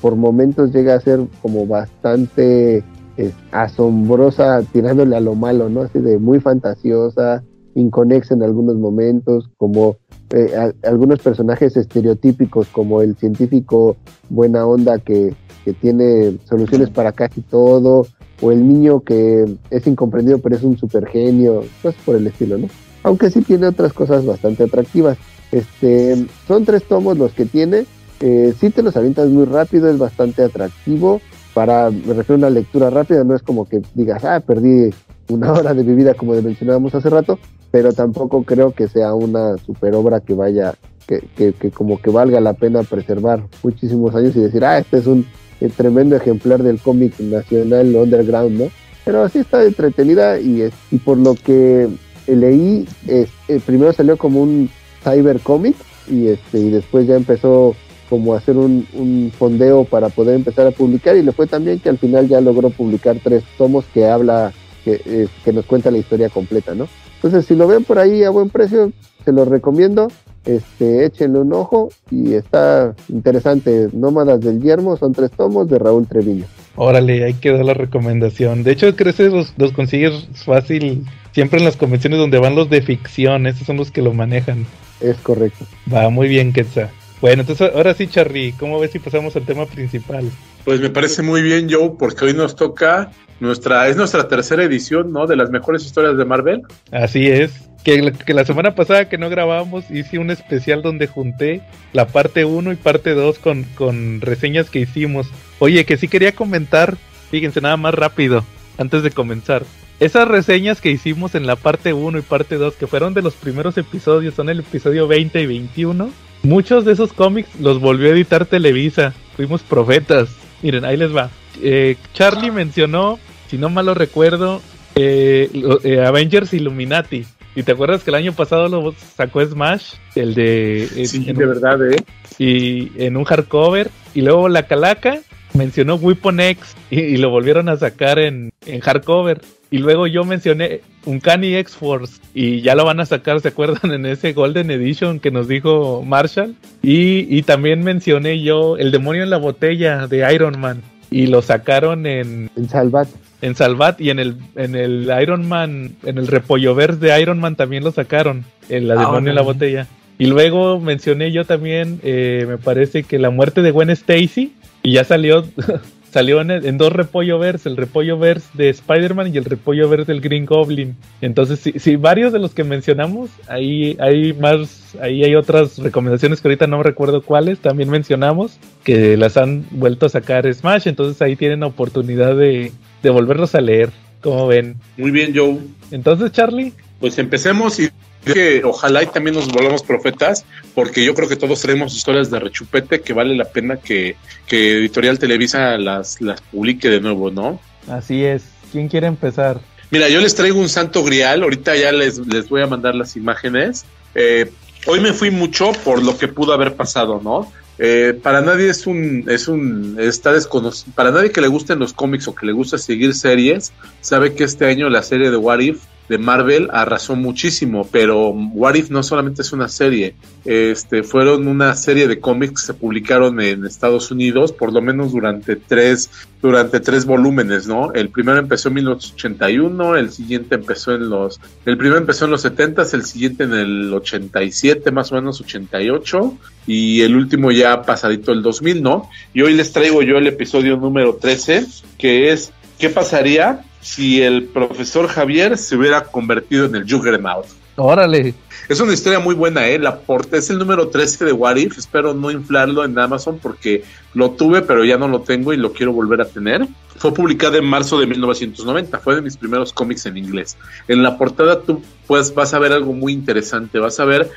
[0.00, 2.82] por momentos llega a ser como bastante
[3.16, 5.82] es asombrosa, tirándole a lo malo, ¿no?
[5.82, 7.44] Así de muy fantasiosa,
[7.74, 9.96] inconexa en algunos momentos, como
[10.30, 13.96] eh, algunos personajes estereotípicos, como el científico
[14.30, 15.34] buena onda que,
[15.64, 18.06] que tiene soluciones para casi todo,
[18.40, 22.58] o el niño que es incomprendido pero es un super genio, pues por el estilo,
[22.58, 22.68] ¿no?
[23.02, 25.18] Aunque sí tiene otras cosas bastante atractivas.
[25.52, 27.86] Este, son tres tomos los que tiene,
[28.20, 31.20] eh, si te los avientas muy rápido, es bastante atractivo
[31.52, 34.90] para, me refiero a una lectura rápida, no es como que digas, ah, perdí
[35.28, 37.38] una hora de mi vida como mencionábamos hace rato,
[37.70, 40.74] pero tampoco creo que sea una super obra que vaya,
[41.06, 45.06] que, que, como que valga la pena preservar muchísimos años y decir, ah, este es
[45.06, 45.26] un
[45.76, 48.70] tremendo ejemplar del cómic nacional underground, ¿no?
[49.04, 51.88] Pero así está entretenida y, y por lo que
[52.26, 54.70] leí, es, eh, primero salió como un
[55.02, 55.76] cyber cómic
[56.08, 57.74] y, este, y después ya empezó
[58.08, 61.98] como hacer un, fondeo para poder empezar a publicar y le fue también que al
[61.98, 64.52] final ya logró publicar tres tomos que habla,
[64.84, 66.86] que, eh, que nos cuenta la historia completa, ¿no?
[67.16, 68.92] Entonces si lo ven por ahí a buen precio,
[69.24, 70.08] se los recomiendo,
[70.44, 73.88] este, échenle un ojo y está interesante.
[73.92, 76.46] Nómadas del Yermo son tres tomos de Raúl Treviño.
[76.76, 78.64] Órale, ahí quedó la recomendación.
[78.64, 82.82] De hecho, creces los, los consigues fácil siempre en las convenciones donde van los de
[82.82, 84.66] ficción, esos son los que lo manejan.
[85.00, 85.66] Es correcto.
[85.92, 86.90] Va muy bien, Quetzal.
[87.20, 90.30] Bueno, entonces ahora sí, Charly, ¿cómo ves si pasamos al tema principal?
[90.64, 93.10] Pues me parece muy bien, Joe, porque hoy nos toca
[93.40, 95.26] nuestra, es nuestra tercera edición, ¿no?
[95.26, 96.62] De las mejores historias de Marvel.
[96.90, 97.68] Así es.
[97.84, 101.60] Que, la semana pasada que no grabamos hice un especial donde junté
[101.92, 105.28] la parte 1 y parte 2 con, con reseñas que hicimos.
[105.58, 106.96] Oye, que sí quería comentar,
[107.30, 108.44] fíjense nada más rápido,
[108.78, 109.64] antes de comenzar.
[110.00, 113.34] Esas reseñas que hicimos en la parte 1 y parte 2, que fueron de los
[113.34, 116.10] primeros episodios, son el episodio 20 y 21,
[116.44, 119.14] Muchos de esos cómics los volvió a editar Televisa.
[119.34, 120.28] Fuimos profetas.
[120.62, 121.30] Miren, ahí les va.
[121.62, 124.60] Eh, Charlie mencionó, si no mal lo recuerdo,
[124.94, 125.48] eh,
[125.84, 127.24] eh, Avengers Illuminati.
[127.56, 130.88] Y te acuerdas que el año pasado lo sacó Smash, el de.
[131.06, 132.02] Sí, de verdad, ¿eh?
[132.38, 133.90] Y en un hardcover.
[134.14, 135.20] Y luego la Calaca
[135.54, 139.40] mencionó Weapon X y, lo volvieron a sacar en, en hardcover.
[139.70, 143.90] Y luego yo mencioné un Uncanny X-Force y ya lo van a sacar, ¿se acuerdan?
[143.92, 146.54] En ese Golden Edition que nos dijo Marshall.
[146.82, 150.82] Y, también mencioné yo El demonio en la botella de Iron Man.
[151.10, 153.08] y lo sacaron en, En Salvat.
[153.44, 157.38] En Salvat y en el, en el Iron Man, en el repollo verde de Iron
[157.38, 159.86] Man también lo sacaron, en la Ah, demonio en la botella.
[160.18, 164.92] Y luego mencioné yo también, eh, me parece que la muerte de Gwen Stacy, y
[164.92, 165.44] ya salió,
[166.10, 170.10] salió en, en dos repollo verse, el repollo verse de Spider-Man y el repollo verse
[170.10, 170.96] del Green Goblin.
[171.20, 176.40] Entonces, sí, sí, varios de los que mencionamos, ahí hay más, ahí hay otras recomendaciones
[176.40, 181.20] que ahorita no recuerdo cuáles, también mencionamos, que las han vuelto a sacar Smash, entonces
[181.20, 182.72] ahí tienen oportunidad de,
[183.04, 183.90] de volverlos a leer,
[184.20, 184.76] como ven.
[184.96, 185.58] Muy bien, Joe.
[185.92, 187.90] Entonces, Charlie, Pues empecemos y
[188.24, 192.40] que ojalá y también nos volvamos profetas, porque yo creo que todos tenemos historias de
[192.40, 194.16] rechupete que vale la pena que,
[194.46, 197.60] que Editorial Televisa las, las publique de nuevo, ¿no?
[197.86, 198.44] así es.
[198.72, 199.60] ¿Quién quiere empezar?
[199.90, 203.16] Mira, yo les traigo un santo grial, ahorita ya les, les voy a mandar las
[203.16, 203.84] imágenes.
[204.14, 204.50] Eh,
[204.86, 207.52] hoy me fui mucho por lo que pudo haber pasado, ¿no?
[207.78, 211.92] Eh, para nadie es un, es un, está desconocido, para nadie que le gusten los
[211.92, 215.58] cómics o que le gusta seguir series, sabe que este año la serie de What
[215.58, 220.14] If de Marvel arrasó muchísimo, pero What If no solamente es una serie,
[220.44, 225.12] este, fueron una serie de cómics que se publicaron en Estados Unidos, por lo menos
[225.12, 226.10] durante tres,
[226.42, 227.92] durante tres volúmenes, ¿no?
[227.94, 232.42] El primero empezó en 1981, el siguiente empezó en los, el primero empezó en los
[232.42, 236.36] 70, el siguiente en el 87, más o menos 88,
[236.66, 239.08] y el último ya pasadito el 2000, ¿no?
[239.32, 241.66] Y hoy les traigo yo el episodio número 13,
[241.96, 247.44] que es ¿qué pasaría si el profesor Javier se hubiera convertido en el Juggernaut?
[247.76, 248.34] Órale.
[248.68, 249.78] Es una historia muy buena, ¿eh?
[249.78, 251.76] La porta es el número 13 de What If.
[251.76, 253.84] Espero no inflarlo en Amazon porque
[254.14, 256.66] lo tuve, pero ya no lo tengo y lo quiero volver a tener.
[256.96, 259.00] Fue publicada en marzo de 1990.
[259.00, 260.56] Fue de mis primeros cómics en inglés.
[260.88, 263.78] En la portada tú pues, vas a ver algo muy interesante.
[263.78, 264.30] Vas a ver,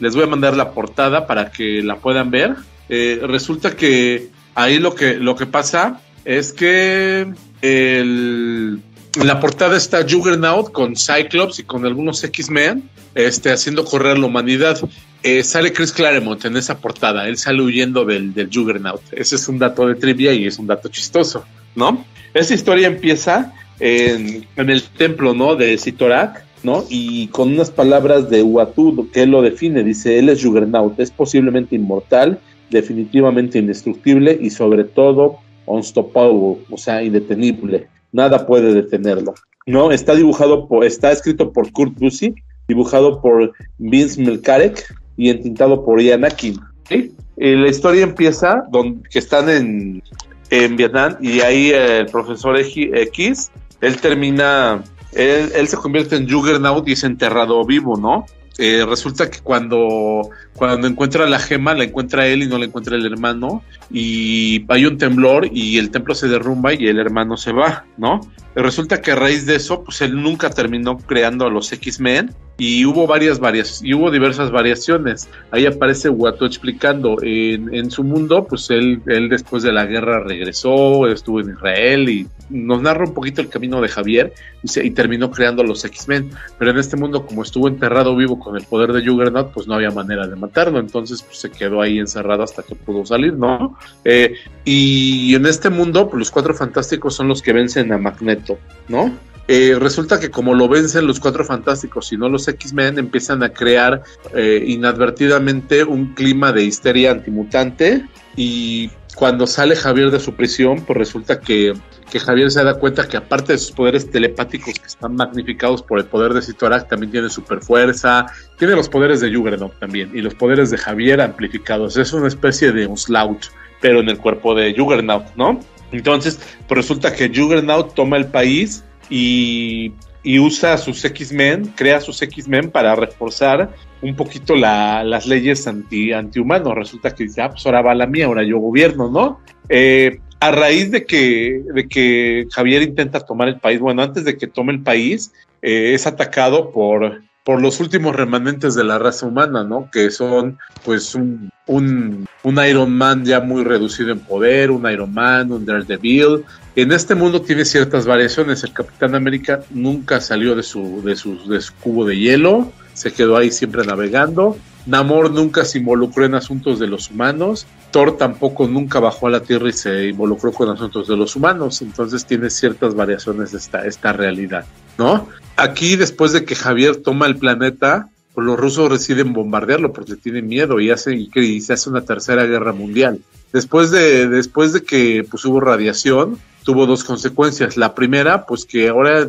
[0.00, 2.56] les voy a mandar la portada para que la puedan ver.
[2.88, 8.82] Eh, resulta que ahí lo que, lo que pasa es que el,
[9.20, 14.26] en la portada está Juggernaut con Cyclops y con algunos X-Men este, haciendo correr la
[14.26, 14.78] humanidad.
[15.24, 17.26] Eh, sale Chris Claremont en esa portada.
[17.26, 19.00] Él sale huyendo del, Juggernaut.
[19.10, 22.04] Ese es un dato de trivia y es un dato chistoso, ¿no?
[22.32, 25.56] Esta historia empieza en, en el templo, ¿no?
[25.56, 26.84] De Sitorak, ¿no?
[26.88, 29.82] Y con unas palabras de Uatu que él lo define.
[29.82, 32.38] Dice, él es Juggernaut, es posiblemente inmortal,
[32.70, 37.88] definitivamente indestructible y sobre todo unstoppable, o sea, indetenible.
[38.12, 39.34] Nada puede detenerlo.
[39.66, 46.00] No, está dibujado está escrito por Kurt Busiek, dibujado por Vince Melkarek y entintado por
[46.00, 46.58] Ian Akin.
[46.88, 47.14] ¿sí?
[47.36, 50.02] La historia empieza donde, que están en,
[50.50, 54.82] en Vietnam y ahí el profesor X, él termina,
[55.12, 58.26] él, él se convierte en Juggernaut y es enterrado vivo, ¿no?
[58.58, 62.96] Eh, resulta que cuando, cuando encuentra la gema, la encuentra él y no la encuentra
[62.96, 67.52] el hermano, y hay un temblor y el templo se derrumba y el hermano se
[67.52, 68.20] va, ¿no?
[68.56, 72.84] Resulta que a raíz de eso, pues él nunca terminó creando a los X-Men y
[72.84, 75.28] hubo varias varias y hubo diversas variaciones.
[75.52, 81.06] Ahí aparece Watu explicando en, su mundo, pues él, él después de la guerra regresó,
[81.06, 84.32] estuvo en Israel y nos narra un poquito el camino de Javier
[84.62, 86.30] y, terminó creando a los X-Men.
[86.58, 89.74] Pero en este mundo, como estuvo enterrado vivo con el poder de Juggernaut, pues no
[89.74, 90.34] había manera de.
[90.78, 93.78] Entonces pues, se quedó ahí encerrado hasta que pudo salir, ¿no?
[94.04, 94.34] Eh,
[94.64, 98.58] y en este mundo, pues los cuatro fantásticos son los que vencen a Magneto,
[98.88, 99.12] ¿no?
[99.50, 103.48] Eh, resulta que como lo vencen los cuatro fantásticos y no los X-Men, empiezan a
[103.48, 104.02] crear
[104.34, 108.04] eh, inadvertidamente un clima de histeria antimutante
[108.36, 111.74] y cuando sale Javier de su prisión, pues resulta que,
[112.08, 115.98] que Javier se da cuenta que aparte de sus poderes telepáticos que están magnificados por
[115.98, 118.26] el poder de Sitorak, también tiene super fuerza,
[118.58, 121.96] tiene los poderes de Juggernaut también y los poderes de Javier amplificados.
[121.96, 123.46] Es una especie de Onslaught,
[123.80, 125.58] pero en el cuerpo de Juggernaut, ¿no?
[125.90, 126.38] Entonces,
[126.68, 132.20] pues resulta que Juggernaut toma el país y, y usa a sus X-Men, crea sus
[132.22, 136.74] X-Men para reforzar un poquito la- las leyes anti, antihumanos.
[136.74, 139.40] Resulta que dice, ah, pues ahora va la mía, ahora yo gobierno, ¿no?
[139.68, 144.36] Eh, a raíz de que, de que Javier intenta tomar el país, bueno, antes de
[144.36, 145.32] que tome el país,
[145.62, 149.88] eh, es atacado por, por los últimos remanentes de la raza humana, ¿no?
[149.90, 155.50] Que son, pues, un, un Iron Man ya muy reducido en poder, un Iron Man,
[155.50, 156.44] un Daredevil.
[156.78, 158.62] En este mundo tiene ciertas variaciones.
[158.62, 163.36] El Capitán América nunca salió de su, de su, de cubo de hielo, se quedó
[163.36, 164.56] ahí siempre navegando.
[164.86, 167.66] Namor nunca se involucró en asuntos de los humanos.
[167.90, 171.82] Thor tampoco nunca bajó a la Tierra y se involucró con asuntos de los humanos.
[171.82, 174.64] Entonces tiene ciertas variaciones esta, esta realidad,
[174.98, 175.28] ¿no?
[175.56, 180.46] Aquí, después de que Javier toma el planeta, pues los rusos deciden bombardearlo porque tienen
[180.46, 183.18] miedo y, hace, y, y se hace una tercera guerra mundial.
[183.52, 186.38] Después de, después de que pues, hubo radiación,
[186.68, 187.78] tuvo dos consecuencias.
[187.78, 189.26] La primera, pues que ahora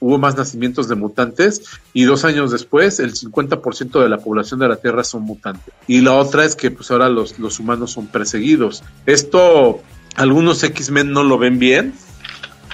[0.00, 1.60] hubo más nacimientos de mutantes
[1.92, 5.74] y dos años después el 50% de la población de la Tierra son mutantes.
[5.86, 8.82] Y la otra es que pues ahora los, los humanos son perseguidos.
[9.04, 9.82] Esto
[10.16, 11.92] algunos X-Men no lo ven bien.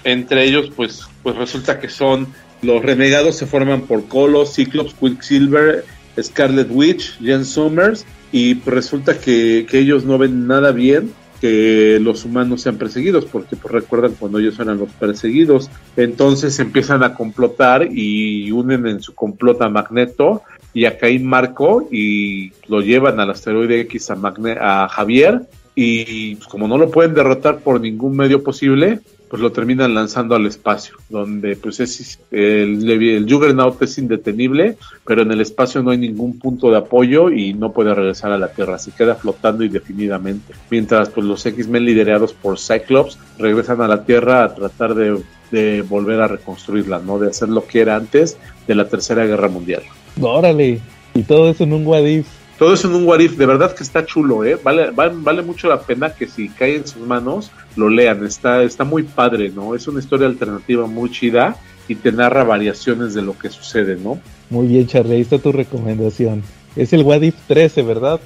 [0.05, 2.28] Entre ellos, pues, pues resulta que son
[2.62, 5.85] los renegados se forman por Colo, Cyclops, Quicksilver,
[6.23, 11.12] Scarlet Witch, Jen Summers, y resulta que, que ellos no ven nada bien
[11.45, 17.03] que los humanos sean perseguidos, porque pues, recuerdan cuando ellos eran los perseguidos, entonces empiezan
[17.03, 20.41] a complotar y unen en su complot a Magneto
[20.73, 25.43] y a Caín Marco y lo llevan al asteroide X a, Javier
[25.75, 30.35] y pues, como no lo pueden derrotar por ningún medio posible, pues lo terminan lanzando
[30.35, 34.77] al espacio, donde pues es el, el Juggernaut es indetenible,
[35.07, 38.39] pero en el espacio no hay ningún punto de apoyo y no puede regresar a
[38.39, 40.55] la Tierra, se queda flotando indefinidamente.
[40.71, 45.21] Mientras pues los X-Men liderados por Cyclops regresan a la Tierra a tratar de,
[45.51, 47.19] de, volver a reconstruirla, ¿no?
[47.19, 48.37] De hacer lo que era antes
[48.67, 49.83] de la Tercera Guerra Mundial.
[50.21, 50.81] Órale,
[51.15, 52.27] y todo eso en un Wadif.
[52.59, 54.57] Todo eso en un Warif, de verdad que está chulo, ¿eh?
[54.63, 58.25] Vale, vale, mucho la pena que si cae en sus manos, lo lean.
[58.25, 59.75] Está, está muy padre, ¿no?
[59.75, 61.57] Es una historia alternativa muy chida
[61.89, 64.21] y te narra variaciones de lo que sucede, ¿no?
[64.51, 66.43] Muy bien, Charlie, ahí está tu recomendación.
[66.77, 68.21] Es el Wadif 13, ¿verdad?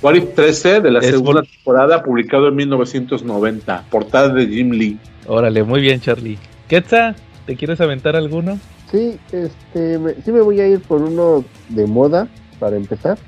[0.00, 4.98] Wadif 13 de la segunda temporada, publicado en 1990, portada de Jim Lee.
[5.26, 6.38] Órale, muy bien, Charlie.
[6.68, 7.14] Quetza,
[7.46, 8.58] ¿te quieres aventar alguno?
[8.90, 12.28] Sí, este, me, sí me voy a ir por uno de moda,
[12.58, 13.18] para empezar.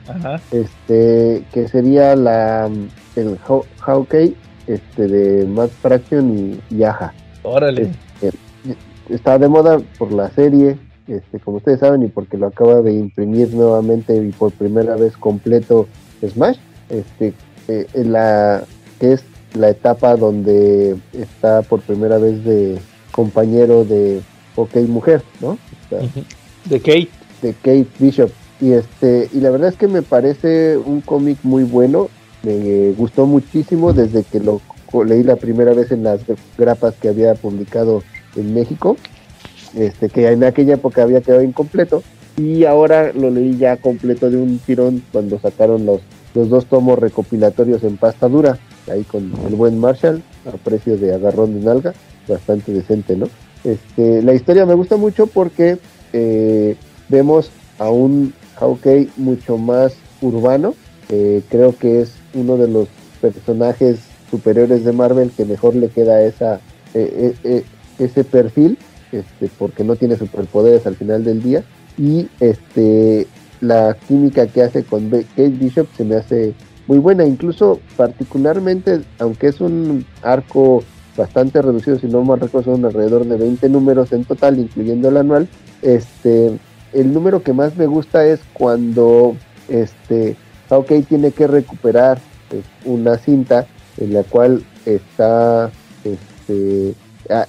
[0.51, 2.71] Este, que sería la
[3.17, 3.39] el
[3.81, 4.35] Hawkeye
[4.67, 7.13] este de Matt Fraction y Yaja.
[7.43, 7.93] Órale.
[8.21, 8.37] Este,
[9.09, 12.93] está de moda por la serie, este, como ustedes saben, y porque lo acaba de
[12.93, 15.87] imprimir nuevamente y por primera vez completo
[16.27, 16.59] Smash,
[16.89, 17.35] este,
[17.69, 18.65] eh, la,
[18.99, 19.25] que es
[19.55, 22.79] la etapa donde está por primera vez de
[23.13, 24.21] compañero de
[24.57, 25.59] OK Mujer, ¿no?
[26.65, 27.09] de Kate.
[27.43, 28.31] De Kate Bishop
[28.61, 32.09] y este y la verdad es que me parece un cómic muy bueno.
[32.43, 34.61] Me gustó muchísimo desde que lo
[35.05, 36.21] leí la primera vez en las
[36.57, 38.03] grapas que había publicado
[38.37, 38.97] en México.
[39.75, 42.03] Este que en aquella época había quedado incompleto.
[42.37, 46.03] Y ahora lo leí ya completo de un tirón cuando sacaron los
[46.37, 48.59] los dos tomos recopilatorios en pasta dura
[48.91, 51.95] ahí con el buen Marshall a precio de agarrón de nalga
[52.29, 53.27] bastante decente no
[53.65, 55.79] este la historia me gusta mucho porque
[56.13, 56.77] eh,
[57.09, 60.75] vemos a un Hawkeye mucho más urbano.
[61.09, 62.89] creo que es uno de los
[63.21, 63.99] personajes
[64.31, 66.61] superiores de Marvel que mejor le queda esa,
[66.95, 67.65] eh, eh, eh,
[67.99, 68.79] ese perfil,
[69.13, 71.65] este, porque no tiene superpoderes al final del día.
[71.97, 73.27] Y este,
[73.61, 76.55] la química que hace con Kate Bishop se me hace
[76.87, 80.85] muy buena, incluso particularmente, aunque es un arco
[81.17, 85.17] bastante reducido, si no mal recuerdo, son alrededor de 20 números en total, incluyendo el
[85.17, 85.49] anual,
[85.81, 86.59] este,
[86.97, 89.37] el número que más me gusta es cuando
[89.69, 90.37] este
[90.71, 92.19] Hawkeye tiene que recuperar
[92.49, 93.67] pues, una cinta
[93.99, 95.71] en la cual está
[96.05, 96.95] este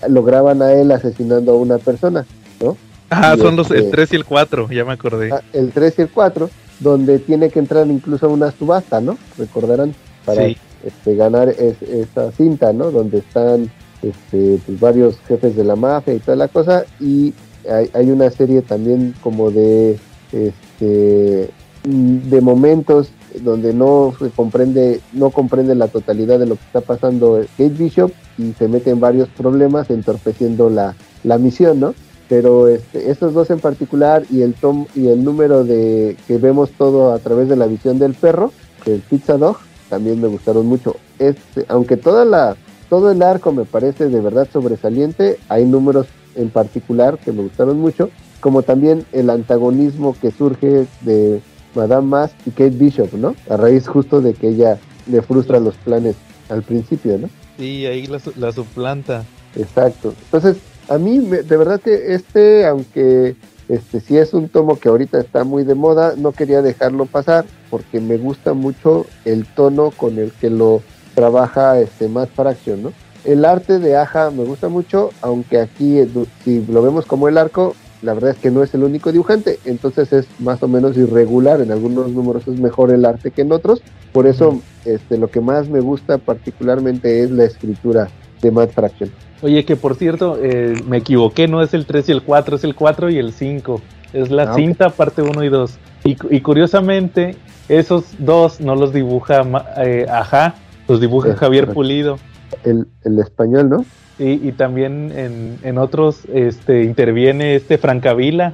[0.09, 2.25] lo graban a él asesinando a una persona,
[2.61, 2.75] ¿no?
[3.09, 5.31] Ah, son los el 3 este y el 4, ya me acordé.
[5.31, 6.49] Ah, el 3 y el 4,
[6.79, 9.17] donde tiene que entrar incluso a una subasta, ¿no?
[9.37, 9.93] Recordarán
[10.25, 12.91] para este, ganar esa cinta, ¿no?
[12.91, 13.71] Donde están
[14.01, 17.33] este, pues, varios jefes de la mafia y toda la cosa y
[17.69, 19.97] hay, una serie también como de
[20.31, 21.49] este
[21.83, 23.09] de momentos
[23.41, 28.11] donde no se comprende no comprende la totalidad de lo que está pasando Kate Bishop
[28.37, 31.93] y se mete en varios problemas entorpeciendo la, la misión no
[32.27, 36.71] pero este, estos dos en particular y el tom y el número de que vemos
[36.71, 38.51] todo a través de la visión del perro
[38.93, 39.57] el Pizza Dog
[39.89, 40.95] también me gustaron mucho.
[41.19, 42.55] Este aunque toda la
[42.89, 46.07] todo el arco me parece de verdad sobresaliente hay números
[46.37, 48.09] en particular que me gustaron mucho,
[48.39, 51.41] como también el antagonismo que surge de
[51.75, 53.35] Madame Mask y Kate Bishop, ¿no?
[53.49, 56.15] A raíz justo de que ella le frustra los planes
[56.49, 57.29] al principio, ¿no?
[57.57, 59.25] Sí, ahí la, suplanta.
[59.55, 60.13] Exacto.
[60.25, 60.57] Entonces,
[60.89, 63.35] a mí, de verdad que este, aunque
[63.67, 67.45] este sí es un tomo que ahorita está muy de moda, no quería dejarlo pasar
[67.69, 70.81] porque me gusta mucho el tono con el que lo
[71.15, 72.93] trabaja este Matt Fraction, ¿no?
[73.27, 76.07] El arte de Aja me gusta mucho, aunque aquí eh,
[76.45, 79.59] si lo vemos como el arco, la verdad es que no es el único dibujante,
[79.65, 83.51] entonces es más o menos irregular, en algunos números es mejor el arte que en
[83.51, 83.81] otros,
[84.13, 88.07] por eso este, lo que más me gusta particularmente es la escritura
[88.41, 89.11] de Matt Fraction.
[89.41, 92.63] Oye, que por cierto, eh, me equivoqué, no es el 3 y el 4, es
[92.63, 93.81] el 4 y el 5,
[94.13, 95.77] es la ah, cinta parte 1 y 2.
[96.05, 97.35] Y, y curiosamente,
[97.67, 99.45] esos dos no los dibuja
[99.83, 100.55] eh, Ajá,
[100.87, 102.19] los dibuja Javier Pulido.
[102.63, 103.85] El, el español, ¿no?
[104.19, 108.53] Y, y también en, en, otros este, interviene este Francavila.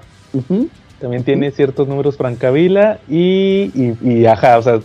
[1.00, 4.80] También tiene ciertos números Francavila y, y, y, ajá, o sea,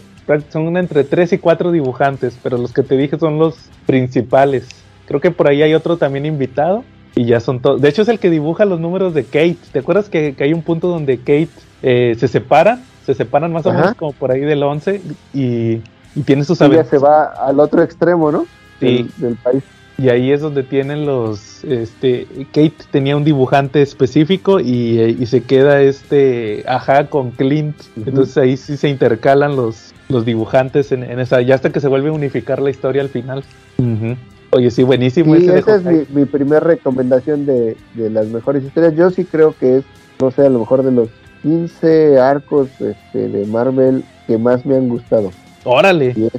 [0.51, 3.57] son entre tres y cuatro dibujantes, pero los que te dije son los
[3.87, 4.69] principales.
[5.07, 7.81] Creo que por ahí hay otro también invitado y ya son todos.
[7.81, 9.57] De hecho, es el que dibuja los números de Kate.
[9.73, 11.49] ¿Te acuerdas que, que hay un punto donde Kate
[11.83, 12.81] eh, se separa?
[13.07, 15.01] Se separan más o menos como por ahí del 11
[15.33, 15.81] y,
[16.15, 18.47] y tiene sus ya se va al otro extremo, ¿no?
[18.81, 18.87] Sí.
[18.87, 19.63] Del, del país.
[20.01, 25.43] Y ahí es donde tienen los, este, Kate tenía un dibujante específico y, y se
[25.43, 27.75] queda este, ajá, con Clint.
[27.81, 28.09] Uh -huh.
[28.09, 31.89] Entonces ahí sí se intercalan los, los dibujantes en, en, esa, ya hasta que se
[31.89, 33.43] vuelve a unificar la historia al final.
[33.79, 34.17] Uh -huh.
[34.51, 35.35] Oye, sí, buenísimo.
[35.35, 38.95] Esa es mi, mi primera recomendación de, de, las mejores historias.
[38.95, 39.85] Yo sí creo que es,
[40.21, 41.09] no sé, a lo mejor de los
[41.43, 45.33] 15 arcos este, de Marvel que más me han gustado.
[45.65, 46.15] Órale.
[46.15, 46.31] Sí,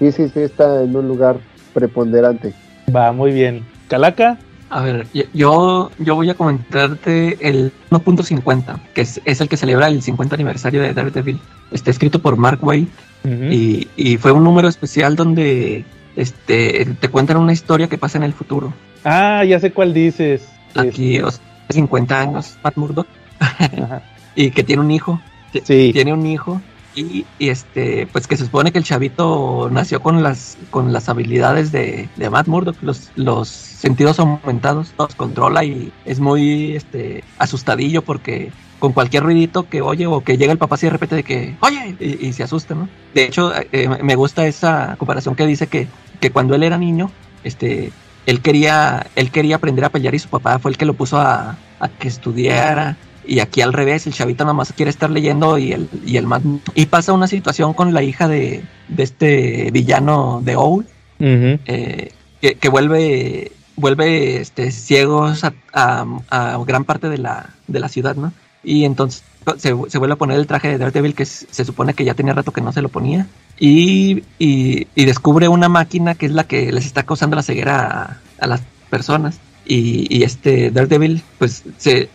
[0.00, 1.38] sí, sí, sí, está en un lugar
[1.72, 2.52] preponderante.
[2.94, 3.64] Va, muy bien.
[3.88, 4.38] ¿Calaca?
[4.70, 9.88] A ver, yo, yo voy a comentarte el 1.50, que es, es, el que celebra
[9.88, 11.40] el 50 aniversario de Daredevil.
[11.72, 12.86] Está escrito por Mark Waid
[13.24, 13.52] uh -huh.
[13.52, 15.84] y, y, fue un número especial donde
[16.14, 18.72] este, te cuentan una historia que pasa en el futuro.
[19.04, 20.48] Ah, ya sé cuál dices.
[20.76, 21.24] Aquí, este...
[21.24, 23.08] o sea, 50 años, Matt Murdock,
[24.36, 25.20] y que tiene un hijo.
[25.64, 25.90] Sí.
[25.92, 26.60] Tiene un hijo
[26.94, 31.08] y, y, este pues que se supone que el chavito nació con las con las
[31.08, 37.24] habilidades de, de Matt Murdock los, los sentidos aumentados los controla y es muy este
[37.38, 41.16] asustadillo porque con cualquier ruidito que oye o que llega el papá así de repente
[41.16, 45.46] de que oye y, se asusta no de hecho eh, me gusta esa comparación que
[45.46, 45.86] dice que,
[46.20, 47.10] que cuando él era niño
[47.44, 47.92] este
[48.26, 51.18] él quería él quería aprender a pelear y su papá fue el que lo puso
[51.18, 52.96] a, a que estudiara
[53.26, 56.26] y aquí al revés, el chavito nada más quiere estar leyendo y el, y el
[56.26, 56.42] más...
[56.74, 60.86] Y pasa una situación con la hija de, de este villano de Owl,
[61.20, 61.60] uh -huh.
[61.66, 67.80] eh, que, que, vuelve vuelve este, ciegos a, a, a, gran parte de la, de
[67.80, 68.32] la ciudad, ¿no?
[68.62, 69.22] Y entonces
[69.56, 72.34] se, se, vuelve a poner el traje de Daredevil que se supone que ya tenía
[72.34, 73.26] rato que no se lo ponía.
[73.58, 77.86] Y, y, y descubre una máquina que es la que les está causando la ceguera
[77.90, 78.60] a, a las
[78.90, 79.38] personas.
[79.64, 82.10] Y, y, este Daredevil, pues se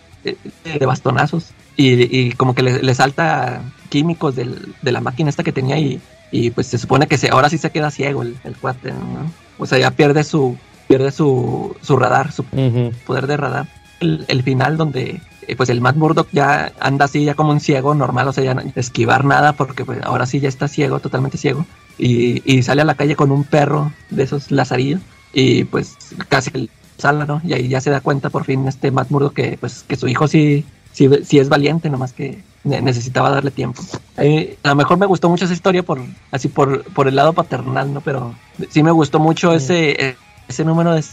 [0.64, 5.44] de bastonazos y, y como que le, le, salta químicos del, de la máquina esta
[5.44, 8.36] que tenía y, y pues se supone que se, ahora sí se queda ciego el,
[8.44, 9.32] el cuate, ¿no?
[9.58, 10.58] O sea, ya pierde su
[10.88, 12.94] pierde su, su radar, su uh -huh.
[13.06, 13.68] poder de radar.
[14.00, 17.60] El, el, final donde eh, pues el Matt Murdock ya anda así ya como un
[17.60, 21.38] ciego normal, o sea, ya esquivar nada porque pues ahora sí ya está ciego, totalmente
[21.38, 21.66] ciego.
[21.98, 25.00] Y, y sale a la calle con un perro de esos lazarillos
[25.34, 25.96] y pues
[26.28, 27.42] casi sala, ¿no?
[27.44, 30.08] Y ahí ya se da cuenta por fin este Matt Murdock que pues que su
[30.08, 33.82] hijo sí, sí, sí es valiente, nomás que necesitaba darle tiempo.
[34.18, 36.00] Eh, a lo mejor me gustó mucho esa historia por
[36.32, 38.02] así por, por el lado paternal, ¿no?
[38.02, 38.34] Pero
[38.70, 39.58] sí me gustó mucho sí.
[39.58, 40.18] ese,
[40.48, 41.04] ese número de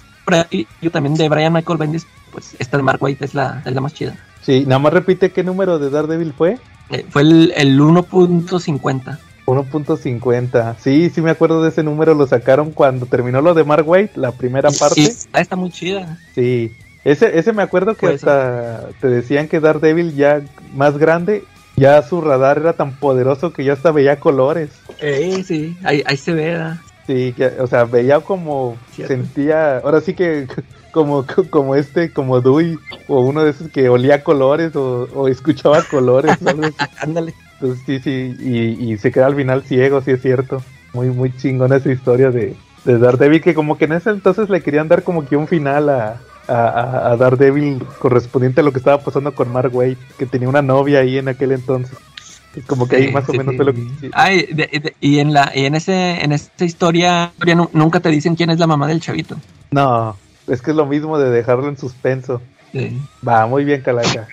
[0.51, 3.75] y yo también de Brian Michael Bendis, pues esta de Mark White es la, es
[3.75, 4.17] la más chida.
[4.43, 6.59] Sí, nada más repite qué número de Daredevil fue.
[6.91, 9.19] Eh, fue el, el 1.50.
[9.47, 10.77] 1.50.
[10.78, 12.14] Sí, sí me acuerdo de ese número.
[12.14, 15.02] Lo sacaron cuando terminó lo de Mark White, la primera parte.
[15.02, 16.19] Sí, está muy chida.
[16.35, 16.73] Sí.
[17.05, 20.40] Ese, ese me acuerdo que pues hasta te decían que Daredevil ya
[20.74, 21.43] más grande,
[21.77, 24.70] ya su radar era tan poderoso que ya hasta veía colores.
[25.01, 26.74] Eh, sí, ahí, ahí se ve.
[27.09, 29.14] Sí, que, o sea, veía como Cierto.
[29.14, 30.47] sentía, ahora sí que
[30.93, 32.78] como, como este, como Dewey,
[33.09, 36.36] o uno de esos que olía colores o, o escuchaba colores.
[37.01, 37.35] Ándale.
[37.62, 40.62] Entonces sí, sí, y, y, se queda al final ciego, sí es cierto.
[40.93, 44.62] Muy, muy chingona esa historia de, de Daredevil, que como que en ese entonces le
[44.62, 48.98] querían dar como que un final a, a, a Daredevil correspondiente a lo que estaba
[48.98, 51.97] pasando con Mark Waid, que tenía una novia ahí en aquel entonces.
[52.66, 53.56] Como que sí, ahí más o menos sí.
[53.56, 54.10] fue lo que...
[54.12, 57.32] Ay, de, de, y en la y en ese en esta historia
[57.72, 59.36] nunca te dicen quién es la mamá del chavito.
[59.70, 60.16] No,
[60.48, 62.43] es que es lo mismo de dejarlo en suspenso.
[62.72, 63.01] Sí.
[63.26, 64.26] Va, muy bien, Calaca.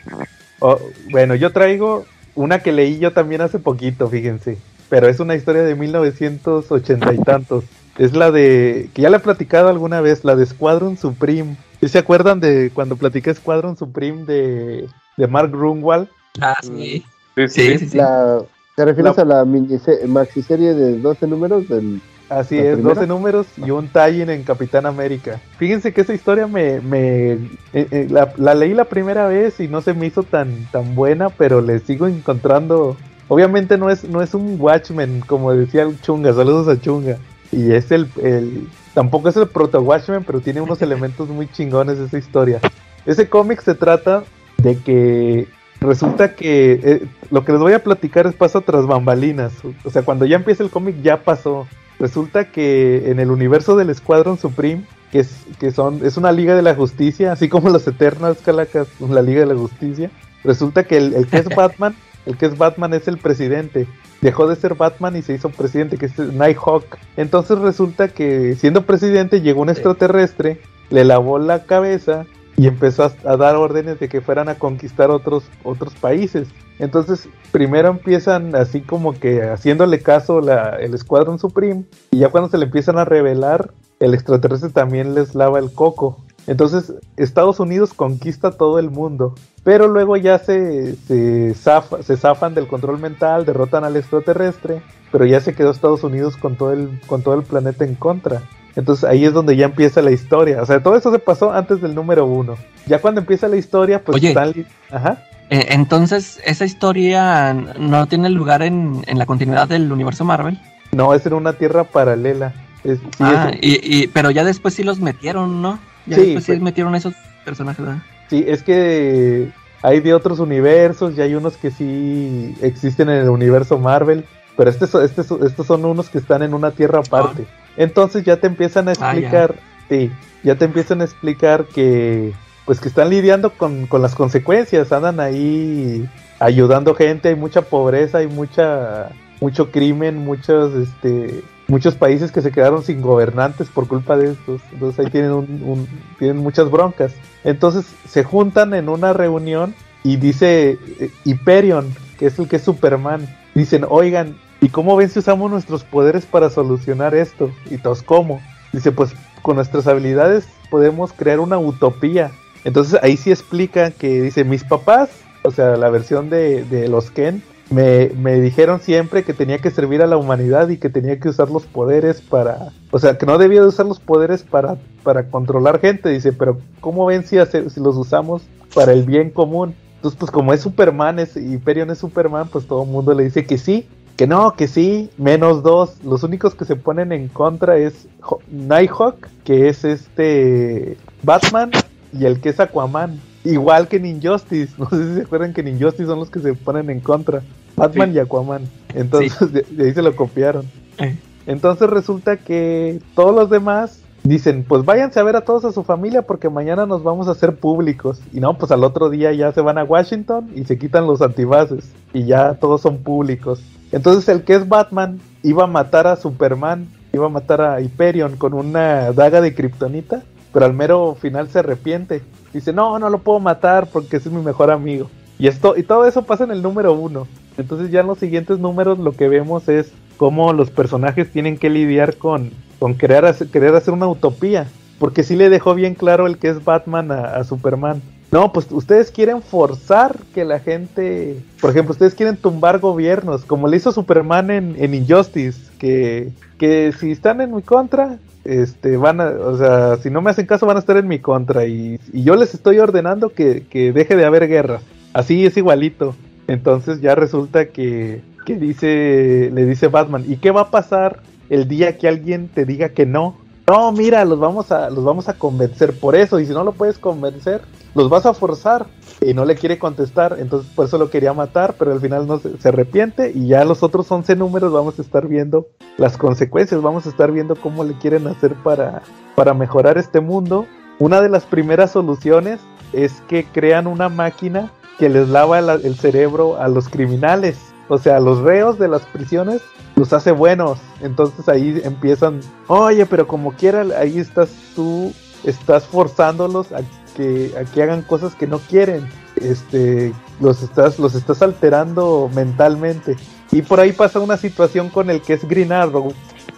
[0.60, 0.80] Oh,
[1.12, 2.06] bueno, yo traigo
[2.40, 4.58] una que leí yo también hace poquito, fíjense.
[4.88, 7.66] Pero es una historia de 1980 y tantos.
[7.98, 11.58] Es la de, que ya le he platicado alguna vez, la de Squadron Supreme.
[11.82, 14.88] ¿Sí se acuerdan de cuando platiqué Squadron Supreme de,
[15.18, 16.08] de Mark Grunwald?
[16.40, 17.04] Ah, sí.
[17.36, 17.98] Sí, sí, sí.
[17.98, 18.40] La,
[18.78, 22.96] ¿Te refieres la, a la mini maxi serie de 12 números del, Así es, primera?
[22.96, 25.40] 12 números y un tie en Capitán América.
[25.58, 27.40] Fíjense que esa historia me, me eh,
[27.74, 31.30] eh, la, la, leí la primera vez y no se me hizo tan, tan buena,
[31.30, 32.96] pero le sigo encontrando.
[33.28, 37.18] Obviamente no es, no es un Watchmen, como decía Chunga, saludos a Chunga.
[37.52, 41.98] Y es el, el tampoco es el proto Watchmen, pero tiene unos elementos muy chingones
[41.98, 42.60] esa historia.
[43.06, 44.24] Ese cómic se trata
[44.58, 45.48] de que
[45.80, 49.54] resulta que eh, lo que les voy a platicar es pasa tras bambalinas.
[49.84, 51.68] O sea, cuando ya empieza el cómic ya pasó.
[52.00, 56.56] Resulta que en el universo del Escuadrón Supreme, que es, que son, es una liga
[56.56, 60.10] de la justicia, así como los Eternals, Calacas, la liga de la justicia,
[60.44, 61.96] resulta que el, el que es Batman,
[62.26, 63.86] el que es Batman es el presidente.
[64.22, 66.86] Dejó de ser Batman y se hizo presidente, que es Nighthawk.
[67.18, 73.14] Entonces resulta que siendo presidente llegó un extraterrestre, le lavó la cabeza y empezó a,
[73.26, 76.48] a, dar órdenes de que fueran a conquistar otros, otros países.
[76.80, 82.50] Entonces, primero empiezan así como que haciéndole caso la, el Escuadrón Supreme, y ya cuando
[82.50, 86.18] se le empiezan a revelar, el extraterrestre también les lava el coco.
[86.48, 92.56] Entonces, Estados Unidos conquista todo el mundo, pero luego ya se, se, zafa, se zafan
[92.56, 94.82] del control mental, derrotan al extraterrestre,
[95.12, 98.42] pero ya se quedó Estados Unidos con todo el, con todo el planeta en contra.
[98.76, 100.62] Entonces ahí es donde ya empieza la historia.
[100.62, 102.56] O sea, todo eso se pasó antes del número uno.
[102.88, 104.66] Ya cuando empieza la historia, pues Oye, Stanley...
[104.90, 105.26] Ajá.
[105.50, 110.60] Eh, entonces, ¿esa historia no tiene lugar en, en, la continuidad del universo Marvel?
[110.92, 112.54] No, es en una tierra paralela.
[112.84, 115.80] Es, sí, ah, es, y, y, pero ya después sí los metieron, ¿no?
[116.06, 117.14] Ya Sí, después sí pues- metieron esos
[117.46, 118.02] personajes, ¿verdad?
[118.30, 119.52] sí, es que
[119.82, 124.26] hay de otros universos y hay unos que sí existen en el universo Marvel.
[124.56, 127.46] Pero este, este, estos son unos que están en una tierra aparte.
[127.78, 129.10] Entonces ya te empiezan a Ah, ya.
[129.14, 129.56] explicar,
[129.90, 130.12] sí,
[130.44, 132.34] ya te empiezan a explicar que
[132.70, 138.20] pues que están lidiando con, con las consecuencias, andan ahí ayudando gente, hay mucha pobreza,
[138.20, 139.10] hay mucha
[139.42, 144.62] mucho crimen, muchos este muchos países que se quedaron sin gobernantes por culpa de estos,
[144.72, 145.88] entonces ahí tienen un, un-
[146.20, 147.12] tienen muchas broncas.
[147.44, 149.74] Entonces se juntan en una reunión
[150.04, 155.10] y dice eh, Hyperion, que es el que es Superman, dicen, "Oigan, ¿y cómo ven
[155.10, 158.42] si usamos nuestros poderes para solucionar esto?" Y todos, ¿cómo?
[158.72, 159.10] Dice, pues
[159.42, 162.30] con nuestras habilidades podemos crear una utopía.
[162.64, 165.10] Entonces ahí sí explica que dice, mis papás,
[165.44, 169.72] o sea, la versión de, de los Ken, me, me dijeron siempre que tenía que
[169.72, 172.70] servir a la humanidad y que tenía que usar los poderes para...
[172.92, 176.10] O sea, que no debía de usar los poderes para, para controlar gente.
[176.10, 178.42] Dice, pero ¿cómo ven si, si los usamos
[178.74, 179.76] para el bien común?
[179.96, 183.46] Entonces, pues como es Superman, es, Hyperion es Superman, pues todo el mundo le dice
[183.46, 183.88] que sí.
[184.16, 186.04] Que no, que sí, menos dos.
[186.04, 188.08] Los únicos que se ponen en contra es
[188.50, 191.72] Nighthawk, que es este Batman,
[192.14, 193.20] y el que es Aquaman.
[193.44, 194.74] Igual que en Injustice.
[194.78, 197.42] No sé si se acuerdan que en Injustice son los que se ponen en contra.
[197.76, 198.16] Batman Sí.
[198.18, 198.64] y Aquaman.
[198.94, 200.66] Entonces de, de ahí se lo copiaron.
[200.98, 201.16] Eh.
[201.48, 205.84] Entonces resulta que todos los demás dicen, pues váyanse a ver a todos a su
[205.84, 208.20] familia porque mañana nos vamos a hacer públicos.
[208.34, 211.22] Y no, pues al otro día ya se van a Washington y se quitan los
[211.22, 213.62] antibases y ya todos son públicos.
[213.92, 218.36] Entonces el que es Batman iba a matar a Superman, iba a matar a Hyperion
[218.36, 220.24] con una daga de kriptonita,
[220.54, 222.22] pero al mero final se arrepiente.
[222.54, 225.10] Dice, no, no lo puedo matar porque es mi mejor amigo.
[225.38, 227.28] Y esto, y todo eso pasa en el número uno.
[227.58, 231.70] Entonces ya en los siguientes números lo que vemos es cómo los personajes tienen que
[231.70, 234.68] lidiar con, con hacer, querer hacer una utopía.
[234.98, 238.02] Porque sí le dejó bien claro el que es Batman a, a Superman.
[238.32, 243.68] No, pues ustedes quieren forzar que la gente, por ejemplo, ustedes quieren tumbar gobiernos, como
[243.68, 249.22] le hizo Superman en, en Injustice, que, que si están en mi contra, este, van
[249.22, 252.00] a, o sea, si no me hacen caso van a estar en mi contra y,
[252.14, 254.82] y yo les estoy ordenando que, que deje de haber guerra.
[255.14, 256.16] Así es igualito.
[256.48, 261.68] Entonces ya resulta que, que dice, le dice Batman, ¿y qué va a pasar el
[261.68, 263.38] día que alguien te diga que no?
[263.68, 266.72] No, mira, los vamos a, los vamos a convencer por eso, y si no lo
[266.72, 267.62] puedes convencer,
[267.94, 268.88] los vas a forzar.
[269.22, 272.40] Y no le quiere contestar, entonces por eso lo quería matar, pero al final no
[272.40, 275.68] se, arrepiente y ya los otros 11 números vamos a estar viendo
[275.98, 279.02] las consecuencias, vamos a estar viendo cómo le quieren hacer para,
[279.36, 280.66] para mejorar este mundo.
[281.00, 282.62] Una de las primeras soluciones
[282.94, 287.58] es que crean una máquina que les lava la- el cerebro a los criminales,
[287.90, 289.62] o sea, a los reos de las prisiones
[289.98, 290.80] los hace buenos.
[291.02, 295.12] Entonces ahí empiezan, oye, pero como quiera, ahí estás tú,
[295.44, 296.82] estás forzándolos a
[297.20, 299.08] que, hagan cosas que no quieren.
[299.36, 303.16] Este, los estás, los estás alterando mentalmente.
[303.52, 306.14] Y por ahí pasa una situación con el que es Green Arrow.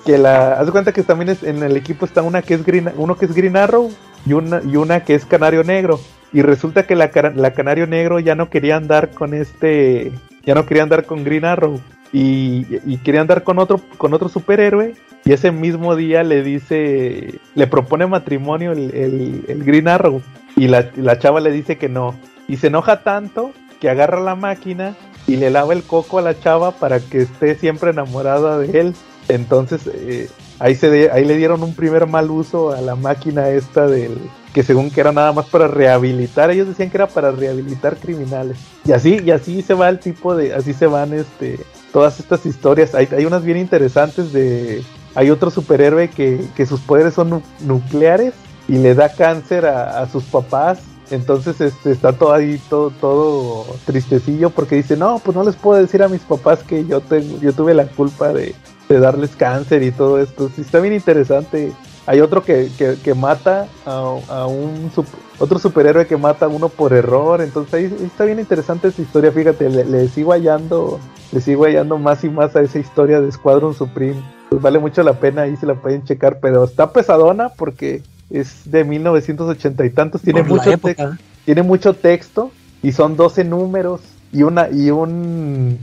[0.06, 2.66] Que la, haz de cuenta que también es, en el equipo está una que es
[2.66, 3.92] Green, uno que es Green Arrow
[4.26, 6.00] y una, y una que es Canario Negro.
[6.34, 10.12] Y resulta que la Canario Negro ya no quería andar con este,
[10.46, 11.80] ya no quería andar con Green Arrow.
[12.14, 14.96] Y, y quería andar con otro, con otro superhéroe.
[15.24, 20.22] Y ese mismo día le dice, le propone matrimonio el, el- Green Arrow.
[20.56, 22.16] Y la, la chava le dice que no.
[22.48, 24.96] Y se enoja tanto que agarra la máquina
[25.28, 28.96] y le lava el coco a la chava para que esté siempre enamorada de él.
[29.30, 30.28] Entonces, eh,
[30.60, 34.18] ahí se ahí le dieron un primer mal uso a la máquina esta del
[34.54, 38.58] que según que era nada más para rehabilitar, ellos decían que era para rehabilitar criminales.
[38.84, 41.60] Y así y así se va el tipo de así se van este
[41.94, 42.94] todas estas historias.
[42.96, 44.84] Hay, hay unas bien interesantes de
[45.16, 48.34] hay otro superhéroe que, que sus poderes son nucleares
[48.68, 50.80] y le da cáncer a, a sus papás
[51.12, 55.80] entonces este, está todo ahí, todo, todo tristecillo porque dice, no, pues no les puedo
[55.80, 58.56] decir a mis papás que yo, tengo, yo tuve la culpa de,
[58.90, 60.50] darles cáncer y todo esto.
[60.54, 61.72] Sí, está bien interesante.
[62.08, 64.92] Hay otro que, que, mata a, un
[65.40, 67.40] otro superhéroe que mata a uno por error.
[67.40, 69.32] Entonces ahí, está bien interesante esa historia.
[69.32, 71.00] Fíjate, le, sigo hallando,
[71.32, 74.22] le sigo hallando más y más a esa historia de Squadron Supreme.
[74.52, 78.70] Pues vale mucho la pena, ahí se la pueden checar, pero está pesadona porque es
[78.70, 81.12] de 1980 y tantos, tiene mucho, texto,
[81.46, 82.52] tiene mucho texto
[82.84, 84.02] y son 12 números
[84.34, 85.80] y una y un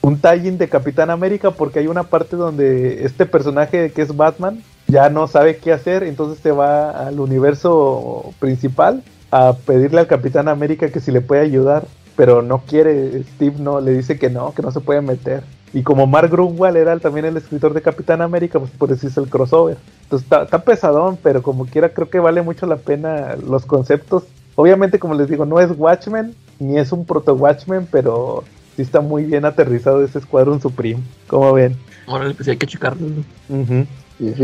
[0.00, 4.62] un tie de Capitán América porque hay una parte donde este personaje que es Batman
[4.86, 10.46] ya no sabe qué hacer, entonces se va al universo principal a pedirle al Capitán
[10.46, 14.54] América que si le puede ayudar, pero no quiere, Steve no le dice que no,
[14.54, 15.42] que no se puede meter.
[15.74, 19.20] Y como Mark Grunwald era también el escritor de Capitán América, pues por eso hizo
[19.20, 19.76] el crossover.
[20.04, 24.22] Entonces está, pesadón, pero como quiera creo que vale mucho la pena los conceptos.
[24.54, 28.44] Obviamente, como les digo, no es Watchmen, ni es un proto Watchmen, pero
[28.76, 31.02] sí está muy bien aterrizado ese escuadrón Supreme.
[31.26, 31.76] ¿Cómo ven?
[32.06, 33.08] Órale, pues hay que checarlo.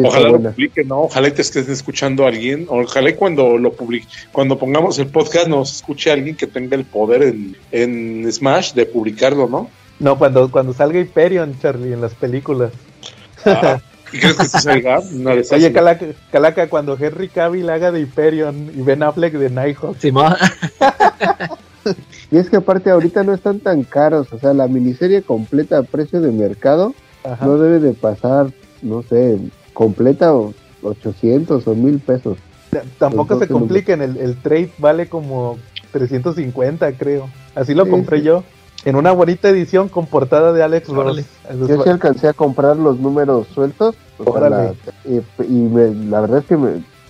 [0.04, 1.02] ojalá lo publique, ¿no?
[1.02, 2.66] Ojalá te estés escuchando a alguien.
[2.68, 7.22] Ojalá cuando lo publique, cuando pongamos el podcast nos escuche alguien que tenga el poder
[7.22, 9.70] en, en Smash de publicarlo, ¿no?
[10.00, 12.72] No, cuando, cuando salga Hyperion, Charlie, en las películas.
[13.44, 13.78] Ah,
[14.12, 15.00] ¿Y crees que se salga?
[15.52, 19.96] Oye, Calaca, Calaca, cuando Henry Cavill haga de Hyperion y Ben Affleck de Nighthawk.
[19.98, 20.10] Sí,
[22.30, 25.82] y es que aparte ahorita no están tan caros, o sea, la miniserie completa a
[25.82, 26.94] precio de mercado
[27.42, 28.50] no debe de pasar,
[28.80, 29.38] no sé,
[29.74, 32.38] completa o 800 o 1000 pesos.
[32.98, 35.58] Tampoco se compliquen, el, el, trade vale como
[35.92, 37.28] 350 creo.
[37.54, 38.44] Así lo compré yo
[38.84, 41.24] en una bonita edición con portada de Alex Ross.
[41.68, 43.96] Yo sí alcancé a comprar los números sueltos.
[45.04, 45.68] y,
[46.08, 46.56] la verdad es que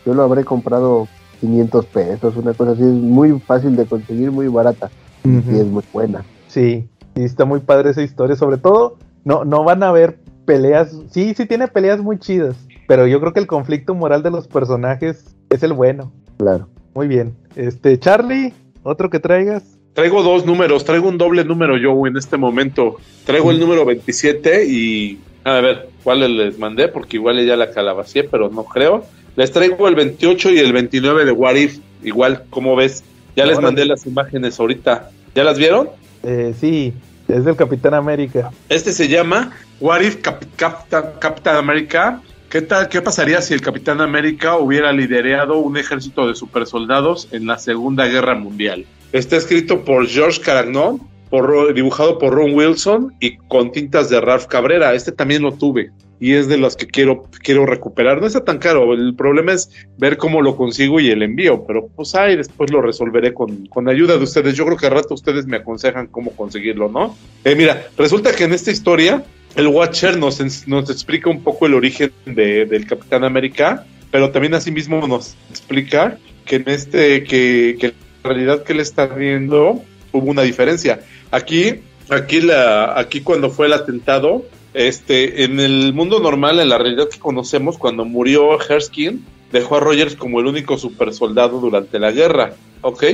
[0.06, 1.08] yo lo habré comprado
[1.40, 2.82] 500 pesos, una cosa así.
[2.82, 4.90] Es muy fácil de conseguir, muy barata.
[5.24, 6.24] Y es muy buena.
[6.48, 8.36] Sí, y está muy padre esa historia.
[8.36, 10.96] Sobre todo, no, no van a ver peleas.
[11.10, 12.56] Sí, sí tiene peleas muy chidas.
[12.88, 16.10] Pero yo creo que el conflicto moral de los personajes es el bueno.
[16.38, 16.68] Claro.
[16.94, 17.36] Muy bien.
[17.54, 18.52] Este, Charlie,
[18.82, 19.78] otro que traigas.
[20.00, 22.96] Traigo dos números, traigo un doble número yo en este momento.
[23.26, 28.24] Traigo el número 27 y a ver cuál les mandé, porque igual ya la calabacé,
[28.24, 29.04] pero no creo.
[29.36, 33.04] Les traigo el 28 y el 29 de What If, igual, como ves?
[33.36, 35.10] Ya les mandé las imágenes ahorita.
[35.34, 35.90] ¿Ya las vieron?
[36.22, 36.94] Eh, sí,
[37.28, 38.52] es del Capitán América.
[38.70, 40.22] Este se llama What If
[40.56, 42.22] Capitán América.
[42.48, 42.88] ¿Qué tal?
[42.88, 48.06] ¿Qué pasaría si el Capitán América hubiera liderado un ejército de supersoldados en la Segunda
[48.06, 48.86] Guerra Mundial?
[49.12, 51.00] Está escrito por George Caragnon,
[51.30, 54.94] por, dibujado por Ron Wilson y con tintas de Ralph Cabrera.
[54.94, 58.20] Este también lo tuve y es de los que quiero, quiero recuperar.
[58.20, 61.88] No está tan caro, el problema es ver cómo lo consigo y el envío, pero
[61.88, 64.54] pues ahí después lo resolveré con, con ayuda de ustedes.
[64.54, 67.16] Yo creo que al rato ustedes me aconsejan cómo conseguirlo, ¿no?
[67.44, 69.24] Eh, mira, resulta que en esta historia
[69.56, 74.54] el Watcher nos, nos explica un poco el origen de, del Capitán América, pero también
[74.54, 79.82] asimismo nos explica que en este, que realidad que le está viendo
[80.12, 81.00] hubo una diferencia.
[81.30, 84.44] Aquí, aquí la, aquí cuando fue el atentado,
[84.74, 89.80] este, en el mundo normal, en la realidad que conocemos, cuando murió Herskin, dejó a
[89.80, 93.04] Rogers como el único super soldado durante la guerra, ¿ok?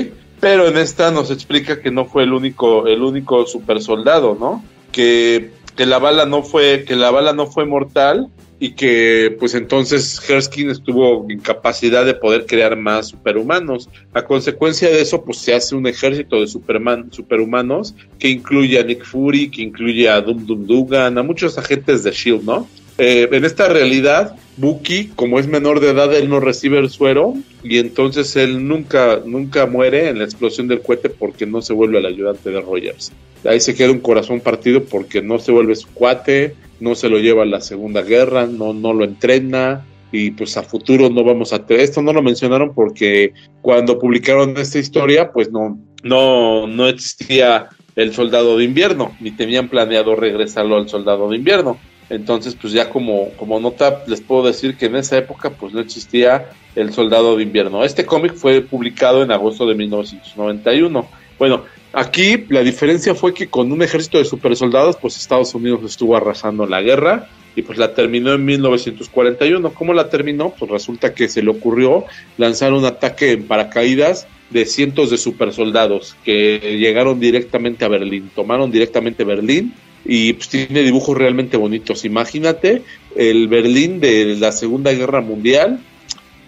[0.41, 4.63] Pero en esta nos explica que no fue el único, el único super soldado, ¿no?
[4.93, 8.29] Que, que la bala no fue, que la bala no fue mortal
[8.59, 13.89] y que pues entonces Herskin estuvo en capacidad de poder crear más superhumanos.
[14.15, 18.83] A consecuencia de eso pues se hace un ejército de Superman, superhumanos que incluye a
[18.83, 22.67] Nick Fury, que incluye a Dum Dum Dugan, a muchos agentes de Shield, ¿no?
[22.99, 27.35] Eh, en esta realidad, Bucky, como es menor de edad, él no recibe el suero
[27.63, 31.99] y entonces él nunca, nunca muere en la explosión del cohete porque no se vuelve
[31.99, 33.13] el ayudante de Rogers.
[33.45, 37.19] Ahí se queda un corazón partido porque no se vuelve su cuate, no se lo
[37.19, 41.53] lleva a la Segunda Guerra, no, no lo entrena y pues a futuro no vamos
[41.53, 41.83] a tener.
[41.83, 48.15] Esto no lo mencionaron porque cuando publicaron esta historia, pues no, no, no existía el
[48.15, 51.79] soldado de invierno, ni tenían planeado regresarlo al soldado de invierno.
[52.09, 55.81] Entonces, pues ya como, como nota les puedo decir que en esa época pues no
[55.81, 57.85] existía el soldado de invierno.
[57.85, 61.09] Este cómic fue publicado en agosto de 1991.
[61.39, 66.17] Bueno, aquí la diferencia fue que con un ejército de supersoldados pues Estados Unidos estuvo
[66.17, 69.75] arrasando la guerra y pues la terminó en 1941.
[69.75, 70.51] ¿Cómo la terminó?
[70.57, 72.05] Pues resulta que se le ocurrió
[72.39, 78.71] lanzar un ataque en paracaídas de cientos de supersoldados que llegaron directamente a Berlín, tomaron
[78.71, 79.75] directamente Berlín
[80.07, 82.05] y pues tiene dibujos realmente bonitos.
[82.05, 82.83] Imagínate
[83.17, 85.81] el Berlín de la Segunda Guerra Mundial,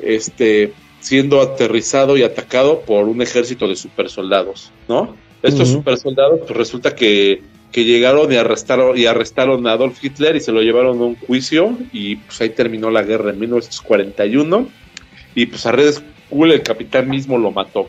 [0.01, 5.17] este siendo aterrizado y atacado por un ejército de supersoldados, ¿no?
[5.43, 10.41] Estos supersoldados pues resulta que, que llegaron y arrestaron y arrestaron a Adolf Hitler y
[10.41, 14.69] se lo llevaron a un juicio y pues ahí terminó la guerra en 1941
[15.37, 17.89] y pues a Red Skull el capitán mismo lo mató,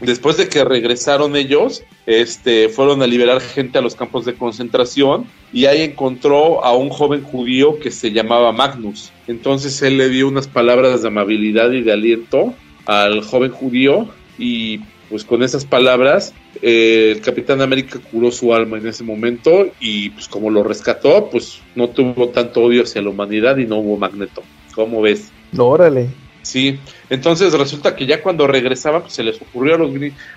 [0.00, 5.26] Después de que regresaron ellos, este, fueron a liberar gente a los campos de concentración
[5.52, 9.12] y ahí encontró a un joven judío que se llamaba Magnus.
[9.28, 12.54] Entonces él le dio unas palabras de amabilidad y de aliento
[12.86, 14.08] al joven judío
[14.38, 16.32] y pues con esas palabras
[16.62, 21.28] eh, el Capitán América curó su alma en ese momento y pues como lo rescató,
[21.30, 24.42] pues no tuvo tanto odio hacia la humanidad y no hubo magneto.
[24.74, 25.30] ¿Cómo ves?
[25.56, 26.08] Órale.
[26.42, 29.76] Sí, entonces resulta que ya cuando regresaban, pues se les ocurrió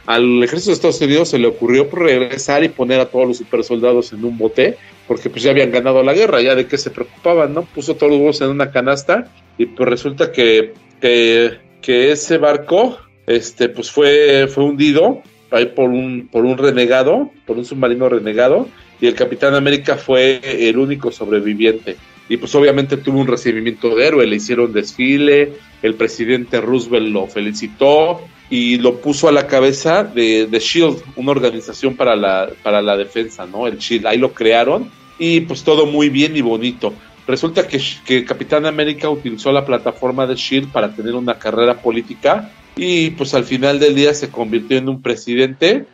[0.06, 4.14] al ejército de Estados Unidos se le ocurrió regresar y poner a todos los supersoldados
[4.14, 4.78] en un bote,
[5.08, 7.64] porque pues ya habían ganado la guerra, ya de qué se preocupaban, ¿no?
[7.64, 13.00] Puso todos los huevos en una canasta y pues resulta que, que, que ese barco,
[13.26, 18.68] este, pues fue, fue hundido ahí por un, por un renegado, por un submarino renegado,
[19.02, 21.98] y el Capitán América fue el único sobreviviente
[22.28, 27.28] y pues obviamente tuvo un recibimiento de héroe, le hicieron desfile, el presidente Roosevelt lo
[27.28, 32.82] felicitó y lo puso a la cabeza de, de Shield, una organización para la, para
[32.82, 33.68] la defensa, ¿no?
[33.68, 34.90] El Shield, ahí lo crearon
[35.20, 36.94] y pues todo muy bien y bonito.
[37.28, 42.52] Resulta que, que Capitán América utilizó la plataforma de Shield para tener una carrera política
[42.76, 45.86] y pues al final del día se convirtió en un presidente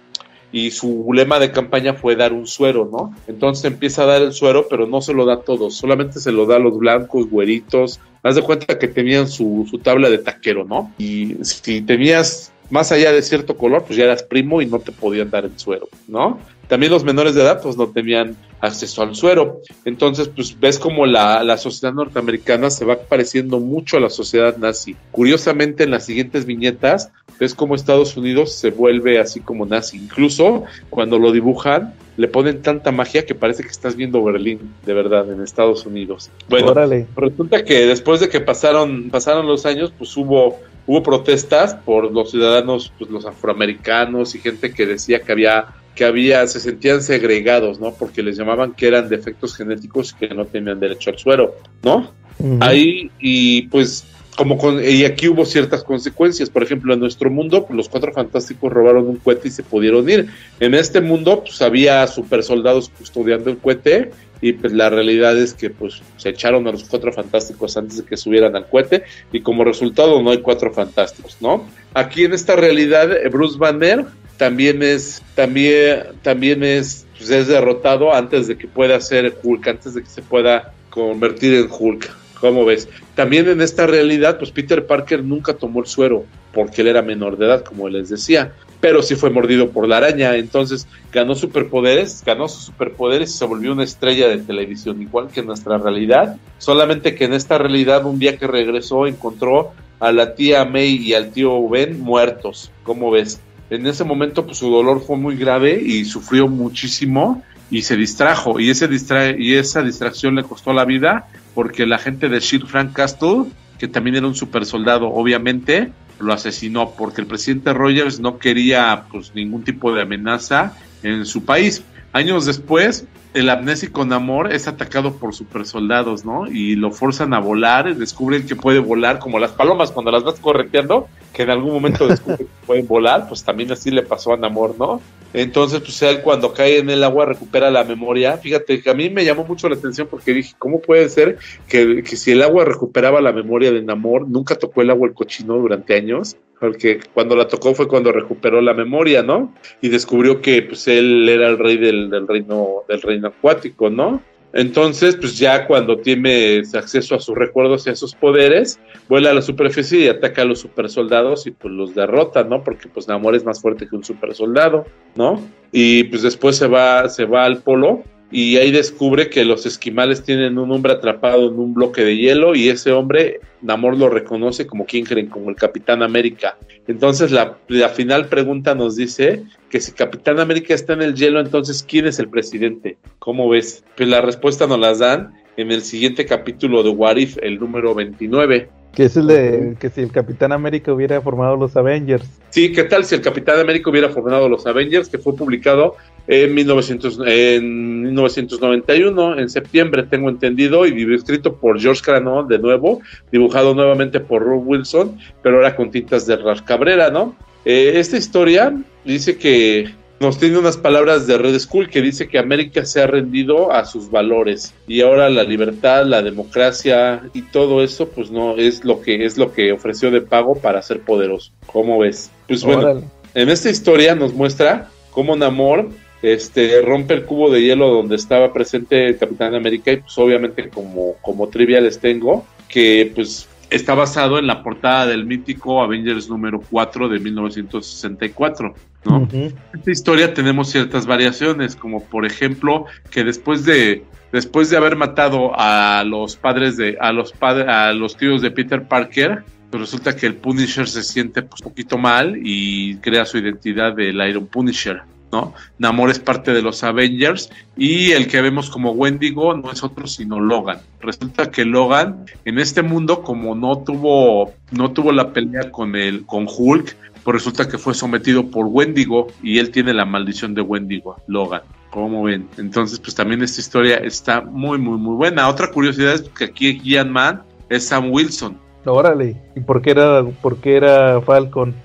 [0.51, 3.15] y su lema de campaña fue dar un suero, ¿no?
[3.27, 6.31] Entonces empieza a dar el suero, pero no se lo da a todos, solamente se
[6.31, 7.99] lo da a los blancos, güeritos.
[8.23, 10.91] Haz de cuenta que tenían su, su tabla de taquero, ¿no?
[10.97, 14.91] Y si tenías más allá de cierto color, pues ya eras primo y no te
[14.91, 16.39] podían dar el suero, ¿no?
[16.67, 19.59] También los menores de edad, pues no tenían acceso al suero.
[19.83, 24.55] Entonces, pues ves como la, la, sociedad norteamericana se va pareciendo mucho a la sociedad
[24.55, 24.95] nazi.
[25.11, 27.11] Curiosamente, en las siguientes viñetas,
[27.41, 29.97] ves como Estados Unidos se vuelve así como nazi.
[29.97, 34.93] Incluso cuando lo dibujan, le ponen tanta magia que parece que estás viendo Berlín, de
[34.93, 36.29] verdad, en Estados Unidos.
[36.47, 37.07] Bueno, Órale.
[37.15, 42.29] resulta que después de que pasaron, pasaron los años, pues hubo hubo protestas por los
[42.29, 45.65] ciudadanos, pues los afroamericanos y gente que decía que había
[45.95, 47.93] que había, se sentían segregados, ¿no?
[47.93, 52.11] Porque les llamaban que eran defectos genéticos y que no tenían derecho al suero, ¿no?
[52.59, 54.05] Ahí, y pues,
[54.35, 56.49] como con, y aquí hubo ciertas consecuencias.
[56.49, 60.09] Por ejemplo, en nuestro mundo, pues, los cuatro fantásticos robaron un cohete y se pudieron
[60.09, 60.27] ir.
[60.59, 65.53] En este mundo, pues había super soldados custodiando el cohete y pues la realidad es
[65.53, 69.41] que pues se echaron a los cuatro fantásticos antes de que subieran al cohete y
[69.41, 71.69] como resultado no hay cuatro fantásticos, ¿no?
[71.93, 74.05] Aquí en esta realidad Bruce Banner
[74.37, 79.93] también es también también es pues, es derrotado antes de que pueda ser Hulk, antes
[79.93, 82.20] de que se pueda convertir en Hulk.
[82.41, 82.89] ¿Cómo ves?
[83.13, 87.37] También en esta realidad, pues Peter Parker nunca tomó el suero porque él era menor
[87.37, 88.51] de edad, como les decía,
[88.81, 93.45] pero sí fue mordido por la araña, entonces ganó superpoderes, ganó sus superpoderes y se
[93.45, 98.05] volvió una estrella de televisión, igual que en nuestra realidad, solamente que en esta realidad
[98.05, 103.11] un día que regresó encontró a la tía May y al tío Ben muertos, ¿cómo
[103.11, 103.39] ves?
[103.69, 108.59] En ese momento pues su dolor fue muy grave y sufrió muchísimo y se distrajo
[108.59, 112.67] y ese distra y esa distracción le costó la vida porque la gente de Shield
[112.67, 113.45] Frank Castle,
[113.77, 119.05] que también era un super soldado, obviamente, lo asesinó porque el presidente Rogers no quería
[119.11, 120.73] pues ningún tipo de amenaza
[121.03, 121.83] en su país.
[122.13, 126.47] Años después, el amnésico Namor es atacado por supersoldados, ¿no?
[126.47, 130.39] Y lo forzan a volar, descubren que puede volar como las palomas cuando las vas
[130.39, 134.37] correteando, que en algún momento descubren que pueden volar, pues también así le pasó a
[134.37, 135.01] Namor, ¿no?
[135.33, 138.37] Entonces, pues él cuando cae en el agua recupera la memoria.
[138.37, 141.37] Fíjate que a mí me llamó mucho la atención porque dije, ¿cómo puede ser
[141.67, 145.13] que, que si el agua recuperaba la memoria de Namor, nunca tocó el agua el
[145.13, 146.35] cochino durante años?
[146.59, 149.51] porque cuando la tocó fue cuando recuperó la memoria, ¿no?
[149.81, 154.21] Y descubrió que pues él era el rey del, del reino del reino acuático, ¿no?
[154.53, 159.33] Entonces, pues ya cuando tiene acceso a sus recuerdos y a sus poderes, vuela a
[159.33, 162.63] la superficie y ataca a los supersoldados y pues los derrota, ¿no?
[162.63, 165.41] Porque pues Namor es más fuerte que un supersoldado, ¿no?
[165.71, 170.23] Y pues después se va, se va al polo y ahí descubre que los esquimales
[170.23, 174.65] tienen un hombre atrapado en un bloque de hielo y ese hombre Namor lo reconoce
[174.65, 176.57] como quien creen, como el Capitán América.
[176.87, 181.39] Entonces la, la, final pregunta nos dice que si Capitán América está en el hielo,
[181.39, 182.97] entonces ¿quién es el presidente?
[183.19, 183.83] ¿Cómo ves?
[183.97, 187.93] Pues la respuesta nos las dan en el siguiente capítulo de What If, el número
[187.93, 188.69] 29.
[188.93, 192.27] Que es el de que si el Capitán América hubiera formado los Avengers.
[192.49, 195.07] Sí, ¿qué tal si el Capitán América hubiera formado los Avengers?
[195.07, 195.95] Que fue publicado
[196.27, 203.01] en, 1900, en 1991, en septiembre, tengo entendido, y escrito por George Cranon de nuevo,
[203.31, 207.35] dibujado nuevamente por Rob Wilson, pero ahora con tintas de Ras Cabrera, ¿no?
[207.63, 208.73] Eh, esta historia
[209.05, 213.07] dice que nos tiene unas palabras de Red School que dice que América se ha
[213.07, 218.55] rendido a sus valores y ahora la libertad, la democracia y todo eso pues no
[218.55, 221.51] es lo que es lo que ofreció de pago para ser poderoso.
[221.65, 222.29] ¿Cómo ves?
[222.47, 223.01] Pues bueno,
[223.33, 225.89] en esta historia nos muestra cómo Namor
[226.21, 230.69] este rompe el cubo de hielo donde estaba presente el Capitán América y pues obviamente
[230.69, 236.29] como como trivia les tengo que pues está basado en la portada del mítico Avengers
[236.29, 238.75] número 4 de 1964,
[239.05, 239.27] ¿no?
[239.31, 244.95] En esta historia tenemos ciertas variaciones, como por ejemplo que después de después de haber
[244.95, 249.81] matado a los padres de a los padres a los tíos de Peter Parker, pues
[249.81, 254.17] resulta que el Punisher se siente pues un poquito mal y crea su identidad del
[254.27, 255.01] Iron Punisher.
[255.31, 255.53] ¿no?
[255.79, 260.05] Namor es parte de los Avengers y el que vemos como Wendigo no es otro
[260.05, 260.79] sino Logan.
[260.99, 266.25] Resulta que Logan en este mundo como no tuvo no tuvo la pelea con el
[266.25, 270.61] con Hulk, pues resulta que fue sometido por Wendigo y él tiene la maldición de
[270.61, 271.61] Wendigo, Logan.
[271.89, 275.49] Como ven, entonces pues también esta historia está muy muy muy buena.
[275.49, 278.57] Otra curiosidad es que aquí Gian Man es Sam Wilson.
[278.85, 281.75] Órale, ¿y por qué era por qué era Falcon?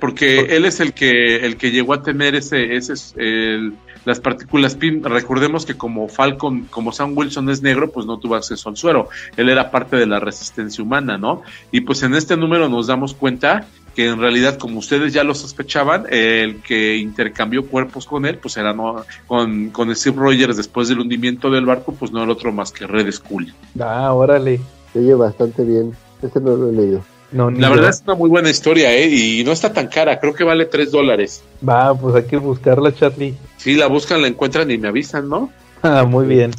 [0.00, 3.74] Porque él es el que el que llegó a tener ese, ese el,
[4.04, 5.02] las partículas PIN.
[5.02, 9.08] Recordemos que como Falcon, como Sam Wilson es negro, pues no tuvo acceso al suero.
[9.36, 11.42] Él era parte de la resistencia humana, ¿no?
[11.70, 15.34] Y pues en este número nos damos cuenta que en realidad, como ustedes ya lo
[15.34, 20.88] sospechaban, el que intercambió cuerpos con él, pues era no, con, con Steve Rogers después
[20.88, 23.54] del hundimiento del barco, pues no era otro más que Red Skull.
[23.80, 24.60] Ah, órale.
[24.92, 25.92] Se oye bastante bien.
[26.22, 29.08] Ese no lo he leído la verdad es una muy buena historia, ¿eh?
[29.08, 31.42] Y no está tan cara, creo que vale 3 dólares.
[31.66, 33.34] Va, pues hay que buscarla, Charlie.
[33.56, 35.50] Sí, la buscan, la encuentran y me avisan, ¿no?
[35.86, 36.50] Ah, muy bien.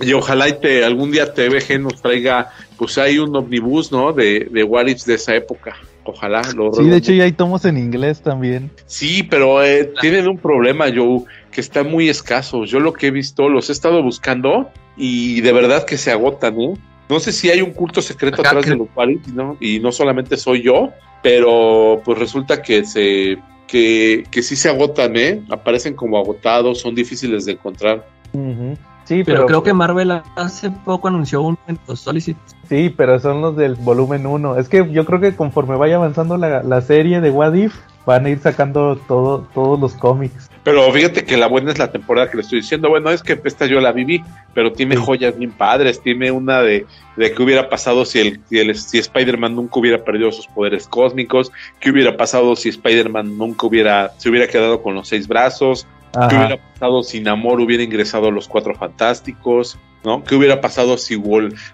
[0.00, 4.12] Y ojalá y te, algún día TVG nos traiga, pues hay un omnibus, ¿no?
[4.12, 5.76] De, de What de esa época.
[6.02, 8.70] Ojalá lo Sí, de hecho ya hay tomos en inglés también.
[8.86, 11.22] Sí, pero eh, tienen un problema, Joe,
[11.52, 12.64] que está muy escaso.
[12.64, 16.60] Yo lo que he visto, los he estado buscando y de verdad que se agotan,
[16.60, 16.74] ¿eh?
[17.08, 19.56] No sé si hay un culto secreto atrás de los paris, ¿no?
[19.60, 20.90] y no solamente soy yo,
[21.22, 25.42] pero pues resulta que se que, que sí se agotan, ¿eh?
[25.50, 28.06] Aparecen como agotados, son difíciles de encontrar.
[29.04, 31.58] Sí, pero, creo que Marvel hace poco anunció un
[31.94, 32.36] Solicit.
[32.68, 34.58] Sí, pero son los del volumen 1.
[34.58, 37.74] Es que yo creo que conforme vaya avanzando la, la serie de What If,
[38.04, 40.50] van a ir sacando todo, todos los cómics.
[40.68, 42.90] Pero fíjate que la buena es la temporada que le estoy diciendo.
[42.90, 44.22] Bueno, es que esta yo la viví,
[44.52, 46.02] pero tiene joyas bien padres.
[46.02, 46.84] Tiene una de,
[47.16, 51.50] de qué hubiera pasado si, el, si, Spider-Man nunca hubiera perdido sus poderes cósmicos.
[51.80, 55.86] ¿Qué hubiera pasado si Spider-Man nunca hubiera, se hubiera quedado con los seis brazos?
[56.12, 59.78] ¿Qué hubiera pasado si Namor hubiera ingresado a los cuatro fantásticos?
[60.04, 60.22] ¿No?
[60.22, 61.18] ¿Qué hubiera pasado si,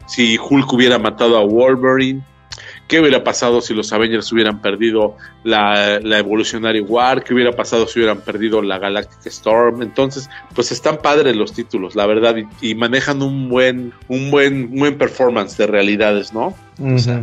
[0.07, 2.23] si Hulk hubiera matado a Wolverine?
[2.95, 7.25] ¿Qué hubiera pasado si los Avengers hubieran perdido la, la Evolutionary War?
[7.25, 9.83] ¿Qué hubiera pasado si hubieran perdido la Galactic Storm?
[9.83, 14.97] Entonces, pues están padres los títulos, la verdad, y, manejan un buen, un buen, buen
[14.97, 16.55] performance de realidades, ¿no?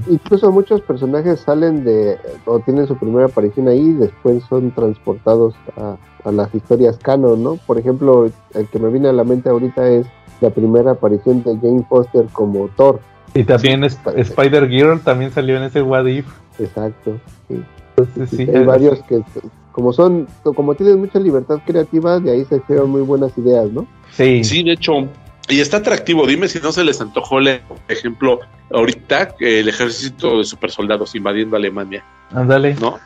[0.09, 5.55] incluso muchos personajes salen de, o tienen su primera aparición ahí y después son transportados
[5.77, 5.95] a,
[6.25, 7.55] a las historias canon, ¿no?
[7.55, 10.05] Por ejemplo, el que me viene a la mente ahorita es
[10.41, 12.99] la primera aparición de Jane Foster como Thor
[13.33, 16.25] y también Spider Girl también salió en ese What If.
[16.59, 18.49] Exacto, sí.
[18.53, 19.21] hay varios que,
[19.71, 23.87] como son, como tienen mucha libertad creativa, de ahí se crean muy buenas ideas, ¿no?
[24.11, 24.43] Sí.
[24.43, 25.07] Sí, de hecho,
[25.51, 26.25] y está atractivo.
[26.25, 27.35] Dime si no se les antojó,
[27.67, 28.39] por ejemplo,
[28.71, 32.03] ahorita el ejército de supersoldados invadiendo Alemania.
[32.33, 32.75] Ándale.
[32.75, 32.99] ¿No?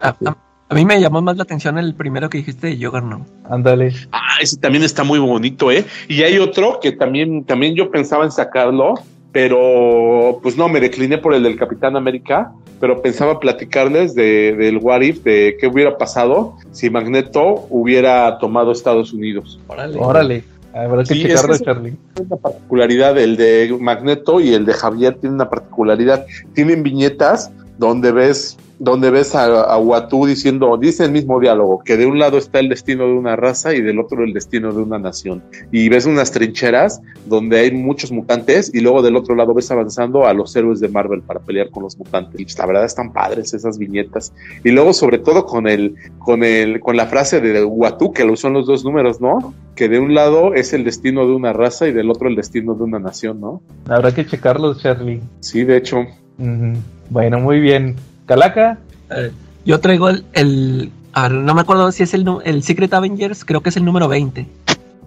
[0.00, 3.26] a, mí me llamó más la atención el primero que dijiste de ¿no?
[3.48, 3.94] Ándale.
[4.12, 5.84] Ah, ese también está muy bonito, ¿eh?
[6.08, 8.94] Y hay otro que también, también yo pensaba en sacarlo,
[9.34, 14.78] pero pues no, me decliné por el del Capitán América, pero pensaba platicarles de, del
[14.78, 19.58] What If, de qué hubiera pasado si Magneto hubiera tomado Estados Unidos.
[19.66, 19.98] Órale.
[19.98, 20.44] Órale.
[20.72, 21.96] Habrá que sí, checarlo, Charlie.
[22.20, 26.26] Una particularidad, el de Magneto y el de Javier tiene una particularidad.
[26.52, 31.96] Tienen viñetas donde ves donde ves a, a Watu diciendo, dice el mismo diálogo, que
[31.96, 34.82] de un lado está el destino de una raza y del otro el destino de
[34.82, 35.42] una nación.
[35.70, 40.26] Y ves unas trincheras donde hay muchos mutantes y luego del otro lado ves avanzando
[40.26, 42.40] a los héroes de Marvel para pelear con los mutantes.
[42.40, 44.32] Y pues, la verdad están padres esas viñetas.
[44.64, 48.32] Y luego sobre todo con el, con el, con la frase de Watu, que lo
[48.32, 49.54] usó en los dos números, ¿no?
[49.76, 52.74] Que de un lado es el destino de una raza y del otro el destino
[52.74, 53.62] de una nación, ¿no?
[53.88, 55.20] Habrá que checarlos, Charlie.
[55.40, 56.00] Sí, de hecho.
[56.38, 56.74] Ujú.
[57.10, 57.96] Bueno, muy bien.
[58.26, 58.78] Calaca,
[59.10, 59.30] Eh,
[59.64, 63.44] yo traigo el, el- a ver, no me acuerdo si es el, el Secret Avengers,
[63.44, 64.46] creo que es el número 20.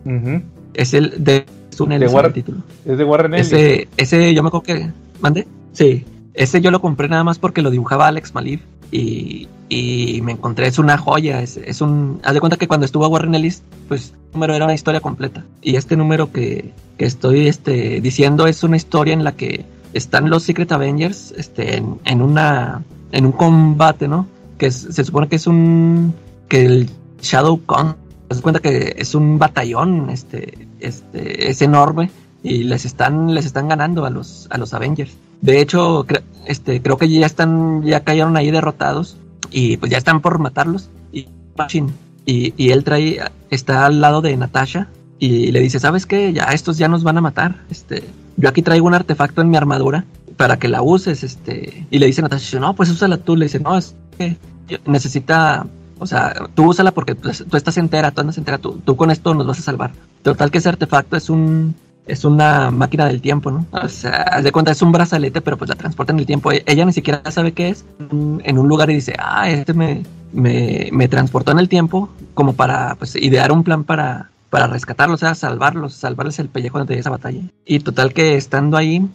[0.05, 0.41] Ujú.
[0.73, 1.45] Es el de
[1.75, 2.57] Tunnel, De ese War- es el título.
[2.85, 3.47] es de Warren Ellis.
[3.51, 4.89] Ese, ese yo me acuerdo que.
[5.19, 5.47] ¿Mande?
[5.73, 6.05] Sí.
[6.33, 8.61] Ese yo lo compré nada más porque lo dibujaba Alex Malif.
[8.91, 11.41] Y, y me encontré, es una joya.
[11.41, 12.19] Es, es un.
[12.23, 15.01] Haz de cuenta que cuando estuvo a Warren Ellis, pues el número era una historia
[15.01, 15.43] completa.
[15.61, 20.29] Y este número que, que estoy este, diciendo es una historia en la que están
[20.29, 22.83] los Secret Avengers este, en, en una.
[23.11, 24.27] en un combate, ¿no?
[24.57, 26.13] Que se supone que es un.
[26.47, 26.89] que el
[27.21, 27.61] Shadow.
[28.29, 32.11] Haz de cuenta que es un batallón, este, este, es enorme
[32.43, 35.15] y les están les están ganando a los a los Avengers.
[35.41, 39.17] De hecho, cre- este creo que ya están ya cayeron ahí derrotados
[39.49, 41.27] y pues ya están por matarlos y
[41.57, 41.89] Machine
[42.25, 46.33] y, y él trae está al lado de Natasha y le dice, "¿Sabes qué?
[46.33, 47.63] Ya estos ya nos van a matar.
[47.69, 48.03] Este,
[48.37, 50.05] yo aquí traigo un artefacto en mi armadura
[50.37, 53.59] para que la uses, este." Y le dice Natasha, "No, pues úsala tú." Le dice,
[53.59, 54.37] "No, es que
[54.85, 55.65] necesita
[55.99, 59.09] o sea, tú úsala porque pues, tú estás entera, tú andas entera, tú, tú con
[59.09, 59.91] esto nos vas a salvar.
[60.21, 61.73] Total que ese artefacto es un
[62.05, 63.65] es una máquina del tiempo, ¿no?
[63.71, 66.51] O sea, haz de cuenta es un brazalete, pero pues la transporta en el tiempo.
[66.53, 70.03] E- Ella ni siquiera sabe qué es en un lugar y dice, ah, este me,
[70.31, 75.21] me, me transportó en el tiempo como para pues idear un plan para, para rescatarlos,
[75.21, 77.41] o sea, salvarlos, salvarles el pellejo de esa batalla.
[77.65, 79.07] Y total que estando ahí,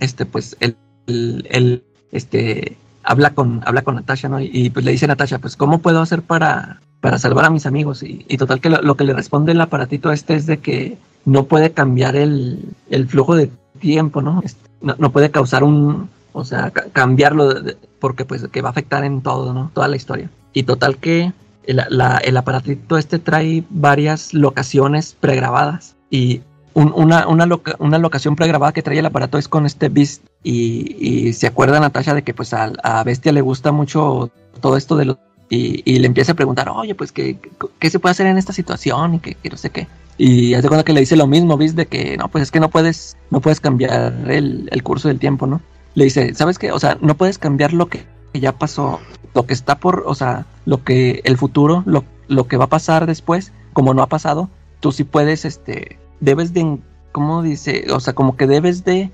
[0.00, 0.76] este, pues el,
[1.06, 4.40] el, este, habla con, habla con Natasha, ¿no?
[4.40, 7.66] Y, pues le dice a Natasha, pues, ¿cómo puedo hacer para, para salvar a mis
[7.66, 8.02] amigos?
[8.02, 11.72] Y, total que lo, que le responde el aparatito este es de que no puede
[11.72, 14.42] cambiar el, el flujo de tiempo, ¿no?
[14.80, 19.04] No, puede causar un, o sea, ca- cambiarlo de- porque pues que va a afectar
[19.04, 19.70] en todo, ¿no?
[19.74, 20.30] Toda la historia.
[20.52, 21.32] Y total que
[21.70, 26.40] el, la- aparatito este trae varias locaciones pregrabadas y
[26.74, 30.22] un- una, una, loca- una locación pregrabada que trae el aparato es con este Beast
[30.42, 32.72] y, se acuerda Natasha de que pues a,
[33.04, 34.30] Bestia le gusta mucho
[34.60, 35.18] todo esto de los
[35.52, 37.36] y, le empieza a preguntar, oye, pues, ¿qué,
[37.80, 39.14] ¿qué se puede hacer en esta situación?
[39.14, 39.88] Y que, no sé qué.
[40.16, 41.74] Y hace cuenta que le dice lo mismo, ¿vis?
[41.74, 45.18] De que, no, pues es que no puedes, no puedes cambiar el, el curso del
[45.18, 45.60] tiempo, ¿no?
[45.96, 46.70] Le dice, ¿sabes qué?
[46.70, 49.00] O sea, no puedes cambiar lo que ya pasó,
[49.34, 52.68] lo que está por, o sea, lo que, el futuro, lo, lo que va a
[52.68, 54.48] pasar después, como no ha pasado,
[54.80, 56.78] tú sí puedes, este, debes de,
[57.12, 57.86] ¿cómo dice?
[57.92, 59.10] O sea, como que debes de,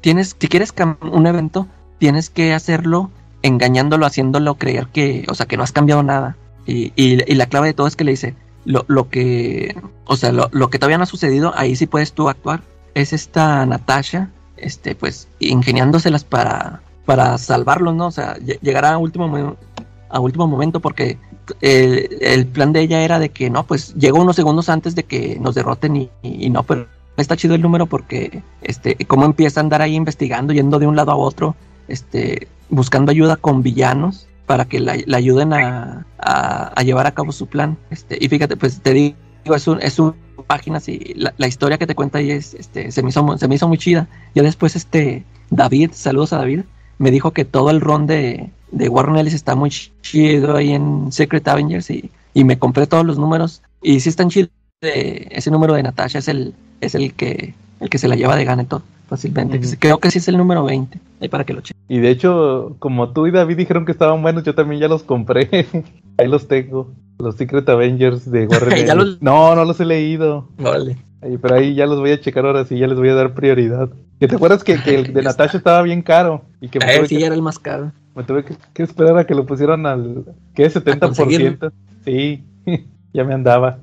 [0.00, 1.66] tienes, si quieres un evento,
[1.98, 3.10] tienes que hacerlo
[3.42, 6.36] engañándolo, haciéndolo creer que, o sea, que no has cambiado nada.
[6.66, 8.34] Y, y, y la clave de todo es que le dice,
[8.64, 12.12] lo, lo que, o sea, lo, lo que todavía no ha sucedido, ahí sí puedes
[12.12, 12.62] tú actuar.
[12.94, 18.06] Es esta Natasha, este, pues, ingeniándoselas para, para salvarlos, ¿no?
[18.06, 19.56] O sea, lle- llegará a último, mo-
[20.12, 21.18] a último momento porque
[21.60, 25.04] el, el plan de ella era de que, no, pues, llegó unos segundos antes de
[25.04, 26.86] que nos derroten y, y- no, pero
[27.16, 30.96] está chido el número porque, este, cómo empieza a andar ahí investigando, yendo de un
[30.96, 31.56] lado a otro,
[31.88, 37.32] este, buscando ayuda con villanos para que la, la ayuden a, a- llevar a cabo
[37.32, 37.76] su plan.
[37.90, 39.16] Este, y fíjate, pues te digo,
[39.54, 40.14] es un, es un
[40.46, 43.54] páginas y la, historia que te cuenta ahí es, este, se me hizo, se me
[43.54, 44.08] hizo muy chida.
[44.34, 46.62] Ya después, este, David, saludos a David,
[46.98, 51.10] me dijo que todo el ron de, de Warren Ellis está muy chido ahí en
[51.12, 54.50] Secret Avengers y, y me compré todos los números y sí están chidos.
[54.82, 58.34] Eh, ese número de Natasha es el, es el que, el que se la lleva
[58.36, 59.60] de todo fácilmente.
[59.78, 60.98] Creo que sí es el número 20.
[61.20, 61.80] Ahí para que lo chequen.
[61.88, 65.02] Y de hecho, como tú y David dijeron que estaban buenos, yo también ya los
[65.02, 65.48] compré.
[66.18, 66.90] Ahí los tengo.
[67.18, 70.48] Los Secret Avengers de Warren los- No, no los he leído.
[70.58, 70.96] Vale.
[71.20, 73.34] Ahí, pero ahí ya los voy a checar ahora sí, ya les voy a dar
[73.34, 73.90] prioridad.
[74.22, 76.44] ¿Que te acuerdas que, que el de Natasha estaba bien caro?
[76.60, 77.90] Y que me tuve, sí, que, era el más caro.
[78.14, 80.24] me tuve que, que esperar a que lo pusieran al...
[80.54, 80.70] ¿Qué?
[80.70, 81.72] ¿70%?
[82.04, 82.44] Sí,
[83.12, 83.80] ya me andaba.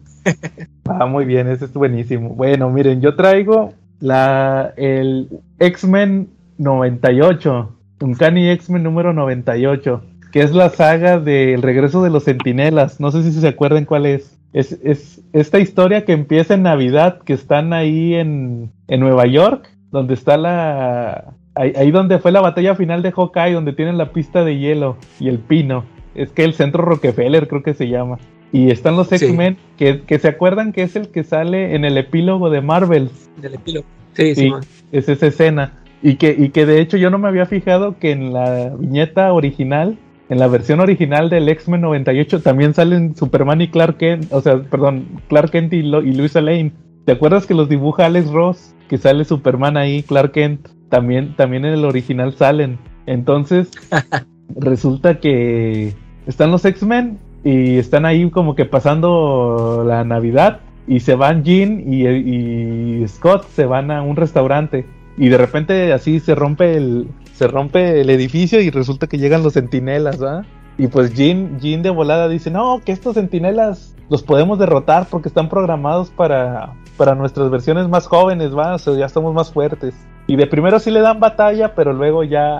[0.85, 2.29] Ah, muy bien, ese es buenísimo.
[2.29, 5.27] Bueno, miren, yo traigo la el
[5.59, 10.01] X-Men 98, Uncanny X-Men número 98,
[10.31, 13.01] que es la saga del regreso de los Centinelas.
[13.01, 14.37] No sé si se acuerdan cuál es.
[14.53, 19.69] Es, es esta historia que empieza en Navidad, que están ahí en, en Nueva York,
[19.91, 21.33] donde está la...
[21.55, 24.97] Ahí, ahí donde fue la batalla final de Hawkeye, donde tienen la pista de hielo
[25.19, 25.83] y el pino.
[26.15, 28.17] Es que el centro Rockefeller creo que se llama.
[28.51, 29.15] Y están los Sí.
[29.15, 33.29] X-Men, que, que se acuerdan que es el que sale en el epílogo de Marvels.
[33.41, 33.85] Del epílogo.
[34.13, 34.51] Sí, sí.
[34.91, 35.73] Es esa escena.
[36.01, 39.33] Y que, y que de hecho yo no me había fijado que en la viñeta
[39.33, 39.97] original,
[40.29, 44.59] en la versión original del X-Men 98, también salen Superman y Clark Kent, o sea,
[44.61, 46.71] perdón, Clark Kent y, Lo- y Luisa Lane.
[47.05, 48.75] ¿Te acuerdas que los dibuja Alex Ross?
[48.87, 50.67] Que sale Superman ahí, Clark Kent.
[50.89, 52.79] También, también en el original salen.
[53.05, 53.69] Entonces,
[54.55, 55.95] resulta que
[56.27, 61.83] están los X-Men y están ahí como que pasando la Navidad y se van Jean
[61.85, 64.85] y, y Scott se van a un restaurante
[65.17, 69.43] y de repente así se rompe el se rompe el edificio y resulta que llegan
[69.43, 70.43] los centinelas, ¿va?
[70.77, 75.29] Y pues Jean, Jean de volada dice, no, que estos centinelas los podemos derrotar porque
[75.29, 78.75] están programados para, para nuestras versiones más jóvenes, ¿va?
[78.75, 79.95] O sea, ya estamos más fuertes.
[80.27, 82.59] Y de primero sí le dan batalla, pero luego ya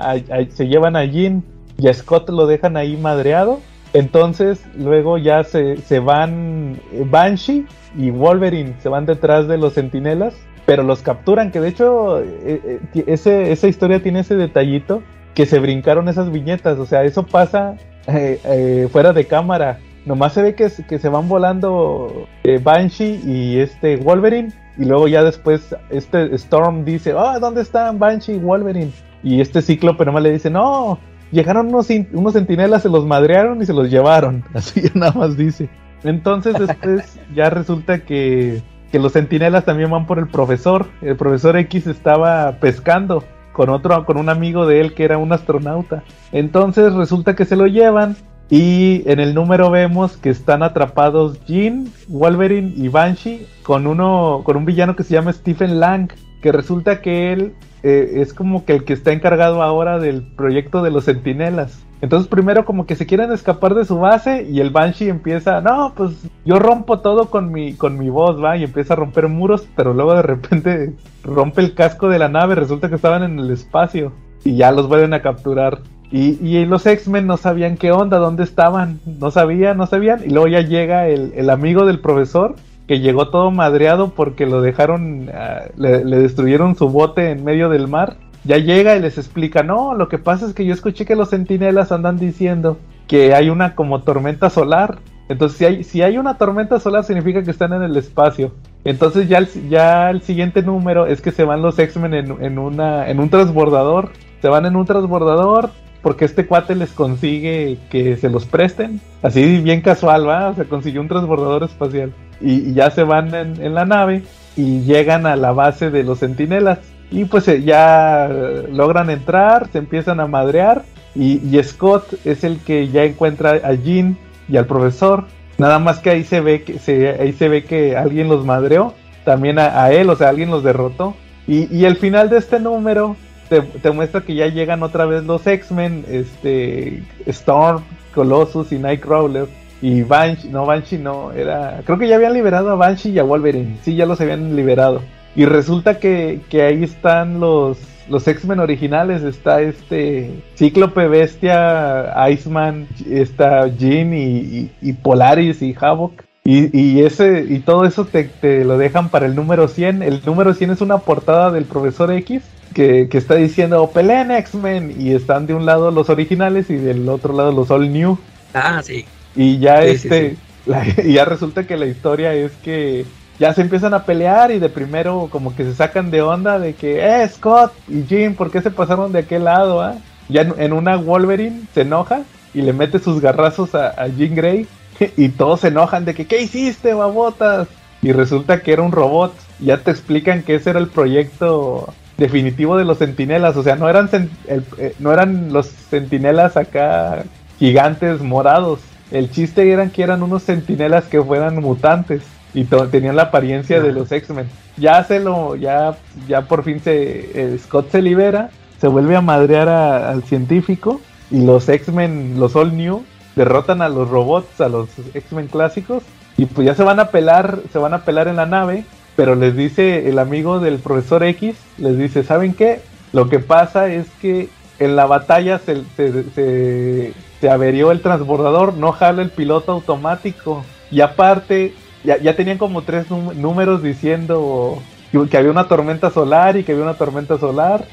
[0.49, 1.43] se llevan a Jean
[1.77, 3.59] y a Scott lo dejan ahí madreado.
[3.91, 7.67] Entonces luego ya se, se van eh, Banshee
[7.97, 10.35] y Wolverine, se van detrás de los centinelas,
[10.65, 15.03] pero los capturan, que de hecho eh, eh, esa historia tiene ese detallito
[15.33, 17.75] que se brincaron esas viñetas, o sea, eso pasa
[18.07, 19.79] eh, fuera de cámara.
[20.09, 24.51] Nomás se ve que, se- que se van volando eh, Banshee y este Wolverine.
[24.75, 28.91] Y luego ya después este Storm dice, ah, ¿dónde están Banshee y Wolverine?
[29.21, 30.97] Y este Cíclope nomás le dice, no,
[31.31, 34.43] llegaron unos, unos centinelas, se los madrearon y se los llevaron.
[34.55, 35.69] Así nada más dice.
[36.03, 40.87] Entonces después ya resulta que, que los centinelas también van por el profesor.
[41.03, 43.23] El profesor X estaba pescando
[43.53, 46.01] con otro, con un amigo de él que era un astronauta.
[46.31, 48.15] Entonces resulta que se lo llevan
[48.49, 54.57] y en el número vemos que están atrapados Jean, Wolverine y Banshee con uno, con
[54.57, 56.11] un villano que se llama Stephen Lang,
[56.41, 57.53] que resulta que él
[57.83, 61.85] eh, es como que el que está encargado ahora del proyecto de los Centinelas.
[62.01, 65.93] Entonces primero como que se quieren escapar de su base y el Banshee empieza, no,
[65.95, 69.67] pues yo rompo todo con mi, con mi voz, va, y empieza a romper muros,
[69.75, 70.93] pero luego de repente
[71.23, 74.11] rompe el casco de la nave, resulta que estaban en el espacio
[74.43, 75.79] y ya los vuelven a capturar.
[76.11, 80.29] Y, y los X-Men no sabían qué onda, dónde estaban, no sabían, no sabían, y
[80.29, 82.55] luego ya llega el, amigo del profesor
[82.87, 87.87] que llegó todo madreado porque lo dejaron, ah, le, destruyeron su bote en medio del
[87.87, 88.17] mar.
[88.43, 91.29] Ya llega y les explica, no, lo que pasa es que yo escuché que los
[91.29, 92.77] centinelas andan diciendo
[93.07, 94.97] que hay una como tormenta solar.
[95.27, 98.53] Entonces, si hay, si hay una tormenta solar, significa que están en el espacio.
[98.83, 104.09] Entonces, ya el, siguiente número es que se van los X-Men en un transbordador.
[104.41, 105.69] Se van en un transbordador
[106.01, 109.01] porque este cuate les consigue que se los presten.
[109.21, 110.49] Así bien casual, ¿va?
[110.49, 112.13] O sea, consiguió un transbordador espacial.
[112.41, 114.23] Y, ya se van en, la nave
[114.55, 116.79] y llegan a la base de los centinelas.
[117.11, 120.83] Y pues eh, ya eh, logran entrar, se empiezan a madrear.
[121.15, 124.17] Y, Scott es el que ya encuentra a Jean
[124.47, 125.25] y al profesor.
[125.57, 126.79] Nada más que ahí se ve que
[127.19, 128.93] ahí se ve que alguien los madreó.
[129.25, 131.15] También a, él, o sea, alguien los derrotó.
[131.45, 133.15] Y el final de este número
[133.49, 139.47] te, muestra que ya llegan otra vez los X-Men, este Storm, Colossus y Nightcrawler.
[139.81, 141.81] Y Banshee, no, Banshee no, era.
[141.85, 143.77] Creo que ya habían liberado a Banshee y a Wolverine.
[143.81, 145.01] Sí, ya los habían liberado.
[145.35, 147.77] Y resulta que, que ahí están los,
[148.09, 149.23] los X-Men originales.
[149.23, 156.23] Está este Cíclope, Bestia, Iceman, está Jean y, Polaris y Havoc.
[156.43, 160.03] Y, y, ese, y todo eso te, te, lo dejan para el número 100.
[160.03, 162.43] El número 100 es una portada del profesor X
[162.73, 164.95] que, que está diciendo peleen X-Men.
[164.99, 168.17] Y están de un lado los originales y del otro lado los All New.
[168.53, 169.05] Ah, sí.
[169.35, 170.41] Y ya sí, este, sí, sí.
[170.65, 173.05] La, y ya resulta que la historia es que
[173.39, 176.73] ya se empiezan a pelear y de primero como que se sacan de onda de
[176.73, 179.81] que, eh, Scott y Jim, ¿por qué se pasaron de aquel lado?
[179.81, 179.95] Ah?
[180.27, 182.21] Ya en, en, una Wolverine se enoja
[182.53, 184.67] y le mete sus garrazos a, a Jean Grey
[185.17, 187.67] y todos se enojan de que, ¿qué hiciste, babotas?
[188.01, 189.33] Y resulta que era un robot.
[189.59, 193.57] Ya te explican que ese era el proyecto definitivo de los centinelas.
[193.57, 194.09] O sea, no eran,
[194.47, 197.23] el, eh, no eran los centinelas acá
[197.57, 198.81] gigantes morados.
[199.11, 202.21] El chiste eran que eran unos centinelas que fueran mutantes
[202.53, 204.47] y tenían la apariencia de los X-Men.
[204.77, 205.97] Ya se lo, ya,
[206.27, 211.01] ya por fin se, eh, Scott se libera, se vuelve a madrear a, al científico
[211.31, 213.03] y los X-Men, los All New,
[213.35, 216.03] derrotan a los robots, a los X-Men clásicos
[216.37, 218.85] y pues ya se van a pelar, se van a pelar en la nave,
[219.19, 222.79] pero les dice el amigo del profesor X, les dice, ¿saben qué?
[223.11, 224.47] Lo que pasa es que
[224.79, 230.63] en la batalla se, se, se, averió el transbordador, no jala el piloto automático.
[230.89, 231.73] Y aparte,
[232.05, 234.81] ya, ya tenían como tres números diciendo
[235.11, 237.83] que, había una tormenta solar y que había una tormenta solar.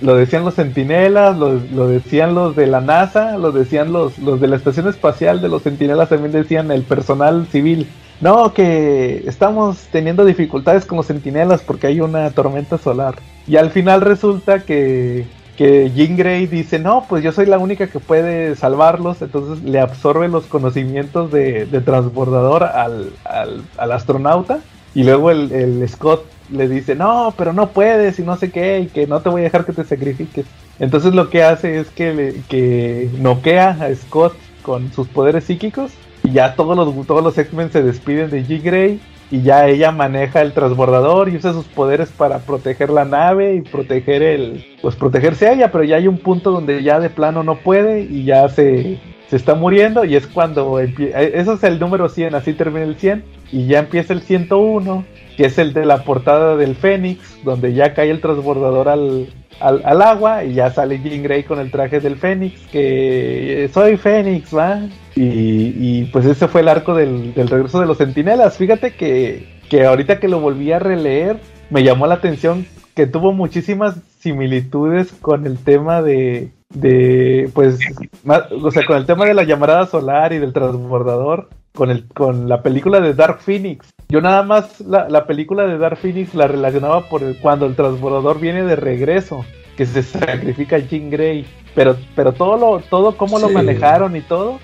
[0.00, 4.40] Lo decían los centinelas, lo, lo decían los de la NASA, lo decían los, los
[4.40, 7.88] de la estación espacial de los centinelas, también decían el personal civil.
[8.20, 13.16] No, que estamos teniendo dificultades con los sentinelas porque hay una tormenta solar.
[13.46, 15.26] Y al final resulta que,
[15.56, 19.80] que Jean Grey dice, no, pues yo soy la única que puede salvarlos, entonces le
[19.80, 24.60] absorbe los conocimientos de, transbordador al, al, astronauta.
[24.94, 28.80] Y luego el, el Scott le dice, no, pero no puedes y no sé qué,
[28.80, 30.46] y que no te voy a dejar que te sacrifiques.
[30.78, 35.92] Entonces lo que hace es que, que noquea a Scott con sus poderes psíquicos
[36.26, 39.00] y ya todos los, todos los X-Men se despiden de Jean Grey
[39.30, 43.60] y ya ella maneja el transbordador y usa sus poderes para proteger la nave y
[43.60, 47.42] proteger el, pues protegerse a ella, pero ya hay un punto donde ya de plano
[47.42, 48.98] no puede y ya se,
[49.28, 52.96] se está muriendo y es cuando empieza, eso es el número 100, así termina el
[52.96, 55.04] 100 y ya empieza el 101,
[55.36, 59.28] que es el de la portada del Fénix, donde ya cae el transbordador al,
[59.60, 64.54] al, agua y ya sale Jean Grey con el traje del Fénix, que soy Fénix,
[64.56, 64.80] ¿va?
[65.14, 68.56] Y, pues ese fue el arco del, regreso de los Centinelas.
[68.56, 71.38] Fíjate que, que ahorita que lo volví a releer,
[71.70, 77.78] me llamó la atención que tuvo muchísimas similitudes con el tema de, de pues,
[78.26, 82.48] o sea, con el tema de la llamarada solar y del transbordador, con, el, con
[82.48, 83.94] la película de Dark Phoenix.
[84.08, 88.40] Yo nada más la, la película de Dark Phoenix la relacionaba por cuando el transbordador
[88.40, 89.44] viene de regreso,
[89.76, 91.46] que se sacrifica a Jean Grey.
[91.76, 94.58] Pero, pero todo lo, todo cómo lo manejaron y todo,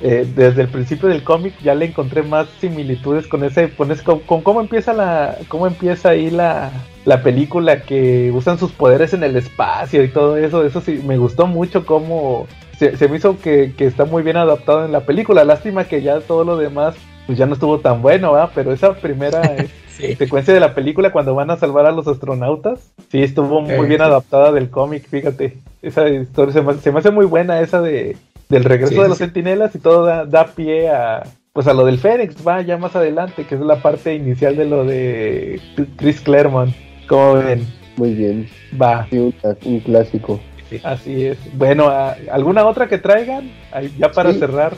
[0.00, 3.94] eh, desde el principio del cómic ya le encontré más similitudes con ese, con,
[4.26, 6.70] con, cómo empieza la, cómo empieza ahí la,
[7.04, 11.18] la película que usan sus poderes en el espacio y todo eso, eso sí, me
[11.18, 12.46] gustó mucho cómo
[12.80, 15.44] se, me hizo que, está muy bien adaptado en la película.
[15.44, 16.96] Lástima que ya todo lo demás
[17.26, 18.50] pues ya no estuvo tan bueno, ¿verdad?
[18.54, 19.42] Pero esa primera
[19.98, 23.86] eh, secuencia de la película cuando van a salvar a los astronautas, sí estuvo muy
[23.86, 25.58] bien adaptada del cómic, fíjate.
[25.82, 28.16] Esa historia se me, hace muy buena esa de
[28.48, 32.36] del regreso de los sentinelas y todo da, pie a pues a lo del Fénix,
[32.46, 35.60] va ya más adelante, que es la parte inicial de lo de
[35.96, 36.74] Chris Claremont.
[37.08, 37.66] ¿Cómo ven?
[37.96, 38.48] Muy bien.
[38.80, 39.06] Va.
[39.12, 40.40] un clásico.
[40.84, 41.38] Así es.
[41.54, 41.90] Bueno,
[42.30, 43.50] ¿alguna otra que traigan?
[43.98, 44.76] Ya para cerrar.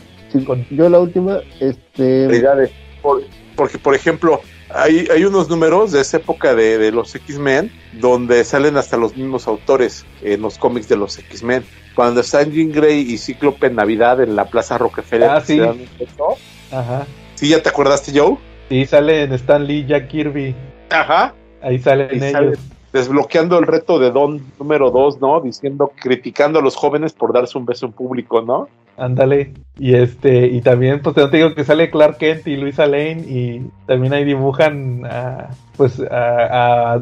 [0.71, 2.43] Yo la última, este...
[3.55, 4.41] porque, por ejemplo,
[4.71, 7.71] hay, hay unos números de esa época de, los X-Men
[8.01, 11.65] donde salen hasta los mismos autores en los cómics de los X-Men.
[11.95, 15.29] Cuando están Jean Grey y Cíclope en Navidad en la Plaza Rockefeller.
[15.29, 15.61] Ah, sí.
[16.71, 17.07] Ajá.
[17.35, 18.39] ¿Sí ya te acordaste, Joe?
[18.71, 20.55] Sí, sale en Stan Lee, Jack Kirby.
[20.89, 21.35] Ajá.
[21.61, 22.59] Ahí salen ellos
[22.93, 25.41] desbloqueando el reto de Don número 2, ¿no?
[25.41, 28.69] Diciendo, criticando a los jóvenes por darse un beso en público, ¿no?
[28.97, 29.55] Ándale.
[29.79, 33.67] Y este, y también, pues te digo que sale Clark Kent y Luisa Lane y
[33.87, 37.01] también ahí dibujan a, pues a,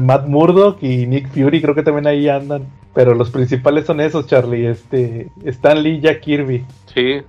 [0.00, 2.66] Matt Murdock y Nick Fury, creo que también ahí andan.
[2.94, 6.64] Pero los principales son esos, Charlie, este, Stan Lee y Jack Kirby.
[6.92, 7.20] Sí.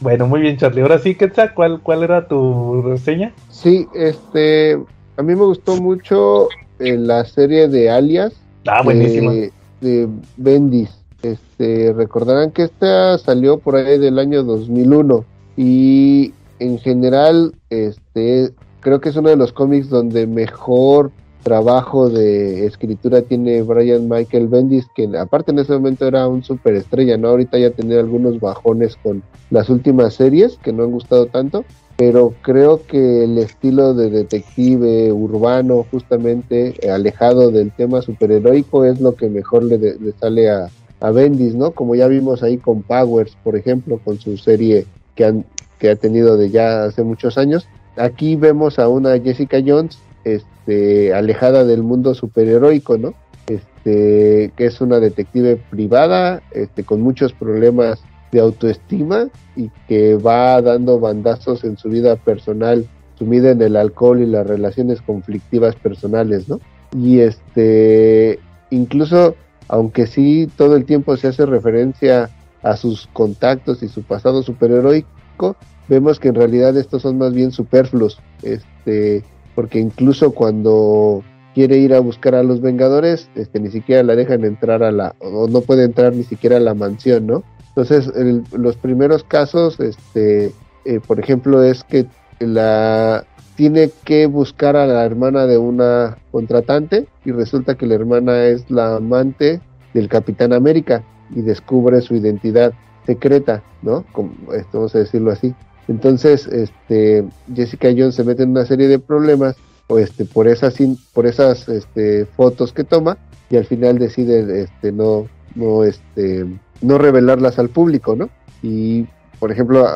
[0.00, 0.82] Bueno, muy bien, Charlie.
[0.82, 3.32] Ahora sí, Quetzal, ¿cuál, ¿cuál era tu reseña?
[3.48, 4.74] Sí, este,
[5.16, 8.32] a mí me gustó mucho en la serie de Alias.
[8.66, 10.90] Ah, De, Bendis.
[11.22, 15.24] Este, recordarán que esta salió por ahí del año 2001
[15.56, 21.10] y en general este creo que es uno de los cómics donde mejor
[21.46, 27.16] trabajo de escritura tiene Brian Michael Bendis, que aparte en ese momento era un superestrella,
[27.16, 27.28] ¿no?
[27.28, 31.64] Ahorita ya tenía algunos bajones con las últimas series que no han gustado tanto,
[31.96, 39.00] pero creo que el estilo de detective urbano, justamente eh, alejado del tema superheroico, es
[39.00, 40.68] lo que mejor le, sale a,
[41.00, 41.70] a, Bendis, ¿no?
[41.70, 45.46] Como ya vimos ahí con Powers, por ejemplo, con su serie que, han,
[45.78, 47.66] que ha tenido de ya hace muchos años.
[47.96, 53.14] Aquí vemos a una Jessica Jones este, alejada del mundo superheroico, ¿no?
[53.46, 58.02] Este, que es una detective privada, este, con muchos problemas
[58.36, 62.86] de autoestima y que va dando bandazos en su vida personal,
[63.18, 66.60] sumida en el alcohol y las relaciones conflictivas personales, ¿no?
[66.94, 68.38] Y este,
[68.68, 69.36] incluso,
[69.68, 72.28] aunque sí todo el tiempo se hace referencia
[72.62, 75.56] a sus contactos y su pasado superheroico,
[75.88, 81.22] vemos que en realidad estos son más bien superfluos, este, porque incluso cuando
[81.54, 85.14] quiere ir a buscar a los Vengadores, este, ni siquiera la dejan entrar a la,
[85.20, 87.44] o no puede entrar ni siquiera a la mansión, ¿no?
[87.76, 88.10] Entonces,
[88.52, 90.50] los primeros casos, este,
[90.86, 92.06] eh, por ejemplo, es que
[92.38, 98.44] la tiene que buscar a la hermana de una contratante y resulta que la hermana
[98.46, 99.60] es la amante
[99.92, 101.04] del Capitán América
[101.34, 102.72] y descubre su identidad
[103.04, 104.06] secreta, ¿no?
[104.12, 105.54] Como, esto, vamos a decirlo así.
[105.86, 109.54] Entonces, este, Jessica Jones se mete en una serie de problemas
[109.88, 110.76] o este, por esas,
[111.12, 113.18] por esas este, fotos que toma
[113.50, 116.46] y al final decide este, no, no, este,
[116.80, 118.28] no revelarlas al público, ¿no?
[118.62, 119.06] Y,
[119.38, 119.86] por ejemplo,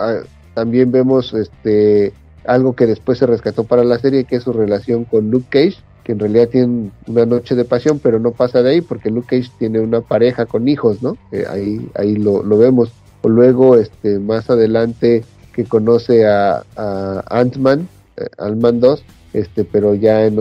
[0.54, 2.12] también vemos este
[2.44, 5.78] algo que después se rescató para la serie, que es su relación con Luke Cage,
[6.04, 9.36] que en realidad tiene una noche de pasión, pero no pasa de ahí porque Luke
[9.36, 11.16] Cage tiene una pareja con hijos, ¿no?
[11.32, 12.90] Eh, ahí ahí lo, lo, vemos.
[13.22, 17.86] O luego, este, más adelante, que conoce a, a Ant-Man,
[18.16, 20.38] eh, Ant-Man 2, este, pero ya en,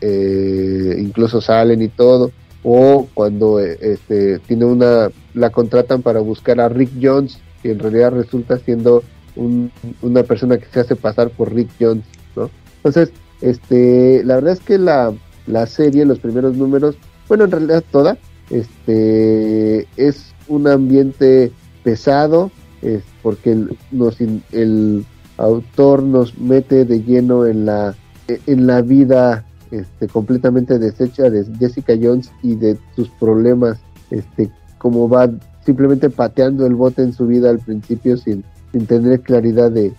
[0.00, 2.32] eh, incluso salen y todo.
[2.68, 8.10] O cuando este, tiene una, la contratan para buscar a Rick Jones, que en realidad
[8.10, 9.04] resulta siendo
[9.36, 12.50] una persona que se hace pasar por Rick Jones, ¿no?
[12.78, 15.14] Entonces, este, la verdad es que la,
[15.46, 16.96] la serie, los primeros números,
[17.28, 18.18] bueno, en realidad toda,
[18.50, 21.52] este, es un ambiente
[21.84, 22.50] pesado,
[22.82, 25.04] es porque el, nos, el
[25.36, 27.94] autor nos mete de lleno en la,
[28.28, 29.44] en la vida
[29.80, 33.78] este, completamente deshecha de Jessica Jones y de sus problemas,
[34.10, 35.30] este, como va
[35.64, 38.44] simplemente pateando el bote en su vida al principio sin,
[38.86, 39.94] tener claridad de,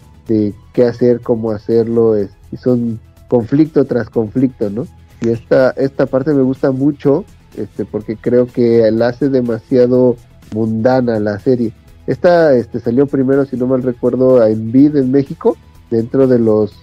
[0.73, 4.85] qué hacer, cómo hacerlo, y son conflicto tras conflicto, ¿no?
[5.21, 7.25] Y esta, esta parte me gusta mucho,
[7.55, 10.15] este, porque creo que la hace demasiado
[10.53, 11.73] mundana la serie.
[12.05, 15.57] Esta este, salió primero, si no mal recuerdo, en Vid en México,
[15.89, 16.73] dentro de los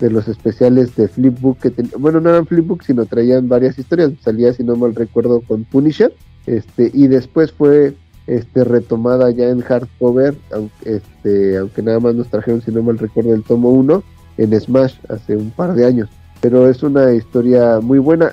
[0.00, 4.52] de los especiales de Flipbook que bueno no eran Flipbook sino traían varias historias salía
[4.52, 6.14] si no mal recuerdo con Punisher
[6.46, 7.94] este y después fue
[8.28, 12.98] este, retomada ya en hardcover, aunque, este, aunque nada más nos trajeron, si no mal
[12.98, 14.02] recuerdo, el tomo 1
[14.36, 16.10] en Smash hace un par de años.
[16.42, 18.32] Pero es una historia muy buena.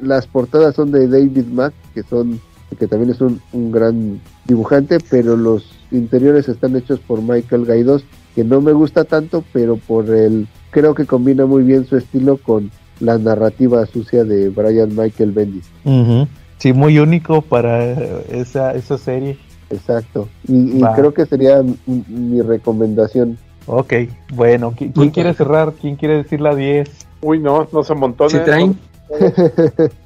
[0.00, 2.38] Las portadas son de David Mack, que son
[2.78, 3.40] que también es un,
[3.72, 8.04] gran dibujante, pero los interiores están hechos por Michael Gaidos,
[8.34, 12.36] que no me gusta tanto, pero por el creo que combina muy bien su estilo
[12.36, 12.70] con
[13.00, 15.70] la narrativa sucia de Brian Michael Bendis.
[16.58, 17.92] Sí, muy único para
[18.30, 19.38] esa, esa serie.
[19.70, 20.28] Exacto.
[20.46, 23.38] Y, creo que sería mi recomendación.
[23.66, 23.94] Ok,
[24.34, 25.72] bueno, ¿quién, quiere cerrar?
[25.80, 26.90] ¿Quién quiere decir la 10?
[27.22, 28.32] Uy, no, no se montones.
[28.32, 28.76] ¿Sí traen?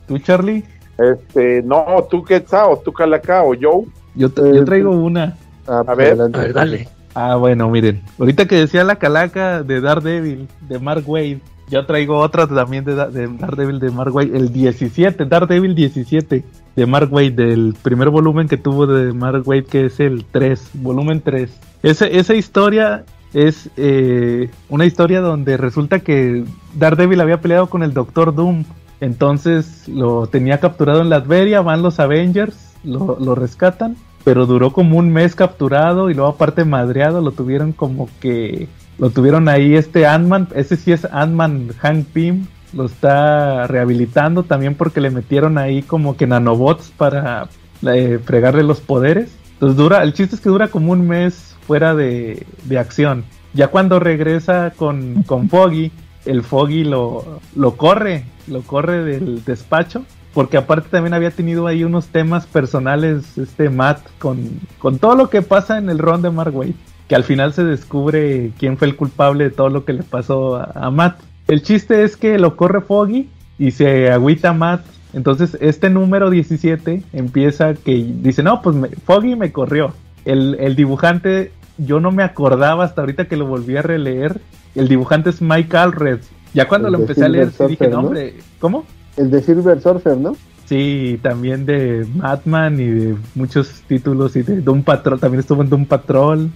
[0.07, 0.65] ¿Tú, Charlie?
[0.99, 3.85] Este, no, tú Quetzal, o tú Calaca, o yo.
[4.15, 5.37] Yo, yo eh, traigo una.
[5.67, 6.89] Ah, a, ver, a ver, dale.
[7.15, 8.03] Ah, bueno, miren.
[8.19, 12.95] Ahorita que decía la calaca de Daredevil, de Mark Wade, yo traigo otra también de,
[12.95, 16.45] Daredevil de Mark Waid, el 17, Daredevil 17
[16.77, 20.71] de Mark Waid, del primer volumen que tuvo de Mark Waid, que es el 3,
[20.75, 21.51] volumen 3.
[21.83, 28.35] esa historia es eh, una historia donde resulta que Daredevil había peleado con el Doctor
[28.35, 28.65] Doom.
[29.01, 34.99] Entonces lo tenía capturado en Latveria, van los Avengers, lo, lo rescatan, pero duró como
[34.99, 38.69] un mes capturado y luego aparte madreado, lo tuvieron como que
[38.99, 44.75] lo tuvieron ahí este Ant-Man, ese sí es Ant-Man Hank Pym, lo está rehabilitando también
[44.75, 47.49] porque le metieron ahí como que nanobots para
[47.83, 49.37] eh, fregarle los poderes.
[49.55, 52.47] Entonces dura, el chiste es que dura como un mes fuera de,
[52.79, 53.25] acción.
[53.53, 55.93] Ya cuando regresa con, con Foggy,
[56.25, 61.85] el Foggy lo, lo corre, lo corre del despacho porque aparte también había tenido ahí
[61.85, 66.31] unos temas personales este Matt con, con todo lo que pasa en el ron de
[66.31, 66.75] Mark Waid
[67.09, 70.57] que al final se descubre quién fue el culpable de todo lo que le pasó
[70.57, 71.21] a, Matt.
[71.49, 73.29] El chiste es que lo corre Foggy
[73.59, 74.85] y se agüita Matt.
[75.13, 79.93] Entonces este número 17 empieza que dice, no, pues Foggy me corrió.
[80.25, 84.41] El, dibujante, yo no me acordaba hasta ahorita que lo volví a releer.
[84.75, 86.21] El dibujante es Mike Alred.
[86.55, 88.87] Ya cuando lo empecé a leer, dije, no, hombre, ¿cómo?
[89.17, 90.37] El de Silver Surfer, ¿no?
[90.67, 95.69] Sí, también de Batman y de muchos títulos y de Doom Patrol, también estuvo en
[95.69, 96.51] Doom Patrol.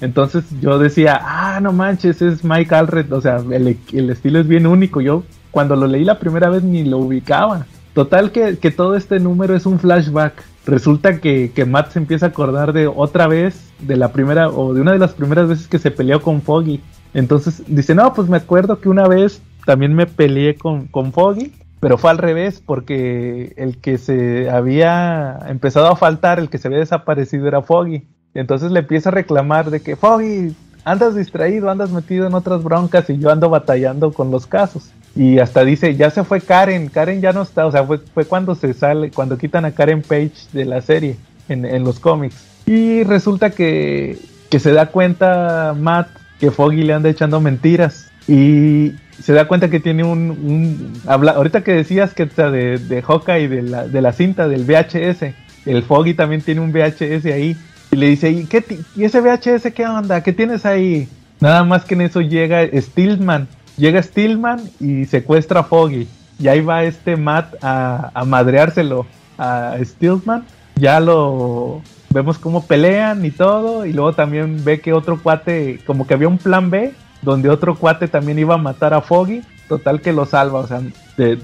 [0.00, 4.66] entonces yo decía, ah, no manches, es Mike Alred, o sea, el, estilo es bien
[4.66, 5.00] único.
[5.00, 7.66] Yo cuando lo leí la primera vez ni lo ubicaba.
[7.92, 10.42] Total que, todo este número es un flashback.
[10.64, 14.72] Resulta que, que, Matt se empieza a acordar de otra vez, de la primera, o
[14.72, 16.80] de una de las primeras veces que se peleó con Foggy.
[17.12, 21.52] Entonces dice, no, pues me acuerdo que una vez también me peleé con, con Foggy
[21.80, 26.68] pero fue al revés, porque el que se había empezado a faltar, el que se
[26.68, 28.06] había desaparecido era Foggy.
[28.34, 33.08] Entonces le empieza a reclamar de que Foggy, andas distraído, andas metido en otras broncas
[33.10, 34.90] y yo ando batallando con los casos.
[35.14, 38.24] Y hasta dice, ya se fue Karen, Karen ya no está, o sea, fue, fue
[38.24, 41.16] cuando se sale, cuando quitan a Karen Page de la serie
[41.48, 42.36] en, en los cómics.
[42.66, 44.18] Y resulta que,
[44.50, 48.10] que se da cuenta Matt que Foggy le anda echando mentiras.
[48.26, 53.02] Y se da cuenta que tiene un, habla, ahorita que decías que está de, de
[53.02, 55.34] Hawkeye de la, de la cinta del VHS,
[55.66, 57.56] el Foggy también tiene un VHS ahí
[57.90, 58.64] y le dice, ¿y, qué
[58.96, 60.22] ¿y ese VHS qué onda?
[60.22, 61.08] ¿Qué tienes ahí?
[61.40, 66.08] Nada más que en eso llega Stillman, llega Stillman y secuestra a Foggy
[66.38, 70.44] y ahí va este Matt a, a madreárselo a Stillman,
[70.76, 76.06] ya lo vemos cómo pelean y todo, y luego también ve que otro cuate, como
[76.06, 76.92] que había un plan B,
[77.22, 80.82] donde otro cuate también iba a matar a Foggy, total que lo salva, o sea,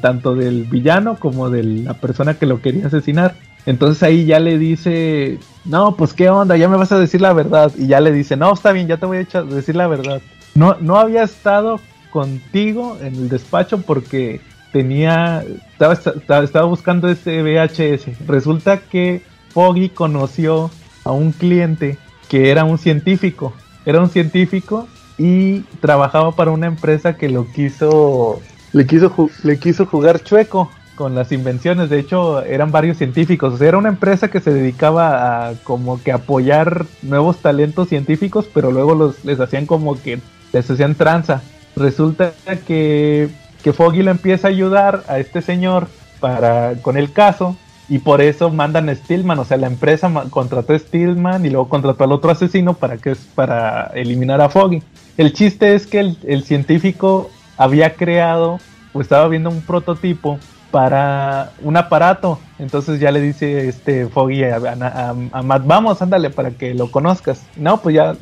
[0.01, 3.35] tanto del villano como de la persona que lo quería asesinar.
[3.67, 7.33] Entonces ahí ya le dice, no, pues qué onda, ya me vas a decir la
[7.33, 7.73] verdad.
[7.77, 10.21] Y ya le dice, no, está bien, ya te voy a decir la verdad.
[10.55, 11.81] No, no había estado
[12.11, 14.41] contigo en el despacho porque
[14.73, 18.27] tenía, estaba, estaba buscando ese VHS.
[18.27, 20.71] Resulta que Foggy conoció
[21.05, 21.99] a un cliente
[22.29, 23.55] que era un científico.
[23.87, 24.89] Era un científico
[25.19, 28.41] y trabajaba para una empresa que lo quiso,
[28.73, 31.91] le quiso, le quiso jugar chueco con las invenciones.
[31.91, 33.55] De hecho, eran varios científicos.
[33.55, 38.47] O sea, era una empresa que se dedicaba a como que apoyar nuevos talentos científicos,
[38.53, 40.21] pero luego los, les hacían como que
[40.53, 41.43] les hacían tranza.
[41.77, 42.33] Resulta
[42.67, 43.29] que,
[43.63, 45.89] que Foggy le empieza a ayudar a este señor
[46.21, 47.57] para con el caso
[47.89, 51.69] y por eso mandan a Stillman, o sea, la empresa contrató a Stillman y luego
[51.69, 54.83] contrató al otro asesino para que es para eliminar a Foggy.
[55.17, 58.59] El chiste es que el, científico había creado
[58.93, 60.39] o estaba viendo un prototipo
[60.71, 62.41] para un aparato.
[62.59, 67.45] Entonces ya le dice este Foggy a, Matt, vamos, ándale para que lo conozcas.
[67.57, 68.17] No, pues ya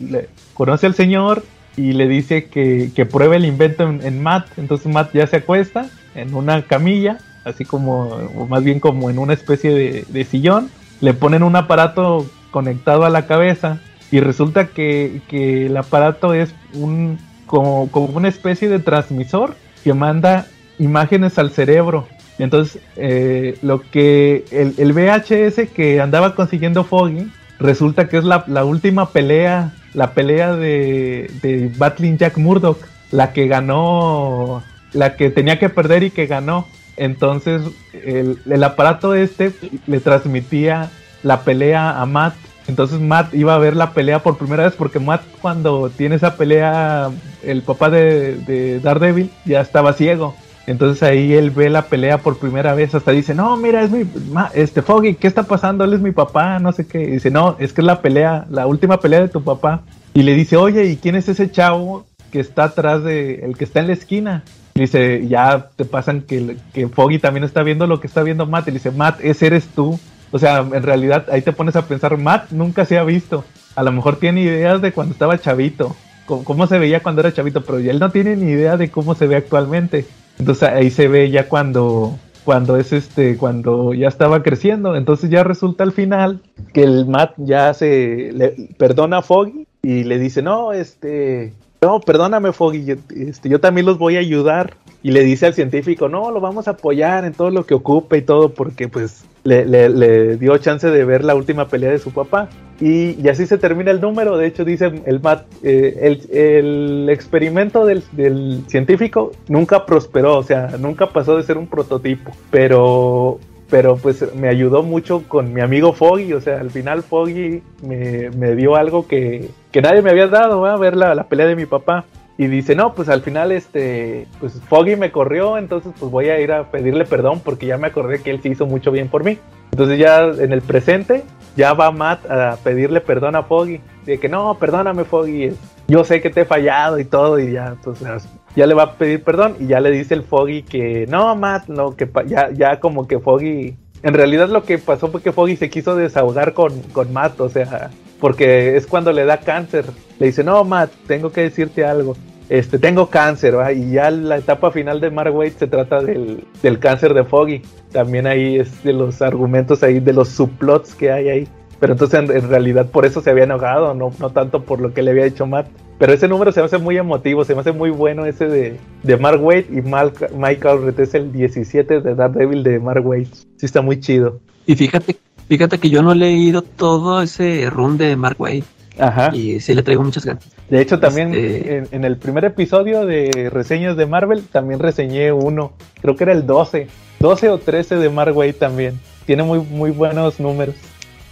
[0.54, 1.44] conoce al señor
[1.76, 4.58] y le dice que, pruebe el invento en, Matt.
[4.58, 9.18] Entonces Matt ya se acuesta en una camilla así como, o más bien como en
[9.18, 10.70] una especie de, sillón,
[11.00, 17.18] le ponen un aparato conectado a la cabeza y resulta que, el aparato es un
[17.46, 20.46] como, una especie de transmisor que manda
[20.78, 22.06] imágenes al cerebro.
[22.38, 29.10] Entonces, eh, lo que el, VHS que andaba consiguiendo Foggy resulta que es la, última
[29.10, 32.78] pelea, la pelea de, de Battling Jack Murdoch,
[33.10, 34.62] la que ganó,
[34.92, 36.66] la que tenía que perder y que ganó.
[36.96, 37.62] Entonces
[37.92, 39.52] el, aparato este
[39.86, 40.90] le transmitía
[41.22, 42.34] la pelea a Matt.
[42.68, 46.36] Entonces Matt iba a ver la pelea por primera vez porque Matt cuando tiene esa
[46.36, 47.10] pelea,
[47.42, 50.34] el papá de, Daredevil ya estaba ciego.
[50.66, 54.06] Entonces ahí él ve la pelea por primera vez, hasta dice, no, mira, es mi,
[54.54, 55.82] este Foggy, ¿qué está pasando?
[55.82, 56.98] Él es mi papá, no sé qué.
[56.98, 59.82] dice, no, es que es la pelea, la última pelea de tu papá.
[60.14, 63.64] Y le dice, oye, ¿y quién es ese chavo que está atrás de, el que
[63.64, 64.44] está en la esquina?
[64.74, 68.68] Dice, ya te pasan que, que Foggy también está viendo lo que está viendo Matt.
[68.68, 69.98] Y dice, Matt, ese eres tú.
[70.30, 73.44] O sea, en realidad ahí te pones a pensar, Matt nunca se ha visto.
[73.74, 75.94] A lo mejor tiene ideas de cuando estaba chavito,
[76.26, 79.26] cómo, se veía cuando era chavito, pero él no tiene ni idea de cómo se
[79.26, 80.06] ve actualmente.
[80.38, 85.44] Entonces ahí se ve ya cuando cuando es este cuando ya estaba creciendo entonces ya
[85.44, 86.40] resulta al final
[86.72, 92.00] que el Matt ya se le perdona a Foggy y le dice no este no,
[92.00, 94.74] perdóname, Foggy, yo, este, yo también los voy a ayudar.
[95.04, 98.18] Y le dice al científico, no, lo vamos a apoyar en todo lo que ocupe
[98.18, 102.48] y todo, porque pues le, dio chance de ver la última pelea de su papá.
[102.80, 104.36] Y, así se termina el número.
[104.36, 105.20] De hecho, dice el,
[105.64, 111.66] eh, el, experimento del, del, científico nunca prosperó, o sea, nunca pasó de ser un
[111.66, 112.30] prototipo.
[112.52, 113.40] Pero
[113.72, 118.54] pero pues me ayudó mucho con mi amigo Foggy, o sea, al final Foggy me,
[118.54, 119.48] dio algo que,
[119.82, 122.04] nadie me había dado, a ver la, pelea de mi papá.
[122.36, 126.38] Y dice, no, pues al final este, pues Foggy me corrió, entonces pues voy a
[126.38, 129.24] ir a pedirle perdón porque ya me acordé que él se hizo mucho bien por
[129.24, 129.38] mí.
[129.70, 131.24] Entonces ya en el presente
[131.56, 133.80] ya va Matt a pedirle perdón a Foggy.
[134.04, 135.56] De que no, perdóname Foggy,
[135.88, 138.92] yo sé que te he fallado y todo y ya, entonces ya le va a
[138.94, 142.80] pedir perdón y ya le dice el Foggy que no, Matt, no, que ya, ya
[142.80, 146.80] como que Foggy, en realidad lo que pasó fue que Foggy se quiso desahogar con,
[146.92, 149.84] con Matt, o sea, porque es cuando le da cáncer.
[150.18, 152.16] Le dice, no, Matt, tengo que decirte algo.
[152.48, 156.78] Este, tengo cáncer, y ya la etapa final de Mark Waid se trata del, del
[156.78, 157.62] cáncer de Foggy.
[157.92, 161.48] También ahí es de los argumentos ahí, de los subplots que hay ahí.
[161.82, 165.02] Pero entonces en, realidad por eso se había enojado, no, no tanto por lo que
[165.02, 165.66] le había hecho Matt.
[165.98, 168.78] Pero ese número se me hace muy emotivo, se me hace muy bueno ese de,
[169.02, 173.26] de Mark Waid y Mike Allred es el 17 de Daredevil de Mark Waid.
[173.56, 174.38] Sí está muy chido.
[174.64, 175.16] Y fíjate,
[175.48, 178.62] fíjate que yo no he leído todo ese run de Mark Waid.
[178.96, 179.34] Ajá.
[179.34, 180.48] Y sí le traigo muchas ganas.
[180.70, 185.32] De hecho, también este en, en, el primer episodio de reseñas de Marvel, también reseñé
[185.32, 185.72] uno.
[186.00, 186.86] Creo que era el 12.
[187.18, 189.00] 12 o 13 de Mark Waid también.
[189.26, 190.76] Tiene muy, muy buenos números.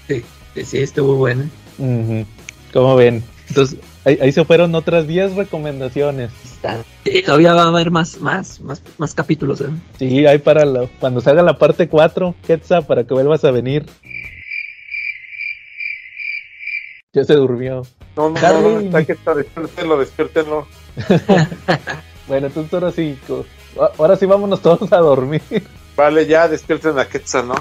[0.09, 0.24] Sí.
[0.55, 1.44] Sí, estuvo bueno.
[2.72, 3.22] Como ven?
[3.48, 6.31] Entonces, ahí, se fueron otras 10 recomendaciones.
[7.24, 9.60] todavía va a haber más, más, más, más capítulos.
[9.60, 9.70] ¿eh?
[9.98, 10.64] Sí, hay para
[11.01, 13.86] cuando salga la parte 4, Ketsa, para que vuelvas a venir.
[17.12, 17.82] Ya se durmió.
[18.16, 20.66] No, no, no, no está Ketsa, despiértenlo, despiértenlo.
[22.28, 23.18] bueno, entonces ahora sí,
[23.98, 25.43] ahora sí vámonos todos a dormir.
[25.97, 27.55] Vale, ya despierten a Ketsa, ¿no?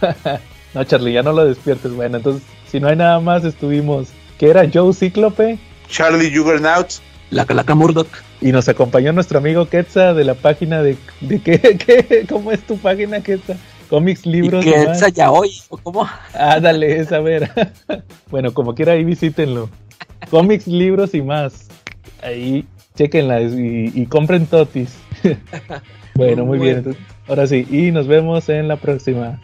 [0.74, 1.92] No, Charlie, ya no lo despiertes.
[1.92, 4.08] Bueno, entonces Si no hay nada más, estuvimos.
[4.38, 5.58] Que era Joe Cíclope.
[5.88, 6.88] Charlie Juggernaut.
[7.30, 8.08] La Calaca Murdoch.
[8.40, 10.96] Y nos acompañó nuestro amigo Quetza de la página de.
[11.20, 13.56] de qué, qué, ¿Cómo es tu página, Quetza?
[13.88, 14.64] Cómics, libros.
[14.64, 16.08] Y Quetza ya hoy, ¿o cómo?
[16.32, 17.50] Ah, dale, esa ver.
[18.30, 19.68] bueno, como quiera, ahí visítenlo.
[20.30, 21.68] Cómics, libros y más.
[22.22, 22.64] Ahí,
[22.94, 24.96] chequenla y, y compren totis.
[26.14, 26.96] bueno, muy bien.
[27.26, 29.40] Ahora sí, y nos vemos en la próxima.